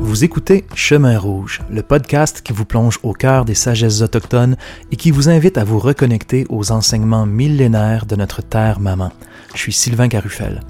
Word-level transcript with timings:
Vous 0.00 0.22
écoutez 0.22 0.64
Chemin 0.74 1.18
Rouge, 1.18 1.62
le 1.70 1.82
podcast 1.82 2.42
qui 2.42 2.52
vous 2.52 2.64
plonge 2.64 3.00
au 3.02 3.12
cœur 3.12 3.44
des 3.44 3.54
sagesses 3.54 4.00
autochtones 4.02 4.56
et 4.92 4.96
qui 4.96 5.10
vous 5.10 5.28
invite 5.28 5.58
à 5.58 5.64
vous 5.64 5.78
reconnecter 5.78 6.46
aux 6.50 6.72
enseignements 6.72 7.26
millénaires 7.26 8.06
de 8.06 8.16
notre 8.16 8.42
terre 8.42 8.80
maman. 8.80 9.12
Je 9.54 9.60
suis 9.60 9.72
Sylvain 9.72 10.08
Carufel. 10.08 10.62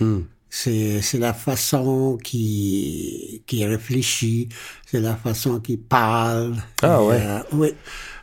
Hmm. 0.00 0.20
C'est 0.50 1.02
c'est 1.02 1.18
la 1.18 1.34
façon 1.34 2.16
qui, 2.22 3.42
qui 3.46 3.64
réfléchit, 3.64 4.48
c'est 4.86 5.00
la 5.00 5.16
façon 5.16 5.58
qui 5.60 5.76
parle. 5.76 6.54
Ah 6.82 6.98
Et, 7.02 7.06
ouais. 7.06 7.20
euh, 7.22 7.38
oui. 7.52 7.68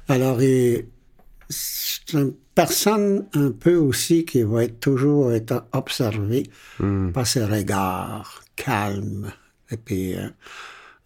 Alors, 0.07 0.39
c'est 1.49 2.13
une 2.13 2.33
personne 2.55 3.25
un 3.33 3.51
peu 3.51 3.75
aussi 3.75 4.23
qui 4.25 4.43
va 4.43 4.63
être 4.63 4.79
toujours 4.79 5.31
être 5.33 5.65
observée 5.73 6.43
Hmm. 6.79 7.11
par 7.11 7.27
ses 7.27 7.43
regards 7.45 8.43
calmes. 8.55 9.31
Et 9.69 9.77
puis, 9.77 10.15
euh, 10.15 10.29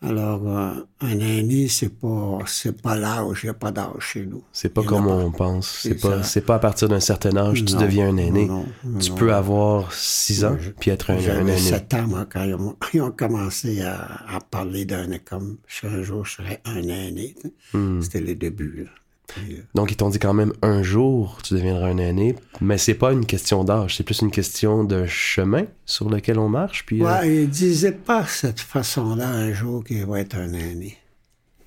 alors, 0.02 0.42
euh, 0.48 0.72
un 1.02 1.20
aîné, 1.20 1.68
c'est 1.68 1.90
pas, 1.90 2.40
c'est 2.46 2.80
pas 2.80 2.96
l'âge, 2.96 3.40
il 3.44 3.48
n'y 3.48 3.50
a 3.50 3.54
pas 3.56 3.72
d'âge 3.72 4.02
chez 4.02 4.26
nous. 4.26 4.44
C'est 4.52 4.70
pas 4.70 4.84
comme 4.84 5.08
on 5.08 5.32
pense. 5.32 5.80
C'est 5.82 5.96
pas, 5.96 6.22
c'est 6.22 6.42
pas 6.42 6.56
à 6.56 6.60
partir 6.60 6.90
d'un 6.90 7.00
certain 7.00 7.36
âge 7.38 7.62
que 7.62 7.70
tu 7.70 7.76
deviens 7.76 8.10
un 8.10 8.18
aîné. 8.18 8.46
non, 8.46 8.66
non, 8.84 9.00
tu 9.00 9.12
non. 9.12 9.16
peux 9.16 9.34
avoir 9.34 9.94
6 9.94 10.46
ans 10.46 10.58
puis 10.80 10.92
être 10.92 11.12
un, 11.12 11.18
aîné. 11.18 11.58
7 11.58 11.94
ans, 11.96 12.08
moi, 12.08 12.28
quand 12.30 12.44
ils 12.44 12.54
ont, 12.54 12.76
ils 12.94 13.02
ont 13.02 13.12
commencé 13.12 13.82
à, 13.82 14.22
à 14.36 14.40
parler 14.42 14.86
d'un 14.86 15.18
comme 15.20 15.58
un 15.84 16.02
jour 16.04 16.26
je 16.26 16.34
serais 16.34 16.62
un 16.66 16.84
aîné. 16.84 17.36
Hmm. 17.74 18.02
C'était 18.02 18.22
les 18.22 18.36
débuts. 18.36 18.84
là. 18.86 18.92
Euh, 19.38 19.62
Donc, 19.74 19.92
ils 19.92 19.96
t'ont 19.98 20.10
dit 20.10 20.20
quand 20.20 20.34
même 20.34 20.54
un 20.62 20.84
jour, 20.84 21.40
tu 21.44 21.54
deviendras 21.54 21.88
un 21.88 21.98
aîné. 21.98 22.36
Mais 22.62 22.78
c'est 22.78 22.94
pas 22.94 23.12
une 23.12 23.26
question 23.26 23.64
d'âge, 23.64 23.98
c'est 23.98 24.04
plus 24.04 24.22
une 24.22 24.32
question 24.32 24.84
de 24.84 25.06
chemin 25.06 25.66
sur 25.86 26.10
lequel 26.10 26.40
on 26.40 26.50
marche. 26.50 26.86
Puis, 26.86 27.02
euh, 27.02 27.06
ouais, 27.06 27.44
il 27.44 27.50
disait 27.50 27.92
pas 27.92 28.26
cette 28.26 28.60
façon-là 28.60 29.28
un 29.28 29.54
jour 29.54 29.84
qu'il 29.84 30.06
va 30.06 30.20
être 30.20 30.36
un 30.38 30.54
aîné. 30.54 30.98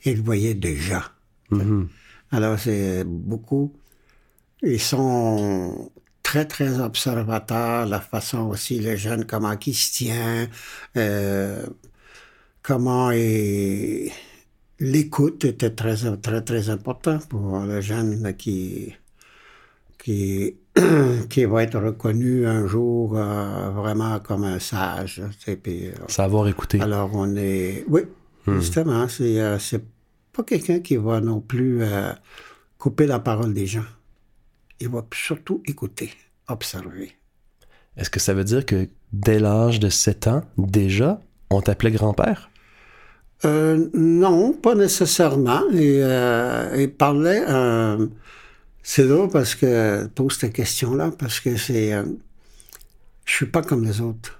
Il 0.05 0.17
le 0.17 0.23
voyait 0.23 0.55
déjà. 0.55 1.05
mhm. 1.51 1.89
Alors, 2.31 2.59
c'est 2.59 3.05
beaucoup. 3.05 3.73
Ils 4.63 4.81
sont 4.81 5.91
très, 6.23 6.45
très 6.45 6.79
observateurs, 6.81 7.87
la 7.87 8.01
façon 8.01 8.49
aussi, 8.49 8.81
les 8.81 8.97
jeunes, 8.99 9.25
comment 9.25 9.57
ils 9.67 9.75
se 9.75 9.93
tient, 9.95 10.47
euh, 10.97 11.65
comment 12.63 13.11
ils... 13.13 14.11
L'écoute 14.81 15.44
était 15.44 15.71
très, 15.71 15.97
très, 16.16 16.43
très 16.43 16.71
important 16.71 17.19
pour 17.28 17.59
le 17.61 17.81
jeune 17.81 18.34
qui, 18.37 18.94
qui, 19.99 20.55
qui 21.28 21.44
va 21.44 21.62
être 21.65 21.78
reconnu 21.81 22.47
un 22.47 22.66
jour 22.66 23.16
euh, 23.16 23.71
vraiment 23.71 24.21
comme 24.21 24.44
un 24.44 24.59
sage. 24.61 25.22
tu 25.39 25.44
sais, 25.44 25.56
puis, 25.56 25.89
euh, 25.89 25.93
Savoir 26.06 26.47
écouter. 26.49 26.81
alors, 26.81 27.11
on 27.15 27.34
est. 27.37 27.84
Oui, 27.89 28.03
justement, 28.47 29.09
c'est 29.09 29.41
euh, 29.41 29.59
c'est 29.59 29.84
pas 30.33 30.44
quelqu'un 30.44 30.78
qui 30.78 30.97
va 30.97 31.21
non 31.21 31.41
plus 31.41 31.83
euh, 31.83 32.12
couper 32.78 33.06
la 33.06 33.19
parole 33.19 33.53
des 33.53 33.66
gens. 33.66 33.84
Il 34.81 34.89
va 34.89 35.05
surtout 35.12 35.60
écouter, 35.66 36.12
observer. 36.47 37.16
Est-ce 37.97 38.10
que 38.10 38.21
ça 38.21 38.33
veut 38.33 38.45
dire 38.45 38.65
que 38.65 38.89
dès 39.12 39.41
l'âge 39.41 39.81
de 39.81 39.89
7 39.89 40.28
ans, 40.28 40.43
déjà, 40.56 41.21
on 41.50 41.60
t'appelait 41.60 41.91
grand-père? 41.91 42.49
Euh, 43.44 43.88
non, 43.94 44.53
pas 44.53 44.75
nécessairement. 44.75 45.62
Et, 45.72 46.00
euh, 46.03 46.75
il 46.78 46.93
parlait. 46.93 47.44
euh, 47.49 48.06
c'est 48.82 49.06
drôle 49.06 49.28
parce 49.28 49.54
que 49.54 50.06
pose 50.09 50.37
cette 50.38 50.53
question-là 50.54 51.10
parce 51.19 51.41
que 51.41 51.56
c'est. 51.56 51.93
euh, 51.93 52.04
je 53.25 53.32
suis 53.34 53.47
pas 53.47 53.62
comme 53.62 53.84
les 53.84 54.00
autres. 54.00 54.38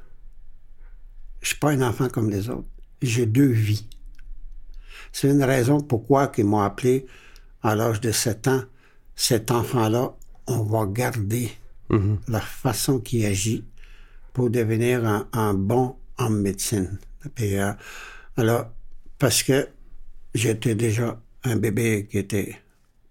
Je 1.43 1.49
suis 1.49 1.57
pas 1.59 1.71
un 1.71 1.83
enfant 1.83 2.09
comme 2.09 2.31
les 2.31 2.49
autres. 2.49 2.67
J'ai 3.03 3.27
deux 3.27 3.47
vies. 3.47 3.87
C'est 5.13 5.29
une 5.31 5.45
raison 5.45 5.81
pourquoi 5.81 6.33
ils 6.37 6.45
m'ont 6.45 6.61
appelé 6.61 7.07
à 7.63 7.75
l'âge 7.75 8.01
de 8.01 8.11
7 8.11 8.49
ans. 8.49 8.63
Cet 9.15 9.51
enfant-là, 9.51 10.15
on 10.47 10.63
va 10.63 10.87
garder 10.87 11.51
Mhm. 11.91 12.19
la 12.29 12.41
façon 12.41 13.01
qu'il 13.01 13.25
agit 13.25 13.65
pour 14.35 14.51
devenir 14.51 15.07
un, 15.07 15.27
un 15.33 15.55
bon 15.55 15.97
homme 16.19 16.41
médecine. 16.43 16.99
Puis, 17.35 17.57
euh, 17.59 17.73
alors, 18.37 18.67
parce 19.19 19.43
que 19.43 19.69
j'étais 20.35 20.75
déjà 20.75 21.21
un 21.45 21.57
bébé 21.57 22.07
qui 22.11 22.19
était 22.19 22.57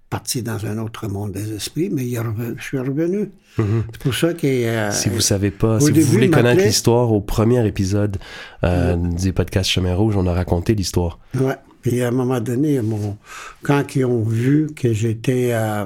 parti 0.09 0.41
dans 0.41 0.65
un 0.65 0.77
autre 0.77 1.07
monde 1.09 1.33
des 1.33 1.53
esprits, 1.53 1.89
mais 1.89 2.05
il 2.07 2.13
est 2.15 2.19
revenu- 2.19 2.55
je 2.57 2.63
suis 2.63 2.79
revenu. 2.79 3.29
C'est 3.57 3.97
pour 3.99 4.13
ça 4.15 4.33
que... 4.33 4.47
euh, 4.47 4.91
Si 4.91 5.09
vous 5.09 5.19
savez 5.19 5.51
pas, 5.51 5.77
au 5.77 5.79
si 5.81 5.91
vous 5.91 6.01
voulez 6.03 6.29
connaître 6.29 6.63
l'histoire, 6.63 7.11
au 7.11 7.19
premier 7.19 7.65
épisode 7.67 8.17
euh, 8.63 8.95
du 8.95 9.33
podcast 9.33 9.69
Chemin 9.69 9.95
Rouge, 9.95 10.15
on 10.15 10.25
a 10.27 10.33
raconté 10.33 10.75
l'histoire. 10.75 11.19
Ouais. 11.35 11.55
Puis 11.81 12.01
à 12.01 12.07
un 12.07 12.11
moment 12.11 12.39
donné, 12.39 12.81
mon- 12.81 13.17
quand 13.63 13.95
ils 13.95 14.05
ont 14.05 14.23
vu 14.23 14.67
que 14.75 14.93
j'étais 14.93 15.49
euh, 15.53 15.85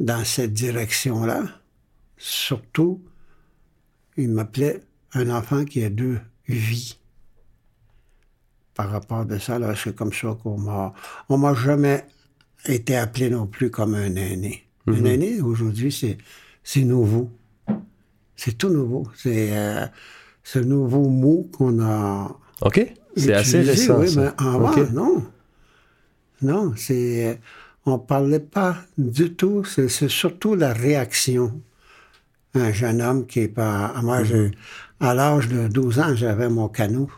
dans 0.00 0.24
cette 0.24 0.52
direction-là, 0.54 1.42
surtout, 2.16 3.02
ils 4.16 4.28
m'appelaient 4.30 4.80
un 5.12 5.28
enfant 5.30 5.64
qui 5.66 5.84
a 5.84 5.90
deux 5.90 6.18
vies. 6.48 6.96
Par 8.76 8.90
rapport 8.90 9.24
de 9.24 9.38
ça, 9.38 9.58
là, 9.58 9.74
c'est 9.74 9.94
comme 9.96 10.12
ça 10.12 10.36
qu'on 10.42 10.58
m'a... 10.58 10.92
On 11.30 11.38
m'a 11.38 11.54
jamais 11.54 12.04
été 12.66 12.96
appelé 12.96 13.30
non 13.30 13.46
plus 13.46 13.70
comme 13.70 13.94
un 13.94 14.14
aîné. 14.16 14.64
Un 14.86 15.04
aîné, 15.04 15.40
aujourd'hui, 15.40 15.90
c'est, 15.90 16.18
c'est 16.62 16.82
nouveau. 16.84 17.30
C'est 18.36 18.56
tout 18.58 18.68
nouveau. 18.68 19.08
C'est 19.16 19.48
euh, 19.56 19.86
ce 20.44 20.58
nouveau 20.58 21.08
mot 21.08 21.48
qu'on 21.56 21.80
a 21.82 22.36
OK? 22.60 22.94
C'est 23.16 23.32
assez 23.32 23.62
récent, 23.62 23.98
oui, 24.00 24.12
mais 24.16 24.28
avant, 24.36 24.70
OK. 24.70 24.90
non. 24.92 25.24
Non, 26.42 26.74
c'est... 26.76 27.26
euh, 27.28 27.34
On 27.86 27.98
parlait 27.98 28.40
pas 28.40 28.76
du 28.98 29.32
tout. 29.34 29.64
C'est 29.64 29.88
surtout 30.08 30.54
la 30.54 30.72
réaction. 30.74 31.60
Un 32.54 32.72
jeune 32.72 33.00
homme 33.00 33.26
qui 33.26 33.40
est 33.40 33.48
pas... 33.48 33.94
Moi, 34.02 34.22
j'ai- 34.24 34.50
Mm-hmm. 35.00 35.06
à 35.08 35.14
l'âge 35.14 35.48
de 35.48 35.68
12 35.68 35.98
ans, 35.98 36.14
j'avais 36.14 36.48
mon 36.48 36.68
canot. 36.68 37.10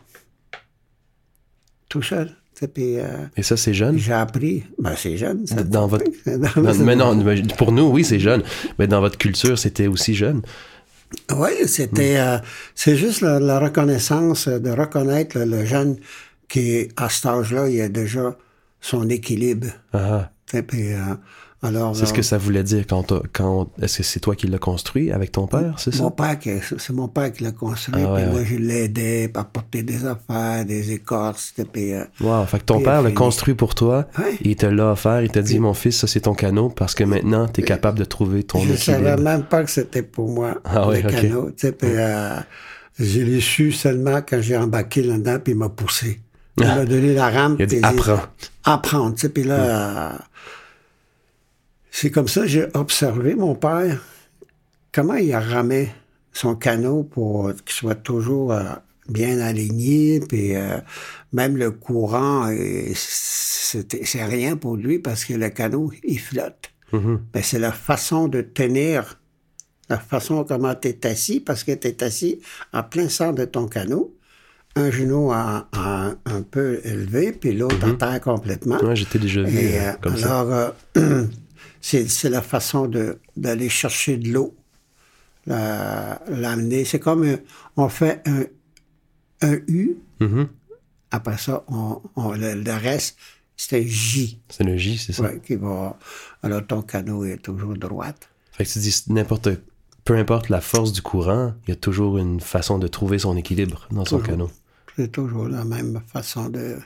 Tout 1.89 2.01
seul. 2.01 2.29
Puis, 2.73 2.99
euh, 2.99 3.07
Et 3.37 3.43
ça, 3.43 3.55
c'est 3.55 3.73
jeune? 3.73 3.97
j'ai 3.97 4.11
appris. 4.11 4.63
Ben, 4.77 4.93
c'est 4.97 5.15
jeune. 5.15 5.47
ça. 5.47 5.63
Dans 5.63 5.87
votre... 5.87 6.03
Dans- 6.25 6.61
Non, 6.61 6.73
mais 6.83 6.95
non, 6.95 7.17
pour 7.57 7.71
nous, 7.71 7.85
oui, 7.89 8.03
c'est 8.03 8.19
jeune. 8.19 8.43
Mais 8.77 8.85
dans 8.87 8.99
votre 8.99 9.17
culture, 9.17 9.57
c'était 9.57 9.87
aussi 9.87 10.13
jeune. 10.13 10.41
Oui, 11.35 11.51
c'était. 11.67 12.17
euh, 12.17 12.37
c'est 12.75 12.97
juste 12.97 13.21
la, 13.21 13.39
la 13.39 13.59
reconnaissance, 13.59 14.47
de 14.49 14.69
reconnaître 14.71 15.39
le, 15.39 15.45
le 15.45 15.65
jeune 15.65 15.95
qui, 16.49 16.89
à 16.97 17.07
cet 17.09 17.27
âge-là, 17.27 17.69
il 17.69 17.79
a 17.81 17.87
déjà 17.89 18.37
son 18.81 19.07
équilibre. 19.09 19.67
Ah, 19.93 20.29
puis, 20.67 20.91
euh, 20.93 20.97
alors, 21.61 21.93
c'est 21.95 22.05
ce 22.05 22.13
que 22.13 22.19
euh, 22.19 22.23
ça 22.23 22.37
voulait 22.37 22.63
dire 22.63 22.85
quand, 22.87 23.13
quand 23.33 23.67
est-ce 23.81 23.97
que 23.97 24.03
c'est 24.03 24.19
toi 24.21 24.33
qui 24.35 24.47
l'as 24.47 24.59
construit 24.59 25.11
avec 25.11 25.31
ton 25.33 25.45
père, 25.45 25.73
c'est 25.77 25.93
ça? 25.93 26.03
Mon 26.03 26.11
père, 26.11 26.37
c'est 26.77 26.93
mon 26.93 27.07
père 27.09 27.33
qui 27.33 27.43
l'a 27.43 27.51
construit, 27.51 28.01
Ah 28.05 28.13
ouais, 28.13 28.21
puis 28.23 28.31
moi 28.31 28.39
ouais. 28.41 28.45
je 28.45 28.55
l'aidais 28.55 29.29
à 29.35 29.43
porter 29.43 29.83
des 29.83 30.05
affaires, 30.05 30.63
des 30.65 30.91
écorces, 30.93 31.53
puis 31.73 31.91
Wow, 32.21 32.45
fait 32.45 32.59
que 32.59 32.63
ton 32.63 32.81
père 32.81 33.01
l'a 33.01 33.11
construit 33.11 33.55
pour 33.55 33.75
toi, 33.75 34.07
Ouais. 34.17 34.37
il 34.41 34.55
te 34.55 34.65
l'a 34.67 34.91
offert, 34.93 35.21
il 35.21 35.29
t'a 35.29 35.41
dit, 35.41 35.59
mon 35.59 35.73
fils, 35.73 35.97
ça 35.97 36.07
c'est 36.07 36.21
ton 36.21 36.33
canot, 36.33 36.69
parce 36.69 36.95
que 36.95 37.03
maintenant, 37.03 37.47
tu 37.47 37.59
es 37.61 37.63
capable 37.63 37.99
de 37.99 38.05
trouver 38.05 38.43
ton 38.43 38.59
je 38.61 38.75
savais 38.75 38.99
équilibre. 39.11 39.21
même 39.23 39.43
pas 39.43 39.63
que 39.63 39.69
c'était 39.71 40.03
pour 40.03 40.29
moi, 40.29 40.55
Ah 40.63 40.87
le 40.91 41.01
canot, 41.01 41.49
tu 41.51 41.53
sais, 41.57 41.71
puis 41.73 41.89
euh, 41.93 42.37
je 42.97 43.19
l'ai 43.21 43.41
su 43.41 43.71
seulement 43.73 44.21
quand 44.27 44.39
j'ai 44.41 44.55
embarqué 44.57 45.01
là-dedans, 45.01 45.39
puis 45.43 45.53
il 45.53 45.57
m'a 45.59 45.69
poussé. 45.69 46.21
Il 46.57 46.63
Ah. 46.65 46.75
m'a 46.75 46.85
donné 46.85 47.13
la 47.13 47.29
rampe. 47.29 47.55
Il 47.59 47.63
a 47.63 47.65
dit, 47.65 47.79
apprends. 47.83 48.19
apprendre, 48.63 49.15
tu 49.15 49.21
sais, 49.21 49.29
puis 49.29 49.43
là, 49.43 49.55
euh, 49.55 50.09
c'est 52.01 52.11
comme 52.11 52.27
ça 52.29 52.41
que 52.41 52.47
j'ai 52.47 52.65
observé 52.75 53.35
mon 53.35 53.55
père, 53.55 54.01
comment 54.93 55.15
il 55.15 55.35
ramait 55.35 55.89
son 56.31 56.55
canot 56.55 57.03
pour 57.03 57.51
qu'il 57.65 57.73
soit 57.75 57.95
toujours 57.95 58.53
euh, 58.53 58.63
bien 59.09 59.39
aligné, 59.39 60.19
puis 60.21 60.55
euh, 60.55 60.77
même 61.33 61.57
le 61.57 61.71
courant, 61.71 62.49
euh, 62.49 62.91
c'est 62.95 64.23
rien 64.23 64.55
pour 64.55 64.77
lui 64.77 64.99
parce 64.99 65.25
que 65.25 65.33
le 65.33 65.49
canot, 65.49 65.91
il 66.03 66.19
flotte. 66.19 66.71
Mhm. 66.93 67.19
Mais 67.35 67.41
c'est 67.43 67.59
la 67.59 67.71
façon 67.71 68.27
de 68.27 68.41
tenir, 68.41 69.19
la 69.89 69.97
façon 69.99 70.43
comment 70.43 70.75
tu 70.75 70.87
es 70.87 71.05
assis, 71.05 71.39
parce 71.39 71.63
que 71.63 71.73
tu 71.73 71.87
es 71.89 72.03
assis 72.03 72.39
en 72.73 72.83
plein 72.83 73.09
centre 73.09 73.35
de 73.39 73.45
ton 73.45 73.67
canot, 73.67 74.15
un 74.75 74.89
genou 74.91 75.31
en- 75.31 75.63
en- 75.75 76.13
un 76.25 76.41
peu 76.49 76.79
élevé, 76.85 77.31
puis 77.33 77.53
l'autre 77.53 77.85
à 77.85 77.91
terre 77.93 78.21
complètement. 78.21 78.77
Ouais, 78.83 78.95
j'étais 78.95 79.19
déjà 79.19 79.41
vu 79.43 79.57
Et, 79.57 79.79
euh, 79.79 79.91
euh, 80.05 80.15
ça. 80.15 80.71
euh, 80.97 81.25
c'est 81.81 82.29
la 82.29 82.41
façon 82.41 82.89
d'aller 83.37 83.69
chercher 83.69 84.17
de 84.17 84.29
l'eau, 84.31 84.55
la- 85.45 86.21
l'amener. 86.27 86.85
C'est 86.85 86.99
comme 86.99 87.23
un- 87.23 87.39
on 87.77 87.89
fait 87.89 88.21
un, 88.27 88.43
un 89.41 89.53
U, 89.67 89.95
Mhm. 90.19 90.47
après 91.11 91.37
ça, 91.37 91.63
on, 91.67 92.01
on- 92.15 92.31
le, 92.33 92.55
le 92.55 92.73
reste, 92.73 93.17
c'est 93.55 93.79
un 93.79 93.85
J. 93.85 94.39
C'est 94.49 94.63
le 94.63 94.77
J, 94.77 94.97
c'est 94.97 95.13
ça? 95.13 95.23
Ouais, 95.23 95.41
qui 95.45 95.55
va, 95.55 95.97
alors 96.43 96.65
ton 96.65 96.81
canot 96.81 97.25
est 97.25 97.37
toujours 97.37 97.73
droite. 97.75 98.29
Fait 98.51 98.65
que 98.65 98.69
tu 98.69 98.79
dis, 98.79 99.03
n'importe, 99.07 99.49
peu 100.03 100.15
importe 100.17 100.49
la 100.49 100.61
force 100.61 100.91
du 100.91 101.01
courant, 101.01 101.53
il 101.65 101.69
y 101.69 101.73
a 101.73 101.75
toujours 101.77 102.17
une 102.17 102.39
façon 102.41 102.77
de 102.79 102.87
trouver 102.87 103.19
son 103.19 103.37
équilibre 103.37 103.87
dans 103.91 104.05
son 104.05 104.19
canot. 104.19 104.51
C'est 104.97 105.11
toujours 105.11 105.47
la 105.47 105.63
même 105.63 106.01
façon 106.11 106.49
de 106.49 106.77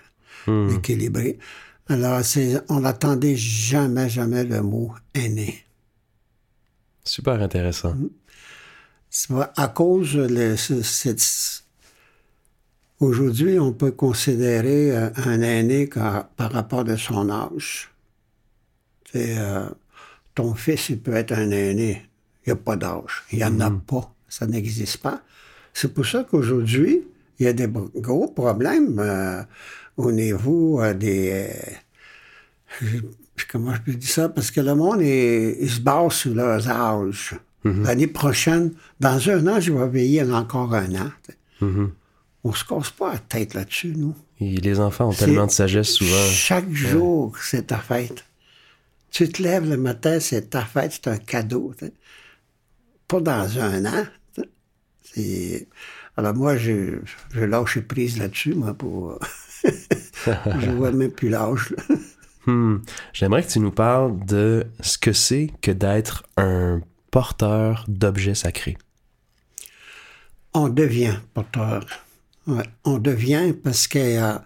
d'équilibrer. 0.47 1.39
Alors, 1.87 2.21
on 2.69 2.79
n'attendait 2.79 3.35
jamais, 3.35 4.09
jamais 4.09 4.43
le 4.45 4.61
mot 4.61 4.93
aîné. 5.13 5.65
Super 7.03 7.41
intéressant. 7.41 7.95
C'est 9.09 9.29
pas- 9.29 9.51
à 9.57 9.67
cause 9.67 10.13
de 10.13 10.55
cette... 10.55 11.63
Aujourd'hui, 12.99 13.59
on 13.59 13.73
peut 13.73 13.91
considérer 13.91 14.95
euh, 14.95 15.09
un 15.25 15.41
aîné 15.41 15.87
par 15.87 16.51
rapport 16.51 16.85
de 16.85 16.95
son 16.95 17.29
âge. 17.29 17.91
Euh, 19.15 19.69
ton 20.35 20.55
fils, 20.55 20.89
il 20.89 20.99
peut 21.01 21.13
être 21.13 21.33
un 21.33 21.51
aîné. 21.51 22.05
Il 22.45 22.49
n'y 22.49 22.53
a 22.53 22.55
pas 22.55 22.77
d'âge. 22.77 23.23
Il 23.31 23.39
n'y 23.39 23.43
en 23.43 23.59
a 23.59 23.69
pas. 23.71 24.13
Ça 24.29 24.47
n'existe 24.47 24.97
pas. 24.97 25.21
C'est 25.73 25.93
pour 25.93 26.05
ça 26.05 26.23
qu'aujourd'hui, 26.23 27.03
il 27.39 27.45
y 27.45 27.49
a 27.49 27.53
des 27.53 27.67
gros 27.67 28.27
problèmes 28.29 28.99
euh, 28.99 29.43
au 29.97 30.11
niveau 30.11 30.81
des... 30.93 31.49
euh, 32.81 32.85
comment 33.51 33.73
je 33.75 33.81
peux 33.81 33.93
dire 33.93 34.09
ça? 34.09 34.29
Parce 34.29 34.51
que 34.51 34.61
le 34.61 34.75
monde, 34.75 35.01
il, 35.01 35.57
il 35.59 35.69
se 35.69 35.79
base 35.79 36.13
sur 36.13 36.33
leurs 36.33 36.67
âges. 36.69 37.35
L'année 37.65 38.07
prochaine, 38.07 38.73
dans 38.99 39.29
un 39.29 39.47
an, 39.47 39.59
je 39.61 39.71
vais 39.71 39.87
vieillir 39.87 40.35
encore 40.35 40.73
un 40.75 40.95
an. 40.95 41.11
Mhm. 41.61 41.91
On 42.43 42.51
se 42.51 42.65
casse 42.65 42.89
pas 42.89 43.13
la 43.13 43.19
tête 43.19 43.53
là-dessus, 43.53 43.93
nous. 43.95 44.13
Et 44.41 44.57
les 44.57 44.81
enfants 44.81 45.07
ont 45.09 45.13
tellement 45.13 45.45
de 45.45 45.51
sagesse 45.51 45.91
souvent. 45.91 46.25
Chaque 46.29 46.69
jour, 46.73 47.33
c'est 47.39 47.67
ta 47.67 47.77
fête. 47.77 48.25
Tu 49.11 49.29
te 49.29 49.41
lèves 49.41 49.69
le 49.69 49.77
matin, 49.77 50.19
c'est 50.19 50.49
ta 50.49 50.65
fête, 50.65 50.91
c'est 50.91 51.07
un 51.07 51.17
cadeau. 51.17 51.73
Pas 53.07 53.21
dans 53.21 53.59
un 53.59 53.85
an. 53.85 54.05
Alors 56.17 56.33
moi, 56.35 56.57
je, 56.57 56.99
je 57.33 57.45
lâche 57.45 57.79
prise 57.79 58.17
là-dessus, 58.17 58.55
moi, 58.55 58.73
pour... 58.73 59.19
je 59.65 60.69
vois 60.71 60.91
même 60.91 61.11
plus 61.11 61.29
l'âge. 61.29 61.75
Hmm. 62.45 62.77
J'aimerais 63.13 63.43
que 63.43 63.49
tu 63.51 63.59
nous 63.59 63.71
parles 63.71 64.23
de 64.25 64.65
ce 64.81 64.97
que 64.97 65.13
c'est 65.13 65.49
que 65.61 65.71
d'être 65.71 66.23
un 66.37 66.81
porteur 67.11 67.85
d'objets 67.87 68.35
sacrés. 68.35 68.77
on 70.53 70.69
devient 70.69 71.15
porteur. 71.33 71.85
Ouais, 72.45 72.63
on 72.83 72.97
devient 72.97 73.53
parce 73.63 73.87
que 73.87 73.99
euh, 73.99 74.37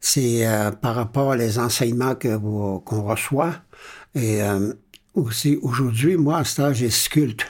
c'est 0.00 0.46
euh, 0.46 0.70
par 0.70 0.94
rapport 0.94 1.28
aux 1.36 1.58
enseignements 1.58 2.14
que 2.14 2.28
vous- 2.28 2.80
qu'on 2.80 3.02
reçoit. 3.02 3.54
Et 4.14 4.40
euh, 4.42 4.72
aussi, 5.14 5.58
aujourd'hui, 5.62 6.16
moi, 6.16 6.38
à 6.44 6.60
âge, 6.62 6.76
je 6.78 6.88
sculpte. 6.88 7.46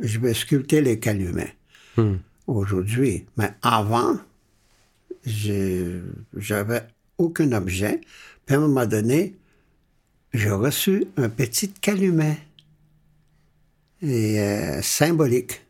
Je 0.00 0.20
vais 0.20 0.34
sculpter 0.34 0.80
les 0.80 1.00
calumets. 1.00 1.56
Hmm. 1.96 2.16
Aujourd'hui. 2.46 3.26
Mais 3.36 3.50
avant, 3.62 4.16
j'avais 6.36 6.82
aucun 7.18 7.52
objet. 7.52 8.00
Puis 8.46 8.54
à 8.54 8.58
un 8.58 8.62
moment 8.62 8.86
donné, 8.86 9.36
j'ai 10.32 10.50
reçu 10.50 11.06
un 11.16 11.28
petit 11.28 11.70
calumet. 11.70 12.38
Et 14.00 14.38
euh, 14.40 14.80
symbolique. 14.82 15.64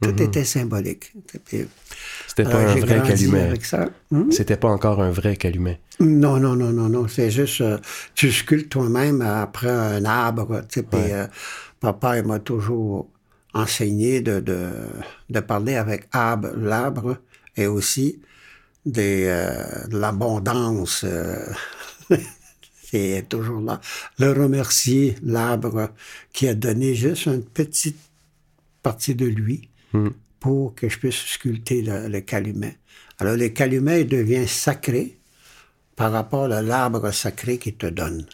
Tout 0.00 0.20
était 0.22 0.44
symbolique. 0.44 1.12
C'était 2.26 2.44
pas 2.44 2.58
alors, 2.58 2.76
un 2.76 2.80
vrai 2.80 3.02
calumet. 3.06 3.52
Hmm? 4.10 4.30
C'était 4.30 4.56
pas 4.56 4.68
encore 4.68 5.02
un 5.02 5.10
vrai 5.10 5.36
calumet. 5.36 5.78
Non, 6.00 6.40
non, 6.40 6.56
non, 6.56 6.72
non, 6.72 6.88
non. 6.88 7.06
C'est 7.06 7.30
juste, 7.30 7.60
euh, 7.60 7.78
tu 8.14 8.32
sculptes 8.32 8.70
toi-même 8.70 9.20
après 9.20 9.68
un 9.68 10.04
arbre. 10.06 10.62
Puis, 10.68 10.82
euh, 10.94 11.26
papa, 11.80 12.18
il 12.18 12.24
m'a 12.24 12.38
toujours 12.38 13.10
enseigné 13.52 14.22
de, 14.22 14.40
de, 14.40 14.70
de 15.28 15.40
parler 15.40 15.76
avec 15.76 16.08
arbre, 16.12 16.50
l'arbre 16.56 17.18
et 17.56 17.66
aussi 17.66 18.20
des, 18.86 19.24
euh, 19.26 19.86
de 19.88 19.98
l'abondance. 19.98 21.04
euh, 21.04 21.46
c'est 22.82 23.26
toujours 23.28 23.60
là. 23.60 23.80
Le 24.18 24.32
remercier, 24.32 25.16
l'arbre, 25.22 25.90
qui 26.32 26.48
a 26.48 26.54
donné 26.54 26.94
juste 26.94 27.26
une 27.26 27.44
petite 27.44 27.98
partie 28.82 29.14
de 29.14 29.26
lui 29.26 29.66
Hmm. 29.92 30.10
pour 30.38 30.76
que 30.76 30.88
je 30.88 30.98
puisse 31.00 31.16
sculpter 31.16 31.82
le, 31.82 32.06
le 32.06 32.20
calumet. 32.20 32.78
Alors, 33.18 33.34
le 33.36 33.48
calumet 33.48 34.02
il 34.02 34.06
devient 34.08 34.46
sacré 34.46 35.18
par 35.96 36.12
rapport 36.12 36.44
à 36.44 36.62
l'arbre 36.62 37.10
sacré 37.10 37.58
qu'il 37.58 37.74
te 37.74 37.86
donne, 37.86 38.24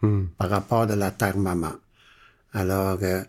Hmm. 0.00 0.24
par 0.38 0.48
rapport 0.48 0.82
à 0.90 0.96
la 0.96 1.10
terre 1.10 1.36
maman. 1.36 1.72
Alors, 2.54 2.98
euh, 3.02 3.22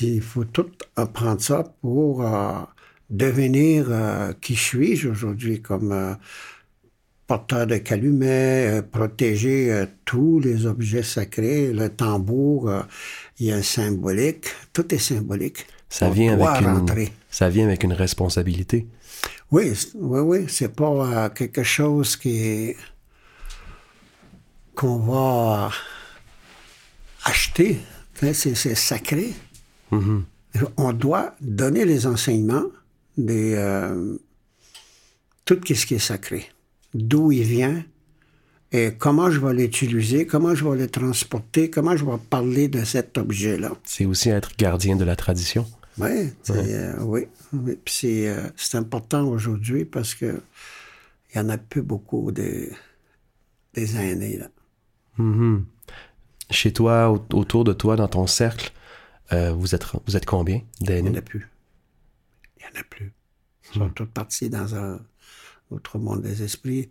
il 0.00 0.22
faut 0.22 0.44
tout 0.44 0.70
apprendre 0.96 1.40
ça 1.42 1.64
pour 1.82 2.22
euh, 2.26 2.60
devenir 3.10 3.86
euh, 3.88 4.32
qui 4.40 4.54
suis-je 4.54 5.08
aujourd'hui 5.08 5.62
comme 5.62 5.92
euh, 5.92 6.14
porteur 7.26 7.66
de 7.66 7.76
calumet, 7.76 8.78
euh, 8.78 8.82
protéger 8.82 9.72
euh, 9.72 9.86
tous 10.04 10.40
les 10.40 10.66
objets 10.66 11.02
sacrés, 11.02 11.72
le 11.72 11.88
tambour, 11.88 12.72
il 13.38 13.46
y 13.46 13.52
a 13.52 13.56
un 13.56 13.62
symbolique, 13.62 14.46
tout 14.72 14.94
est 14.94 14.98
symbolique. 14.98 15.66
Ça 15.88 16.10
vient 16.10 16.34
avec 16.34 16.60
une, 16.60 16.66
rentrer. 16.66 17.12
ça 17.30 17.48
vient 17.48 17.66
avec 17.66 17.82
une 17.82 17.94
responsabilité. 17.94 18.86
Oui, 19.50 19.72
oui, 19.94 20.20
oui, 20.20 20.44
c'est 20.48 20.74
pas 20.74 21.30
quelque 21.30 21.62
chose 21.62 22.16
qui 22.16 22.74
qu'on 24.74 24.98
va 24.98 25.70
acheter. 27.24 27.80
Sais, 28.14 28.34
C'est 28.34 28.74
sacré. 28.74 29.32
Mhm. 29.90 30.24
On 30.76 30.92
doit 30.92 31.34
donner 31.40 31.84
les 31.84 32.06
enseignements 32.06 32.66
des 33.18 33.54
euh, 33.56 34.16
tout 35.44 35.58
ce 35.66 35.84
qui 35.86 35.94
est 35.94 35.98
sacré, 35.98 36.46
d'où 36.94 37.30
il 37.32 37.42
vient 37.42 37.84
et 38.72 38.92
comment 38.98 39.30
je 39.30 39.40
vais 39.40 39.54
l'utiliser, 39.54 40.26
comment 40.26 40.54
je 40.54 40.64
vais 40.66 40.76
le 40.76 40.88
transporter, 40.88 41.70
comment 41.70 41.96
je 41.96 42.04
vais 42.04 42.18
parler 42.30 42.68
de 42.68 42.84
cet 42.84 43.16
objet-là. 43.18 43.72
C'est 43.84 44.04
aussi 44.04 44.28
être 44.30 44.56
gardien 44.58 44.94
de 44.96 45.04
la 45.04 45.16
tradition. 45.16 45.66
Ouais, 45.96 46.32
euh, 46.50 46.94
oui, 47.00 47.26
oui. 47.52 47.78
C'est, 47.86 48.28
euh, 48.28 48.42
c'est 48.56 48.76
important 48.76 49.26
aujourd'hui 49.26 49.84
parce 49.84 50.14
que 50.14 50.40
il 51.34 51.40
n'y 51.40 51.46
en 51.46 51.48
a 51.50 51.58
plus 51.58 51.82
beaucoup 51.82 52.30
des, 52.30 52.70
des 53.74 53.96
aînés. 53.96 54.36
Là. 54.38 54.48
Mhm. 55.18 55.64
Chez 56.50 56.72
toi, 56.72 57.10
au- 57.10 57.36
autour 57.36 57.64
de 57.64 57.72
toi, 57.72 57.96
dans 57.96 58.08
ton 58.08 58.26
cercle, 58.26 58.70
euh, 59.32 59.52
vous, 59.52 59.74
êtes, 59.74 59.84
vous 60.06 60.16
êtes 60.16 60.24
combien 60.26 60.60
Il 60.80 60.86
n'y 60.90 61.00
en 61.00 61.02
d'aînés? 61.04 61.18
a 61.18 61.22
plus. 61.22 61.48
Il 62.68 62.74
n'y 62.74 62.78
en 62.78 62.80
a 62.80 62.84
plus. 62.84 63.12
Ils 63.74 63.78
sont 63.78 63.88
tous 63.90 64.06
partis 64.06 64.48
dans 64.50 64.74
un 64.74 65.00
autre 65.70 65.98
monde 65.98 66.22
des 66.22 66.42
esprits. 66.42 66.88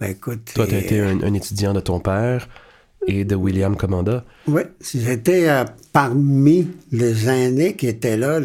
Ben 0.00 0.10
écoute. 0.10 0.52
Toi, 0.54 0.66
tu 0.66 0.74
as 0.74 0.78
et- 0.80 0.84
été 0.84 1.00
un, 1.00 1.22
un 1.22 1.34
étudiant 1.34 1.72
de 1.74 1.80
ton 1.80 2.00
père 2.00 2.48
et 3.06 3.24
de 3.24 3.36
William 3.36 3.76
Commanda? 3.76 4.24
Oui, 4.48 4.62
j'étais 4.80 5.48
euh, 5.48 5.64
parmi 5.92 6.68
les 6.90 7.28
aînés 7.28 7.76
qui 7.76 7.86
étaient 7.86 8.16
là, 8.16 8.40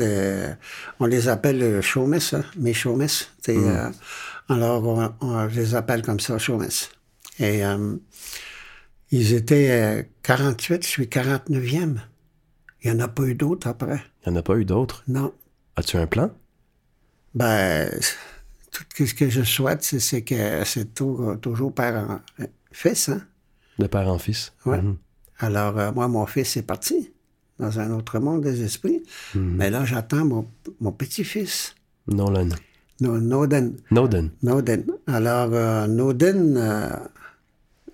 on 0.99 1.05
les 1.05 1.27
appelle 1.29 1.57
le 1.59 1.81
chômesse, 1.81 2.33
hein, 2.35 2.43
mes 2.57 2.73
chômesses. 2.73 3.31
sais, 3.41 3.57
euh, 3.57 3.89
alors, 4.49 4.85
on, 4.87 5.13
on 5.21 5.45
les 5.47 5.73
appelle 5.73 6.03
comme 6.03 6.19
ça, 6.19 6.37
chômesses. 6.37 6.91
Et 7.39 7.65
euh, 7.65 7.95
ils 9.09 9.33
étaient 9.33 9.71
euh, 9.71 10.03
48, 10.21 10.83
je 10.83 10.87
suis 10.87 11.05
49e. 11.05 11.95
Il 12.83 12.91
n'y 12.91 12.97
en 13.01 13.03
a 13.03 13.07
pas 13.07 13.23
eu 13.23 13.33
d'autres 13.35 13.67
après. 13.67 14.01
Il 14.25 14.31
n'y 14.31 14.37
en 14.37 14.39
a 14.39 14.43
pas 14.43 14.55
eu 14.57 14.65
d'autres? 14.65 15.03
Non. 15.07 15.33
As-tu 15.75 15.97
un 15.97 16.05
plan? 16.07 16.31
Ben, 17.33 17.89
tout 18.71 19.05
ce 19.05 19.13
que 19.13 19.29
je 19.29 19.43
souhaite, 19.43 19.83
c'est, 19.83 20.21
que 20.21 20.63
c'est 20.65 20.93
toujours 21.41 21.73
père 21.73 21.95
en 22.39 22.45
fils, 22.71 23.09
hein? 23.09 23.21
De 23.79 23.87
père 23.87 24.07
en 24.09 24.17
fils? 24.19 24.53
Ouais. 24.65 24.81
Mhm. 24.81 24.97
Alors, 25.39 25.77
euh, 25.79 25.91
moi, 25.91 26.07
mon 26.07 26.25
fils 26.25 26.57
est 26.57 26.61
parti 26.63 27.11
dans 27.57 27.79
un 27.79 27.91
autre 27.91 28.19
monde 28.19 28.41
des 28.41 28.63
esprits. 28.63 29.03
Mais 29.35 29.69
là, 29.69 29.85
j'attends 29.85 30.25
mon, 30.25 30.47
mon 30.79 30.91
petit-fils, 30.91 31.75
Nolan. 32.07 32.49
No- 32.99 33.19
Noden. 33.19 33.75
Noden. 33.89 34.29
Noden. 34.43 34.83
Alors, 35.07 35.49
euh, 35.53 35.87
Noden, 35.87 36.55
euh, 36.57 36.89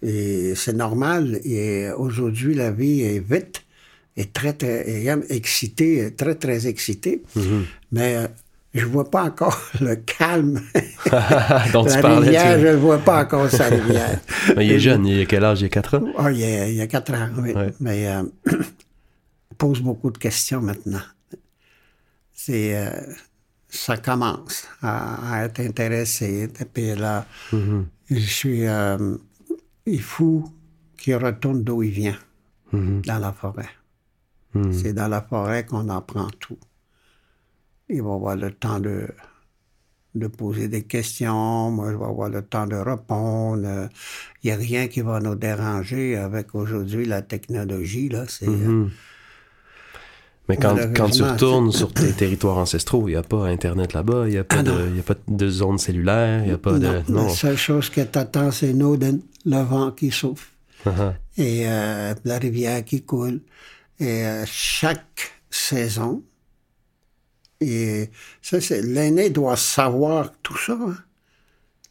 et 0.02 0.54
c'est 0.56 0.74
normal. 0.74 1.40
Et 1.46 1.90
aujourd'hui, 1.92 2.54
la 2.56 2.72
vie 2.72 3.02
est 3.02 3.20
vite 3.20 3.64
et 4.18 4.26
très, 4.26 4.54
très 4.54 5.08
excitée, 5.30 6.14
très, 6.16 6.36
très 6.36 6.68
excitée. 6.68 7.24
Mais 7.92 8.28
je 8.74 8.86
vois 8.86 9.10
pas 9.10 9.24
encore 9.24 9.60
le 9.82 9.96
calme. 9.96 10.62
Dont 11.74 11.84
tu 11.86 11.90
la 11.96 12.02
parlais. 12.02 12.20
rivière, 12.26 12.56
tu- 12.56 12.62
je 12.62 12.68
ne 12.68 12.76
vois 12.76 13.00
pas 13.00 13.24
encore 13.24 13.50
sa 13.50 13.66
rivière. 13.66 14.20
Mais 14.56 14.66
il 14.66 14.72
est 14.74 14.80
jeune. 14.80 15.06
Il 15.06 15.22
a 15.22 15.26
quel 15.26 15.44
âge? 15.44 15.62
Il 15.62 15.66
a 15.66 15.70
4 15.70 15.98
ans? 16.00 16.06
Ah, 16.18 16.32
il, 16.32 16.44
a, 16.44 16.68
il 16.70 16.76
y 16.76 16.82
a 16.82 16.88
quatre 16.88 17.14
ans, 17.14 17.30
oui. 17.40 17.54
Ouais. 17.54 17.74
Mais 17.80 18.08
euh, 18.08 18.24
pose 19.58 19.82
beaucoup 19.82 20.12
de 20.12 20.18
questions 20.18 20.62
maintenant. 20.62 21.02
C'est, 22.34 22.78
euh, 22.78 22.90
ça 23.70 23.98
commence 23.98 24.68
à, 24.82 25.34
à 25.34 25.46
être 25.46 25.60
intéressé. 25.60 26.48
Et 26.60 26.66
puis 26.66 26.96
là, 26.96 27.26
je 27.52 28.20
suis. 28.20 28.66
euh, 28.68 29.16
il 29.86 30.02
faut 30.02 30.44
qu'il 30.98 31.16
retourne 31.16 31.64
d'où 31.64 31.82
il 31.84 31.92
vient, 31.92 32.18
dans 32.74 33.20
la 33.20 33.32
forêt. 33.32 33.70
C'est 34.72 34.94
dans 34.94 35.08
la 35.08 35.22
forêt 35.22 35.66
qu'on 35.66 35.88
apprend 35.90 36.28
tout. 36.40 36.58
Il 37.90 38.02
va 38.02 38.14
avoir 38.14 38.36
le 38.36 38.52
temps 38.52 38.80
de, 38.80 39.08
de 40.16 40.28
poser 40.28 40.68
des 40.68 40.84
questions. 40.84 41.72
Moi, 41.72 41.92
je 41.92 41.98
vais 41.98 42.06
avoir 42.06 42.30
le 42.30 42.42
temps 42.42 42.68
de 42.68 42.76
répondre. 42.76 43.90
Il 44.44 44.48
n'y 44.48 44.52
a 44.52 44.58
rien 44.58 44.88
qui 44.88 45.02
va 45.02 45.20
nous 45.20 45.36
déranger 45.36 46.16
avec 46.18 46.54
aujourd'hui 46.56 47.06
la 47.06 47.22
technologie. 47.22 48.10
Là, 48.10 48.26
c'est, 48.28 48.48
euh, 48.48 48.88
Mais 50.50 50.58
quand, 50.58 50.76
quand 50.96 51.10
tu 51.10 51.24
retournes 51.24 51.72
sur 51.72 51.94
tes 51.94 52.12
territoires 52.12 52.58
ancestraux, 52.58 53.08
il 53.08 53.12
n'y 53.12 53.18
a 53.18 53.24
pas 53.24 53.46
Internet 53.48 53.94
là-bas, 53.94 54.28
il 54.28 54.32
n'y 54.32 54.38
a, 54.38 54.44
pas 54.44 54.58
Ah, 54.60 54.64
de- 54.64 54.96
y 54.96 55.00
a 55.00 55.04
pas 55.04 55.16
de 55.28 55.50
zone 55.50 55.78
cellulaire, 55.78 56.42
il 56.44 56.48
n'y 56.48 56.54
a 56.54 56.58
pas 56.58 56.78
de... 56.80 57.02
non. 57.10 57.24
La 57.28 57.30
seule 57.30 57.58
chose 57.58 57.90
que 57.90 58.02
t'attends, 58.02 58.52
c'est 58.52 58.74
Noden, 58.74 59.22
le 59.46 59.62
vent 59.64 59.92
qui 59.92 60.12
souffle 60.12 60.48
et 61.38 61.64
euh, 61.68 62.14
la 62.24 62.38
rivière 62.38 62.84
qui 62.86 63.02
coule. 63.04 63.42
Et 64.00 64.26
euh, 64.26 64.44
chaque 64.46 65.32
saison, 65.50 66.24
et 67.62 68.10
ça, 68.42 68.60
c'est 68.62 68.82
l'aîné 68.82 69.30
doit 69.30 69.56
savoir 69.58 70.32
tout 70.44 70.58
ça. 70.58 70.74
hein. 70.80 70.96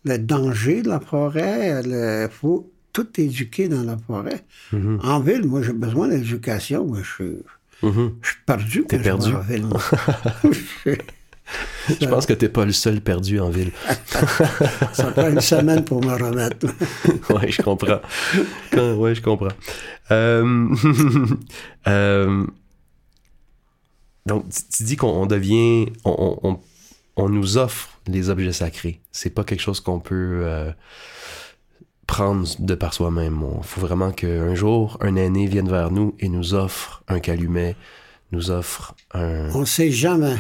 Le 0.05 0.19
danger 0.19 0.83
de 0.83 0.89
la 0.89 1.01
forêt, 1.01 1.83
il 1.85 2.29
faut 2.31 2.71
tout 2.93 3.09
éduquer 3.21 3.69
dans 3.69 3.83
la 3.83 3.97
forêt. 3.99 4.45
En 5.03 5.21
ville, 5.21 5.45
moi, 5.47 5.63
j'ai 5.63 5.73
besoin 5.73 6.09
d'éducation. 6.09 6.87
Moi, 6.87 6.99
je 7.03 7.13
suis, 7.13 7.37
Mhm. 7.83 8.15
je 8.23 8.29
suis 8.29 8.39
perdu. 8.47 8.85
T'es 8.89 8.99
quand 8.99 9.03
je 9.21 9.31
vais 9.31 9.33
perdu. 9.33 9.35
en 9.35 9.41
ville. 9.41 10.97
Je 12.01 12.07
pense 12.07 12.27
que 12.27 12.33
t'es 12.33 12.49
pas 12.49 12.65
le 12.65 12.73
seul 12.73 13.01
perdu 13.01 13.39
en 13.39 13.51
ville. 13.51 13.71
ça 14.93 15.13
prend 15.13 15.29
une 15.29 15.41
semaine 15.41 15.85
pour 15.85 16.05
me 16.05 16.13
remettre. 16.13 16.67
ouais, 17.33 17.49
je 17.53 17.63
comprends. 17.63 18.01
Ouais, 18.75 19.15
je 19.15 19.23
comprends. 19.23 19.55
Euh, 20.11 20.67
euh, 21.87 22.45
donc, 24.27 24.45
tu- 24.51 24.85
dis 24.85 24.97
qu'on 24.97 25.09
on 25.09 25.27
devient, 25.27 25.87
on, 26.05 26.39
on- 26.43 26.49
on- 26.51 26.61
on 27.17 27.29
nous 27.31 27.57
offre 27.57 27.89
les 28.07 28.29
objets 28.29 28.53
sacrés. 28.53 29.01
C'est 29.13 29.31
pas 29.31 29.43
quelque 29.45 29.61
chose 29.63 29.81
qu'on 29.81 30.01
peut 30.01 30.41
euh, 30.45 30.71
prendre 32.07 32.47
de 32.59 32.75
par 32.75 32.93
soi-même. 32.93 33.43
Il 33.59 33.65
faut 33.65 33.81
vraiment 33.81 34.11
qu'un 34.13 34.55
jour, 34.55 34.99
un 35.01 35.17
aîné 35.17 35.47
vienne 35.47 35.69
vers 35.69 35.91
nous 35.91 36.15
et 36.21 36.29
nous 36.29 36.53
offre 36.55 37.03
un 37.09 37.19
calumet, 37.21 37.75
nous 38.33 38.51
offre 38.51 38.95
un... 39.15 39.51
On 39.55 39.61
ne 39.61 39.65
sait 39.65 39.91
jamais 39.91 40.37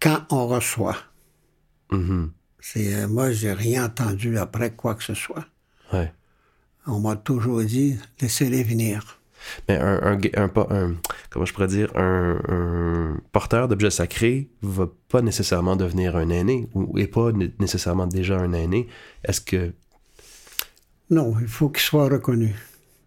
quand 0.00 0.24
on 0.30 0.46
reçoit. 0.46 0.96
Mhm. 1.90 2.30
C'est, 2.60 2.94
euh, 2.94 3.08
moi, 3.08 3.32
j'ai 3.32 3.52
rien 3.52 3.86
entendu 3.86 4.38
après 4.38 4.70
quoi 4.74 4.94
que 4.94 5.02
ce 5.02 5.14
soit. 5.14 5.44
Ouais. 5.92 6.12
On 6.86 7.00
m'a 7.00 7.16
toujours 7.16 7.62
dit, 7.62 7.98
laissez-les 8.20 8.62
venir. 8.62 9.20
Mais 9.68 9.76
un, 9.76 10.00
un, 10.02 10.18
un, 10.36 10.50
un- 10.70 10.94
comment 11.30 11.44
je 11.44 11.52
pourrais 11.52 11.66
dire, 11.68 11.90
un, 11.96 13.16
porteur 13.32 13.68
d'objets 13.68 13.90
sacrés 13.90 14.48
va 14.62 14.88
pas 15.08 15.22
nécessairement 15.22 15.76
devenir 15.76 16.16
un 16.16 16.28
aîné 16.30 16.68
ou 16.74 16.98
est 16.98 17.06
pas 17.06 17.32
né- 17.32 17.52
nécessairement 17.58 18.06
déjà 18.06 18.38
un 18.38 18.52
aîné. 18.52 18.88
Est-ce 19.24 19.40
que 19.40 19.72
Non, 21.10 21.34
il 21.40 21.48
faut 21.48 21.68
qu'il 21.68 21.82
soit 21.82 22.08
reconnu. 22.08 22.54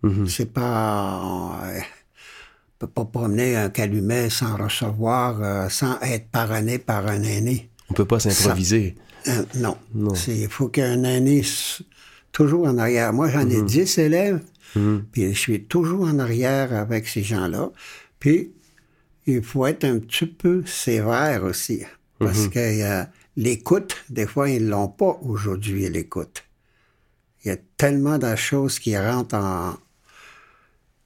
Mhm. 0.04 0.28
C'est 0.28 0.52
pas... 0.54 1.22
on 1.24 2.78
peut 2.80 2.88
pas 2.88 3.06
promener 3.06 3.56
un 3.56 3.70
calumet 3.70 4.30
sans 4.30 4.56
recevoir, 4.58 5.42
euh, 5.42 5.70
sans 5.70 6.00
être 6.02 6.28
parrainé 6.30 6.78
par 6.78 7.08
un 7.08 7.24
aîné. 7.24 7.70
on 7.90 7.94
peut 7.94 8.06
pas 8.06 8.20
s'improviser 8.20 8.96
Euh, 9.28 9.44
non. 9.56 9.76
Non. 9.96 10.14
Il 10.28 10.48
faut 10.50 10.68
qu'un 10.68 11.04
aîné 11.04 11.42
toujours 12.32 12.68
en 12.68 12.78
arrière. 12.78 13.12
Moi, 13.14 13.30
j'en 13.30 13.50
ai 13.50 13.62
10 13.64 13.98
élèves, 13.98 14.40
puis 15.12 15.34
je 15.34 15.40
suis 15.40 15.64
toujours 15.64 16.06
en 16.06 16.20
arrière 16.20 16.74
avec 16.74 17.08
ces 17.08 17.24
gens-là. 17.24 17.72
Puis, 18.20 18.52
il 19.28 19.42
faut 19.44 19.66
être 19.66 19.84
un 19.86 20.00
petit 20.00 20.26
peu 20.26 20.64
sévère 20.66 21.44
aussi. 21.44 21.84
Parce 22.20 22.48
que 22.48 22.60
euh, 22.60 23.04
l'écoute, 23.36 23.96
des 24.10 24.26
fois, 24.28 24.50
ils 24.50 24.68
l'ont 24.68 24.88
pas 24.88 25.20
aujourd'hui, 25.24 25.90
l'écoute. 25.90 26.44
Il 27.44 27.50
y 27.50 27.52
a 27.52 27.58
tellement 27.78 28.18
de 28.18 28.36
choses 28.36 28.80
qui 28.80 28.98
rentrent 28.98 29.36
en... 29.36 29.76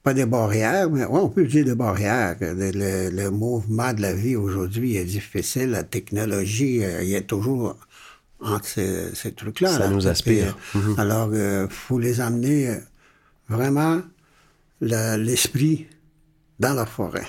Pas 0.02 0.14
des 0.14 0.24
barrières, 0.24 0.88
mais 0.88 1.04
ouais, 1.04 1.20
on 1.20 1.28
peut 1.28 1.44
dire 1.44 1.64
des 1.66 1.74
barrières. 1.74 2.36
Le, 2.40 2.70
le- 2.70 3.10
le 3.10 3.30
mouvement 3.30 3.92
de 3.92 4.00
la 4.00 4.14
vie 4.14 4.34
aujourd'hui 4.34 4.96
est 4.96 5.04
difficile. 5.04 5.70
La 5.72 5.82
technologie, 5.84 6.82
euh, 6.82 7.02
il 7.02 7.10
y 7.10 7.16
a 7.16 7.20
toujours 7.20 7.76
entre 8.40 8.64
ces, 8.66 9.14
ces 9.14 9.32
trucs-là. 9.32 9.72
Ça 9.72 9.78
là. 9.80 9.88
nous 9.88 9.98
Puis, 9.98 10.08
aspire. 10.08 10.56
euh, 10.76 10.94
Alors, 10.96 11.34
il 11.34 11.66
faut 11.68 11.98
les 11.98 12.20
amener 12.22 12.68
euh, 12.70 12.76
vraiment 13.50 14.00
le- 14.80 15.16
l'esprit 15.16 15.86
dans 16.58 16.72
la 16.74 16.86
forêt. 16.86 17.26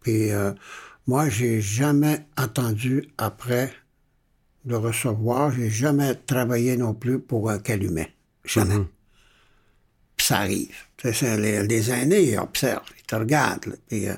Puis 0.00 0.30
euh, 0.32 0.52
moi, 1.06 1.28
j'ai 1.28 1.60
jamais 1.60 2.26
entendu 2.36 3.08
après 3.18 3.72
de 4.64 4.74
recevoir, 4.74 5.52
j'ai 5.52 5.70
jamais 5.70 6.14
travaillé 6.14 6.76
non 6.76 6.92
plus 6.94 7.18
pour 7.18 7.50
un 7.50 7.58
calumet. 7.58 8.12
Jamais. 8.44 8.74
Puis 10.16 10.26
ça 10.26 10.38
arrive. 10.40 10.74
C'est 11.02 11.36
les, 11.38 11.66
les 11.66 11.90
aînés 11.90 12.32
ils 12.32 12.38
observent, 12.38 12.90
ils 12.98 13.04
te 13.06 13.14
regardent. 13.16 13.66
là. 13.66 13.74
Puis, 13.88 14.06
euh, 14.08 14.14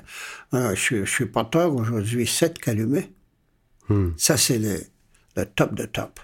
euh, 0.53 0.75
je, 0.75 0.79
suis- 0.81 1.05
je 1.05 1.11
suis 1.11 1.25
porteur 1.27 1.73
aujourd'hui 1.73 2.27
sept 2.27 2.57
calumets. 2.59 3.09
Ça, 4.17 4.37
c'est 4.37 4.59
le, 4.59 4.81
le 5.37 5.45
top 5.45 5.75
de 5.75 5.85
top. 5.85 6.19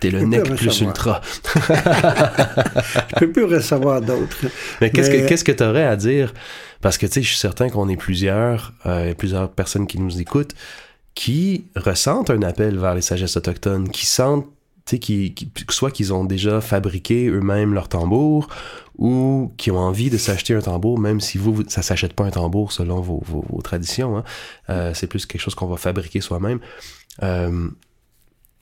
T'es 0.00 0.10
le 0.10 0.22
nec 0.22 0.44
plus 0.54 0.80
ultra. 0.80 1.20
Je 1.56 3.18
peux 3.18 3.32
plus 3.32 3.44
recevoir 3.44 4.00
d'autres. 4.00 4.36
Mais 4.80 4.90
qu'est-ce 4.90 5.10
que 5.44 5.52
que 5.52 5.56
t'aurais 5.56 5.84
à 5.84 5.96
dire? 5.96 6.32
Parce 6.80 6.98
que 6.98 7.06
tu 7.06 7.12
sais, 7.14 7.22
je 7.22 7.28
suis 7.28 7.36
certain 7.38 7.68
qu'on 7.68 7.88
est 7.88 7.96
plusieurs, 7.96 8.72
euh, 8.86 9.14
plusieurs 9.14 9.50
personnes 9.50 9.86
qui 9.86 9.98
nous 10.00 10.20
écoutent, 10.20 10.54
qui 11.14 11.66
ressentent 11.76 12.30
un 12.30 12.42
appel 12.42 12.78
vers 12.78 12.94
les 12.94 13.02
sagesses 13.02 13.36
autochtones, 13.36 13.88
qui 13.88 14.06
sentent, 14.06 14.46
tu 14.86 14.96
sais, 14.96 14.98
qui, 14.98 15.34
qui- 15.34 15.50
soit 15.70 15.90
qu'ils 15.92 16.12
ont 16.12 16.24
déjà 16.24 16.60
fabriqué 16.60 17.28
eux-mêmes 17.28 17.72
leur 17.74 17.88
tambour, 17.88 18.48
ou 18.98 19.52
qui 19.56 19.70
ont 19.70 19.78
envie 19.78 20.10
de 20.10 20.18
s'acheter 20.18 20.54
un 20.54 20.60
tambour, 20.60 20.98
même 20.98 21.20
si 21.20 21.38
vous, 21.38 21.54
vous- 21.54 21.68
ça 21.68 21.82
s'achète 21.82 22.14
pas 22.14 22.24
un 22.24 22.30
tambour 22.30 22.72
selon 22.72 23.00
vos, 23.00 23.22
vos- 23.24 23.44
vos 23.48 23.62
traditions. 23.62 24.16
hein. 24.18 24.24
Euh, 24.70 24.92
c'est 24.94 25.06
plus 25.06 25.24
quelque 25.26 25.40
chose 25.40 25.54
qu'on 25.54 25.66
va 25.66 25.76
fabriquer 25.76 26.20
soi-même. 26.20 26.58
Euh, 27.22 27.68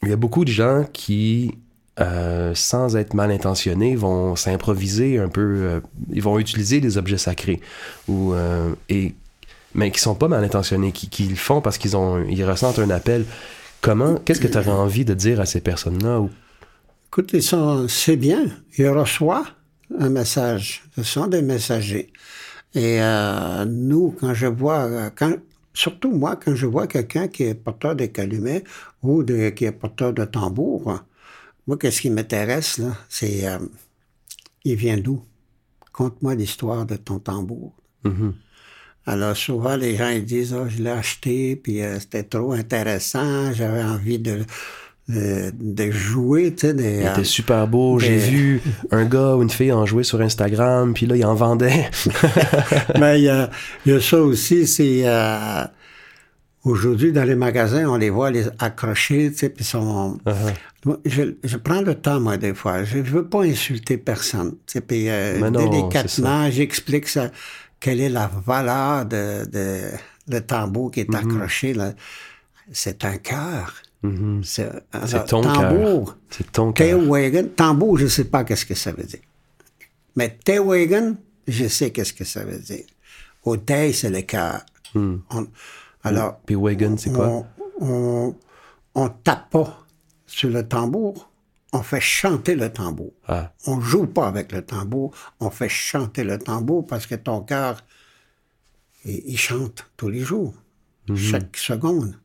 il 0.02 0.08
y 0.08 0.12
a 0.12 0.16
beaucoup 0.16 0.44
de 0.44 0.50
gens 0.50 0.84
qui, 0.92 1.58
euh, 2.00 2.54
sans 2.54 2.96
être 2.96 3.14
mal 3.14 3.30
intentionnés, 3.30 3.96
vont 3.96 4.36
s'improviser 4.36 5.18
un 5.18 5.28
peu, 5.28 5.40
euh, 5.40 5.80
ils 6.12 6.22
vont 6.22 6.38
utiliser 6.38 6.80
des 6.80 6.96
objets 6.96 7.18
sacrés, 7.18 7.60
ou, 8.08 8.32
euh, 8.32 8.72
et, 8.88 9.14
mais 9.74 9.90
qui 9.90 10.00
sont 10.00 10.14
pas 10.14 10.28
mal 10.28 10.42
intentionnés, 10.42 10.92
qui, 10.92 11.08
qui 11.08 11.24
le 11.24 11.36
font 11.36 11.60
parce 11.60 11.78
qu'ils 11.78 11.96
ont, 11.96 12.24
ils 12.24 12.44
ressentent 12.44 12.78
un 12.78 12.90
appel. 12.90 13.24
Comment, 13.82 14.16
qu'est-ce 14.16 14.40
que 14.40 14.48
tu 14.48 14.58
aurais 14.58 14.70
envie 14.70 15.04
de 15.04 15.14
dire 15.14 15.40
à 15.40 15.46
ces 15.46 15.60
personnes-là? 15.60 16.20
Ou... 16.20 16.30
Écoute, 17.08 17.30
ils 17.32 17.42
sont, 17.42 17.86
c'est 17.88 18.16
bien. 18.16 18.44
Ils 18.76 18.88
reçoivent 18.88 19.52
un 19.98 20.10
message. 20.10 20.84
Ce 20.96 21.02
sont 21.02 21.26
des 21.26 21.42
messagers. 21.42 22.12
Et 22.74 23.00
euh, 23.00 23.64
nous, 23.64 24.14
quand 24.20 24.34
je 24.34 24.46
vois, 24.46 25.10
quand, 25.16 25.32
surtout 25.72 26.12
moi, 26.12 26.36
quand 26.36 26.54
je 26.54 26.66
vois 26.66 26.86
quelqu'un 26.86 27.28
qui 27.28 27.44
est 27.44 27.54
porteur 27.54 27.96
de 27.96 28.06
calumet 28.06 28.64
ou 29.02 29.22
de, 29.22 29.50
qui 29.50 29.64
est 29.64 29.72
porteur 29.72 30.12
de 30.12 30.24
tambour, 30.24 31.00
moi, 31.66 31.76
qu'est-ce 31.78 32.00
qui 32.00 32.10
m'intéresse, 32.10 32.78
là, 32.78 32.96
c'est 33.08 33.46
euh, 33.46 33.58
il 34.64 34.76
vient 34.76 34.96
d'où? 34.96 35.22
Conte-moi 35.92 36.34
l'histoire 36.34 36.86
de 36.86 36.96
ton 36.96 37.18
tambour. 37.18 37.74
Mhm. 38.04 38.34
Alors 39.06 39.36
souvent, 39.36 39.76
les 39.76 39.96
gens 39.96 40.08
ils 40.08 40.24
disent, 40.24 40.54
oh, 40.54 40.68
je 40.68 40.82
l'ai 40.82 40.90
acheté, 40.90 41.56
puis 41.56 41.82
euh, 41.82 41.98
c'était 41.98 42.22
trop 42.22 42.52
intéressant, 42.52 43.52
j'avais 43.52 43.82
envie 43.82 44.18
de, 44.18 44.44
de, 45.10 45.52
de 45.58 45.90
jouer, 45.90 46.54
tu 46.54 46.68
sais. 46.68 46.74
des, 46.74 47.00
Il 47.00 47.06
euh, 47.06 47.12
était 47.12 47.24
super 47.24 47.66
beau. 47.66 47.98
J'ai 47.98 48.16
vu 48.16 48.60
un 48.90 49.04
gars 49.04 49.34
ou 49.36 49.42
une 49.42 49.50
fille 49.50 49.72
en 49.72 49.86
jouer 49.86 50.04
sur 50.04 50.20
Instagram, 50.20 50.94
puis 50.94 51.06
là, 51.06 51.16
il 51.16 51.24
en 51.24 51.34
vendait. 51.34 51.90
Mais 52.98 53.20
il 53.20 53.24
y 53.24 53.28
a, 53.28 53.50
il 53.86 53.92
y 53.92 53.96
a 53.96 54.00
ça 54.00 54.18
aussi, 54.22 54.66
c'est 54.66 55.02
euh, 55.04 55.64
aujourd'hui 56.64 57.12
dans 57.12 57.24
les 57.24 57.34
magasins, 57.34 57.86
on 57.88 57.96
les 57.96 58.10
voit 58.10 58.30
les 58.30 58.46
accrochés, 58.58 59.30
tu 59.32 59.38
sais, 59.38 59.48
puis 59.48 59.64
sont. 59.64 60.18
Uh-huh. 60.26 60.96
Je, 61.04 61.34
je 61.44 61.56
prends 61.56 61.82
le 61.82 61.94
temps, 61.94 62.20
moi, 62.20 62.36
des 62.38 62.54
fois. 62.54 62.84
Je 62.84 62.98
ne 62.98 63.02
veux 63.02 63.26
pas 63.26 63.42
insulter 63.42 63.98
personne. 63.98 64.52
tu 64.66 64.74
sais, 64.74 64.80
Puis 64.80 65.08
euh, 65.08 65.50
délicatement, 65.50 66.50
j'explique 66.50 67.08
ça, 67.08 67.30
quelle 67.80 68.00
est 68.00 68.08
la 68.08 68.30
valeur 68.46 69.04
de, 69.06 69.44
de 69.50 69.80
le 70.28 70.40
tambour 70.40 70.90
qui 70.90 71.00
est 71.00 71.10
Mm-hmm. 71.10 71.16
accroché 71.34 71.74
là. 71.74 71.92
C'est 72.72 73.04
un 73.04 73.16
cœur. 73.16 73.74
Mhm. 74.02 74.42
C'est 74.44 74.70
C'est 75.06 75.14
alors, 75.14 75.24
ton 75.26 75.42
tambour. 75.42 76.16
C'est 76.30 76.50
ton 76.52 76.72
cœur. 76.72 76.98
Tewagen, 77.00 77.48
tambour, 77.50 77.98
je 77.98 78.04
ne 78.04 78.08
sais 78.08 78.24
pas 78.24 78.44
qu'est-ce 78.44 78.64
que 78.66 78.74
ça 78.74 78.92
veut 78.92 79.04
dire. 79.04 79.20
Mais 80.16 80.38
Tewagen, 80.44 81.16
je 81.46 81.68
sais 81.68 81.90
qu'est-ce 81.90 82.12
que 82.12 82.24
ça 82.24 82.44
veut 82.44 82.58
dire. 82.58 82.84
Au 83.44 83.56
c'est 83.66 84.10
le 84.10 84.22
cœur. 84.22 84.60
Hmm. 84.94 85.16
On- 85.30 85.46
alors, 86.02 86.40
Puis 86.46 86.54
Wagon, 86.54 86.96
c'est 86.96 87.12
quoi? 87.12 87.44
on, 87.80 88.34
on, 88.94 89.08
tape 89.08 89.50
pas 89.50 89.86
sur 90.26 90.48
le 90.50 90.66
tambour, 90.66 91.30
on 91.72 91.82
fait 91.82 92.00
chanter 92.00 92.54
le 92.54 92.72
tambour. 92.72 93.12
Ah, 93.28 93.52
On 93.66 93.80
joue 93.80 94.06
pas 94.06 94.26
avec 94.26 94.52
le 94.52 94.62
tambour, 94.62 95.14
on 95.40 95.50
fait 95.50 95.68
chanter 95.68 96.24
le 96.24 96.38
tambour 96.38 96.86
parce 96.86 97.06
que 97.06 97.14
ton 97.14 97.42
cœur, 97.42 97.84
il, 99.04 99.22
il 99.26 99.38
chante 99.38 99.86
tous 99.96 100.08
les 100.08 100.20
jours, 100.20 100.54
chaque 101.14 101.56
seconde. 101.56 102.18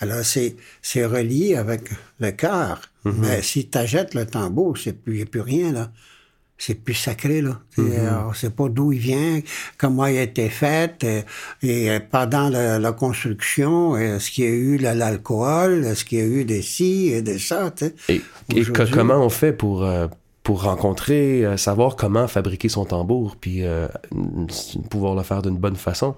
Alors, 0.00 0.24
c'est, 0.24 0.56
c'est 0.82 1.04
relié 1.04 1.56
avec 1.56 1.82
le 2.18 2.30
cœur. 2.32 2.80
Mais 3.04 3.40
si 3.42 3.68
tu 3.68 3.78
achètes 3.78 4.14
le 4.14 4.26
tambour, 4.26 4.76
c'est 4.76 4.92
plus, 4.92 5.18
y 5.20 5.22
a 5.22 5.26
plus 5.26 5.40
rien, 5.40 5.72
là. 5.72 5.90
C'est 6.58 6.74
plus 6.74 6.92
sacré, 6.92 7.40
là. 7.40 7.58
C'est, 7.74 7.80
euh, 7.80 8.28
on 8.28 8.34
sait 8.34 8.50
pas 8.50 8.68
d'où 8.68 8.92
il 8.92 8.98
vient, 8.98 9.40
comment 9.78 10.04
il 10.04 10.18
a 10.18 10.22
été 10.22 10.50
fait, 10.50 11.02
euh, 11.04 11.22
et 11.62 11.90
euh, 11.90 12.00
pendant 12.10 12.50
la, 12.50 12.78
la 12.78 12.92
construction, 12.92 13.96
est-ce 13.96 14.30
qu'il 14.30 14.44
y 14.44 14.46
a 14.46 14.50
eu 14.50 14.76
de 14.76 14.82
l'alcool, 14.82 15.84
est-ce 15.86 16.04
qu'il 16.04 16.18
y 16.18 16.20
a 16.20 16.26
eu 16.26 16.44
des 16.44 16.60
ci 16.60 17.08
et 17.14 17.22
des 17.22 17.38
ça. 17.38 17.72
Et, 17.80 18.16
et 18.16 18.20
que- 18.50 18.60
Aujourd'hui- 18.60 18.92
comment 18.94 19.24
on 19.24 19.30
fait 19.30 19.54
pour, 19.54 19.82
euh, 19.84 20.06
pour 20.42 20.62
rencontrer, 20.64 21.46
euh, 21.46 21.56
savoir 21.56 21.96
comment 21.96 22.28
fabriquer 22.28 22.68
son 22.68 22.84
tambour, 22.84 23.36
puis 23.40 23.62
pouvoir 24.90 25.14
le 25.14 25.22
faire 25.22 25.40
d'une 25.40 25.56
bonne 25.56 25.76
façon? 25.76 26.14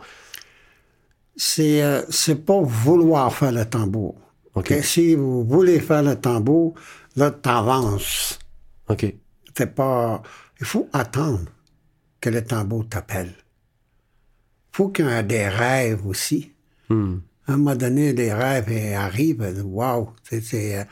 C'est 1.36 1.82
euh, 1.82 2.02
c'est 2.10 2.44
pas 2.44 2.60
vouloir 2.60 3.32
faire 3.34 3.52
le 3.52 3.64
tambour. 3.64 4.16
OK? 4.54 4.72
Ok? 4.72 4.84
Si 4.84 5.14
vous 5.14 5.44
voulez 5.44 5.80
faire 5.80 6.02
le 6.02 6.16
tambour, 6.16 6.74
là, 7.16 7.30
t'avances. 7.30 8.38
OK. 8.88 9.14
C'est 9.56 9.74
pas. 9.74 10.22
Il 10.60 10.66
faut 10.66 10.88
attendre 10.92 11.50
que 12.20 12.30
le 12.30 12.44
tambour 12.44 12.88
t'appelle. 12.88 13.34
Il 14.72 14.76
faut 14.76 14.88
qu'il 14.88 15.06
y 15.06 15.08
ait 15.08 15.22
des 15.22 15.48
rêves 15.48 16.06
aussi. 16.06 16.52
Hmm. 16.88 17.18
À 17.46 17.52
un 17.52 17.56
moment 17.56 17.74
donné, 17.74 18.12
des 18.12 18.32
rêves 18.32 18.96
arrivent. 18.96 19.62
Waouh! 19.64 20.10
C'est, 20.22 20.40
c'est, 20.40 20.78
euh, 20.78 20.84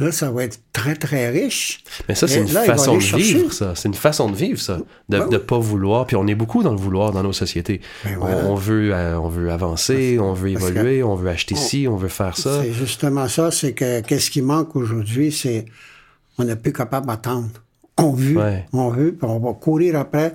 là, 0.00 0.10
ça 0.12 0.30
va 0.30 0.44
être 0.44 0.58
très, 0.72 0.94
très 0.96 1.30
riche. 1.30 1.84
Mais 2.08 2.14
ça, 2.16 2.26
c'est 2.26 2.40
une 2.40 2.48
façon 2.48 2.96
de 2.96 3.02
vivre, 3.16 3.52
ça. 3.52 3.74
C'est 3.76 3.88
une 3.88 3.94
façon 3.94 4.28
de 4.30 4.34
vivre, 4.36 4.58
ça. 4.60 4.78
De 4.78 5.18
Ben 5.18 5.26
ne 5.28 5.36
oui. 5.36 5.44
pas 5.46 5.58
vouloir. 5.58 6.06
Puis 6.06 6.16
on 6.16 6.26
est 6.26 6.34
beaucoup 6.34 6.62
dans 6.62 6.72
le 6.72 6.78
vouloir 6.80 7.12
dans 7.12 7.22
nos 7.22 7.32
sociétés. 7.32 7.80
Ben 8.04 8.18
On- 8.20 8.54
veut, 8.54 8.92
euh, 8.92 9.18
on 9.20 9.28
veut 9.28 9.50
avancer, 9.52 10.18
on 10.20 10.32
veut 10.32 10.48
évoluer, 10.50 11.02
on 11.02 11.14
veut 11.14 11.28
acheter 11.28 11.54
on- 11.54 11.58
ci, 11.58 11.86
on 11.88 11.96
veut 11.96 12.08
faire 12.08 12.36
ça. 12.36 12.62
C'est 12.62 12.72
justement 12.72 13.28
ça, 13.28 13.50
c'est 13.50 13.72
que 13.74 14.00
qu'est-ce 14.00 14.30
qui 14.30 14.42
manque 14.42 14.74
aujourd'hui, 14.74 15.30
c'est 15.30 15.66
on 16.38 16.44
n'est 16.44 16.56
plus 16.56 16.72
capable 16.72 17.06
d'attendre. 17.06 17.50
On 17.98 18.12
veut, 18.12 18.36
Ouais. 18.38 18.66
on 18.72 18.88
veut, 18.88 19.12
puis 19.12 19.28
on 19.28 19.38
va 19.38 19.52
courir 19.52 19.96
après. 19.98 20.34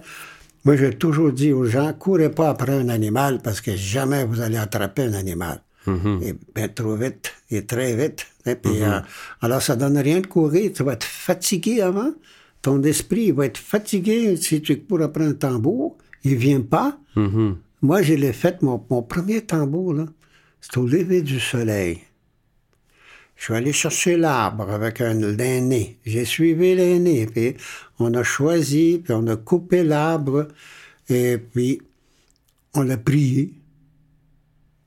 Moi, 0.63 0.78
j'ai 0.78 0.91
toujours 0.91 1.32
dit 1.32 1.51
aux 1.54 1.65
gens, 1.65 1.93
courez 1.93 2.30
pas 2.30 2.49
après 2.49 2.73
un 2.73 2.89
animal 2.89 3.39
parce 3.43 3.62
que 3.62 3.75
jamais 3.75 4.25
vous 4.25 4.41
allez 4.41 4.58
attraper 4.58 5.04
un 5.04 5.13
animal. 5.13 5.62
Mhm. 5.88 6.19
Et 6.23 6.36
bien 6.56 6.67
trop 6.67 6.95
vite, 6.95 7.34
et 7.51 7.63
très 7.65 7.95
vite. 7.95 8.25
Et 8.46 8.56
puis, 8.56 8.84
euh, 8.84 9.00
alors, 9.42 9.62
ça 9.62 9.76
donne 9.76 9.98
rien 9.98 10.20
de 10.20 10.28
courir. 10.28 10.72
Tu 10.74 10.84
vas 10.84 10.94
être 10.94 11.06
fatigué 11.06 11.82
avant. 11.82 12.14
Ton 12.62 12.82
esprit 12.84 13.32
va 13.32 13.46
être 13.46 13.58
fatigué 13.58 14.36
si 14.38 14.62
tu 14.62 14.80
cours 14.82 15.02
après 15.02 15.26
un 15.26 15.34
tambour. 15.34 15.98
Il 16.24 16.36
vient 16.36 16.62
pas. 16.62 16.98
Mhm. 17.16 17.58
Moi, 17.82 18.02
je 18.02 18.14
l'ai 18.14 18.34
fait, 18.34 18.62
mon, 18.62 18.84
mon 18.90 19.04
premier 19.04 19.42
tambour, 19.42 19.94
là, 19.94 20.06
c'était 20.62 20.80
au 20.80 20.88
lever 20.88 21.22
du 21.22 21.40
soleil. 21.40 22.02
Je 23.36 23.44
suis 23.44 23.54
allé 23.54 23.74
chercher 23.74 24.18
l'arbre 24.18 24.72
avec 24.72 25.02
un 25.02 25.14
l'aîné. 25.14 26.00
J'ai 26.06 26.26
suivi 26.26 26.74
l'aîné, 26.74 27.26
puis 27.26 27.56
on 28.00 28.14
a 28.14 28.24
choisi, 28.24 29.02
puis 29.04 29.14
on 29.14 29.28
a 29.28 29.36
coupé 29.36 29.84
l'arbre, 29.84 30.48
et 31.10 31.38
puis 31.38 31.82
on 32.74 32.84
l'a 32.84 32.98
prié. 32.98 33.54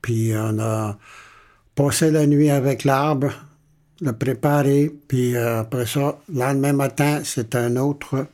Puis 0.01 0.31
on 0.35 0.59
a 0.59 0.97
passé 1.75 2.11
la 2.11 2.25
nuit 2.25 2.49
avec 2.49 2.83
l'arbre, 2.83 3.31
le 4.01 4.13
préparé, 4.13 4.91
puis 5.07 5.35
euh, 5.35 5.59
après 5.61 5.85
ça, 5.85 6.17
le 6.33 6.39
lendemain 6.39 6.73
matin, 6.73 7.21
c'est 7.23 7.55
un 7.55 7.75
autre 7.75 8.27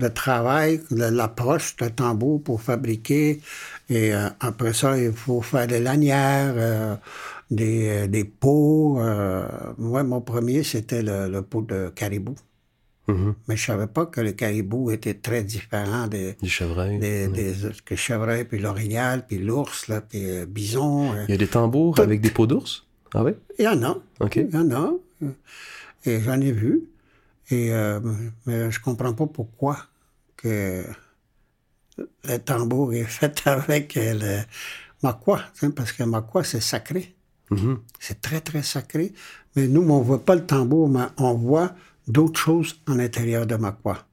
le 0.00 0.10
travail, 0.14 0.80
l'approche, 0.92 1.74
le 1.80 1.90
tambour 1.90 2.40
pour 2.42 2.62
fabriquer. 2.62 3.40
Et 3.88 4.14
euh, 4.14 4.28
après 4.38 4.72
ça, 4.72 4.96
il 4.96 5.12
faut 5.12 5.42
faire 5.42 5.66
des 5.66 5.80
lanières, 5.80 6.54
euh, 6.56 6.94
des, 7.50 8.06
des 8.06 8.24
pots. 8.24 9.00
euh. 9.00 9.44
moi, 9.76 10.04
mon 10.04 10.20
premier, 10.20 10.62
c'était 10.62 11.02
le, 11.02 11.28
le 11.28 11.42
pot 11.42 11.62
de 11.62 11.88
caribou. 11.94 12.36
Mhm. 13.08 13.34
Mais 13.48 13.56
je 13.56 13.64
savais 13.66 13.88
pas 13.88 14.06
que 14.06 14.20
le 14.20 14.32
caribou 14.32 14.92
était 14.92 15.14
très 15.14 15.42
différent 15.42 16.06
des, 16.06 16.36
Du 16.42 16.48
chevreuil. 16.48 16.98
des, 17.00 17.26
des 17.26 17.54
que 17.84 17.96
chevreuil, 17.96 18.44
puis 18.44 18.60
l'orignal, 18.60 19.26
puis 19.26 19.38
l'ours, 19.38 19.88
là, 19.88 20.00
puis 20.00 20.46
bison. 20.46 21.12
Il 21.26 21.30
y 21.32 21.34
a 21.34 21.38
des 21.38 21.48
tambours 21.48 21.96
Tout. 21.96 22.02
avec 22.02 22.20
des 22.20 22.30
peaux 22.30 22.46
d'ours? 22.46 22.84
Ah 23.14 23.24
oui? 23.24 23.32
Il 23.58 23.64
y 23.64 23.68
en 23.68 23.82
a. 23.82 23.96
Il 24.34 24.50
y 24.50 24.56
en 24.56 24.70
a. 24.70 24.92
Et 26.04 26.20
j'en 26.20 26.40
ai 26.40 26.52
vu. 26.52 26.84
Et 27.50 27.72
euh, 27.72 28.00
mais 28.46 28.70
je 28.70 28.80
comprends 28.80 29.14
pas 29.14 29.26
pourquoi 29.26 29.78
que 30.36 30.84
le 32.24 32.38
tambour 32.38 32.92
est 32.92 33.04
fait 33.04 33.42
avec 33.46 33.94
le 33.96 34.42
sais, 35.54 35.70
parce 35.70 35.92
que 35.92 36.02
makwa, 36.02 36.44
c'est 36.44 36.60
sacré. 36.60 37.14
Mhm. 37.50 37.78
C'est 37.98 38.20
très, 38.20 38.40
très 38.40 38.62
sacré. 38.62 39.12
Mais 39.56 39.66
nous, 39.68 39.82
on 39.82 40.00
voit 40.00 40.24
pas 40.24 40.34
le 40.34 40.44
tambour, 40.44 40.88
mais 40.88 41.06
on 41.16 41.34
voit 41.34 41.74
d'autres 42.06 42.40
choses 42.40 42.80
en 42.86 42.94
l'intérieur 42.94 43.46
de 43.46 43.56
makwa. 43.56 44.06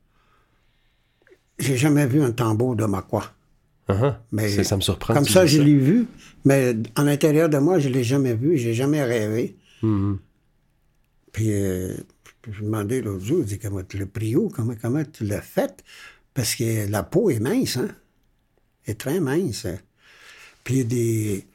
J'ai 1.60 1.78
jamais 1.78 2.06
vu 2.06 2.22
un 2.22 2.32
tambour 2.32 2.76
de 2.76 2.86
Uh-huh. 3.88 4.16
Mais 4.32 4.64
ça 4.64 4.76
me 4.76 4.82
surprend. 4.82 5.14
Comme 5.14 5.26
ça, 5.26 5.46
je 5.46 5.62
l'ai 5.62 5.76
vu, 5.76 6.08
mais 6.44 6.76
en 6.96 7.04
l'intérieur 7.04 7.50
de 7.50 7.58
moi, 7.58 7.80
je 7.80 7.90
l'ai 7.90 8.04
jamais 8.04 8.34
vu, 8.34 8.58
j'ai 8.58 8.74
jamais 8.74 9.04
rêvé. 9.04 9.56
Mhm. 9.84 10.18
Puis, 11.32 11.52
euh, 11.52 11.94
je 12.50 12.62
me 12.62 12.66
demandais 12.66 13.02
l'autre 13.02 13.24
jour, 13.26 13.40
je 13.42 13.48
dis, 13.48 13.60
comment 13.60 13.84
tu 13.84 13.98
l'as 13.98 14.06
pris 14.06 14.36
où? 14.36 14.50
Comment, 14.50 14.76
comment 14.82 15.04
tu 15.04 15.26
l'as 15.26 15.42
fait? 15.42 15.84
Parce 16.34 16.56
que 16.56 16.90
la 16.90 17.04
peau 17.04 17.30
est 17.30 17.40
mince, 17.40 17.78
hein? 17.78 17.90
Elle 18.86 18.94
est 18.94 18.96
très 18.96 19.20
mince. 19.20 19.68
Puis, 20.64 20.86
des... 20.86 21.46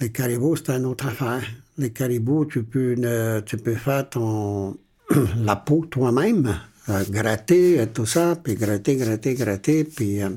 les 0.00 0.10
caribous, 0.12 0.56
c'est 0.56 0.70
une 0.70 0.86
autre 0.86 1.06
affaire. 1.06 1.42
Les 1.78 1.90
caribous, 1.92 2.44
tu 2.44 2.62
peux, 2.62 2.94
ne- 2.94 3.40
tu 3.40 3.56
peux 3.56 3.74
faire 3.74 4.08
ton... 4.08 4.76
la 5.38 5.56
peau 5.56 5.86
toi-même, 5.86 6.58
euh, 6.90 7.04
gratter, 7.08 7.80
euh, 7.80 7.86
tout 7.86 8.06
ça, 8.06 8.36
puis 8.36 8.54
gratter, 8.54 8.96
gratter, 8.96 9.34
gratter, 9.34 9.84
puis... 9.84 10.22
euh, 10.22 10.30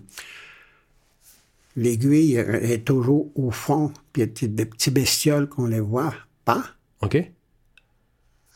l'aiguille 1.76 2.36
est 2.36 2.86
toujours 2.86 3.32
au 3.36 3.50
fond, 3.52 3.92
puis 4.12 4.22
il 4.24 4.42
y 4.42 4.46
a 4.46 4.48
des 4.48 4.66
petits 4.66 4.92
bestioles 4.92 5.50
qu'on 5.50 5.66
les 5.66 5.80
voit 5.80 6.14
pas. 6.46 6.64
OK? 7.02 7.18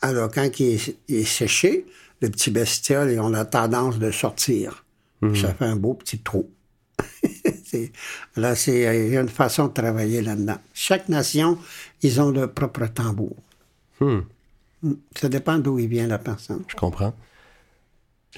Alors, 0.02 0.30
quand 0.30 0.48
il 0.60 0.66
est, 0.74 0.96
il 1.08 1.16
est 1.16 1.24
séché, 1.24 1.84
les 2.20 2.30
petits 2.30 2.52
bestioles, 2.52 3.10
ils 3.10 3.18
ont 3.20 3.28
la 3.30 3.44
tendance 3.44 3.98
de 3.98 4.10
sortir. 4.12 4.84
Ça 5.34 5.52
fait 5.52 5.64
un 5.64 5.74
beau 5.74 5.94
petit 5.94 6.20
trou. 6.20 6.48
Là, 8.36 8.54
c'est, 8.54 9.06
il 9.08 9.12
y 9.12 9.16
a 9.16 9.20
une 9.20 9.28
façon 9.28 9.66
de 9.66 9.72
travailler 9.72 10.22
là-dedans. 10.22 10.58
Chaque 10.72 11.08
nation, 11.08 11.58
ils 12.02 12.20
ont 12.20 12.30
leur 12.30 12.52
propre 12.52 12.86
tambour. 12.86 13.34
Hmm, 13.98 14.20
Mm. 14.82 14.92
Ça 15.16 15.28
dépend 15.28 15.58
d'où 15.58 15.80
il 15.80 15.88
vient 15.88 16.06
la 16.06 16.18
personne. 16.18 16.62
je 16.68 16.76
comprends. 16.76 17.12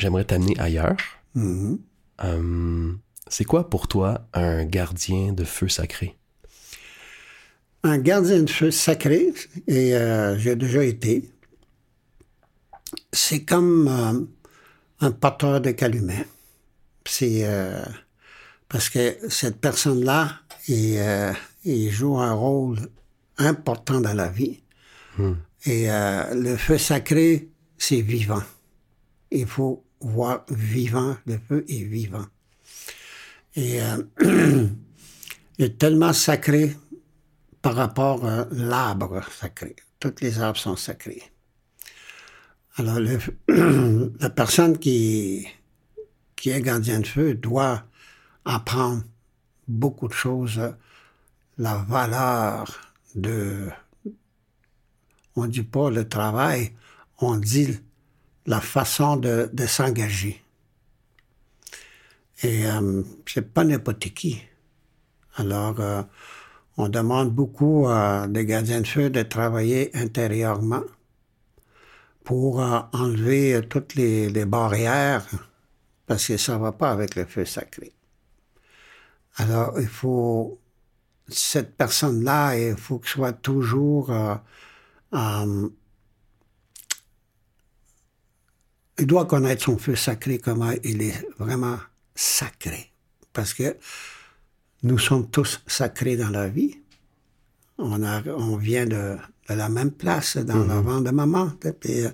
J'aimerais 0.01 0.25
t'amener 0.25 0.59
ailleurs. 0.59 0.97
Mhm. 1.35 1.79
Euh, 2.25 2.93
c'est 3.29 3.45
quoi 3.45 3.71
pour 3.71 3.87
toi 3.87 4.27
un 4.33 4.65
gardien 4.65 5.33
de 5.33 5.45
feu 5.45 5.69
sacré? 5.69 6.17
Un 7.83 7.99
gardien 7.99 8.43
de 8.43 8.51
feu 8.51 8.71
sacré, 8.71 9.33
et 9.67 9.95
euh, 9.95 10.39
j'ai 10.39 10.57
déjà 10.57 10.85
été, 10.85 11.31
c'est 13.13 13.45
comme 13.45 13.89
euh, 13.89 15.07
un 15.07 15.13
porteur 15.13 15.61
de 15.61 15.71
calumet. 15.71 16.27
C'est 17.07 17.49
parce 18.69 18.89
que 18.89 19.17
cette 19.29 19.61
personne-là, 19.61 20.41
il, 20.69 21.01
il 21.65 21.91
joue 21.91 22.19
un 22.19 22.33
rôle 22.33 22.79
important 23.39 24.01
dans 24.01 24.13
la 24.13 24.29
vie. 24.29 24.61
Et 25.65 25.91
euh, 25.91 26.35
le 26.35 26.57
feu 26.57 26.79
sacré, 26.79 27.49
c'est 27.77 28.01
vivant. 28.01 28.43
Il 29.31 29.47
faut 29.47 29.85
voir 30.01 30.45
vivant, 30.51 31.17
le 31.27 31.39
feu 31.39 31.65
est 31.69 31.85
vivant. 31.85 32.27
Et 33.55 33.81
euh, 33.83 34.69
est 35.59 35.79
tellement 35.79 36.13
sacré 36.13 36.77
par 37.63 37.75
rapport 37.75 38.25
à 38.27 38.47
l'arbre 38.53 39.23
sacré. 39.31 39.77
Toutes 39.99 40.21
les 40.23 40.39
arbres 40.39 40.59
sont 40.59 40.77
sacrés. 40.77 41.23
Alors, 42.77 42.99
le- 43.01 44.13
la 44.21 44.31
personne 44.31 44.79
qui, 44.79 45.47
qui 46.37 46.51
est 46.51 46.63
gardien 46.63 47.01
de 47.01 47.07
feu 47.07 47.35
doit 47.35 47.85
apprendre 48.45 49.03
beaucoup 49.69 50.09
de 50.09 50.15
choses. 50.15 50.61
La 51.59 51.75
valeur 51.77 52.81
de, 53.15 53.69
on 55.37 55.47
dit 55.47 55.63
pas 55.63 55.91
le 55.91 56.09
travail, 56.09 56.73
on 57.19 57.37
dit 57.37 57.79
la 58.51 58.61
façon 58.61 59.17
de, 59.17 59.49
de 59.53 59.67
s'engager. 59.67 60.43
Et 62.43 62.67
euh, 62.67 63.03
c'est 63.27 63.53
pas 63.55 63.65
n'importe 63.65 64.09
qui. 64.19 64.43
Alors, 65.37 65.79
euh, 65.81 66.03
on 66.77 66.89
demande 66.89 67.31
beaucoup 67.31 67.87
à 67.89 68.27
des 68.29 68.45
gardiens 68.45 68.81
de 68.81 68.87
feu 68.87 69.11
de 69.11 69.23
travailler 69.23 69.95
intérieurement 69.95 70.83
pour 72.25 72.61
euh, 72.61 72.81
enlever 72.93 73.55
euh, 73.55 73.63
toutes 73.63 73.95
les, 73.95 74.45
barrières, 74.47 75.27
parce 76.07 76.27
que 76.27 76.37
ça 76.37 76.59
va 76.59 76.73
pas 76.73 76.91
avec 76.91 77.17
le 77.17 77.25
feu 77.27 77.45
sacré. 77.45 77.93
Alors, 79.37 79.79
il 79.81 79.89
faut, 79.89 80.59
cette 81.29 81.77
personne-là, 81.77 82.57
il 82.57 82.77
faut 82.77 82.99
qu'elle 82.99 83.11
soit 83.11 83.33
toujours, 83.33 84.11
euh, 84.11 84.35
euh, 85.15 85.69
il 89.01 89.07
doit 89.07 89.25
connaître 89.25 89.63
son 89.65 89.79
feu 89.79 89.97
sacré, 89.97 90.39
comment 90.39 90.73
il 90.85 91.03
est 91.03 91.27
vraiment 91.39 91.79
sacré. 92.15 92.93
Parce 93.33 93.55
que 93.55 93.77
nous 94.83 94.99
sommes 94.99 95.31
tous 95.31 95.63
sacrés 95.67 96.17
dans 96.17 96.31
la 96.31 96.49
vie. 96.49 96.77
On, 97.79 98.03
a, 98.03 98.23
on 98.27 98.57
vient 98.57 98.85
de, 98.85 99.17
de 99.49 99.55
la 99.55 99.69
même 99.69 99.91
place 99.91 100.37
dans 100.37 100.65
le 100.65 100.75
ventre 100.81 101.05
de 101.05 101.11
maman. 101.11 101.51
Puis, 101.81 102.05
euh, 102.05 102.11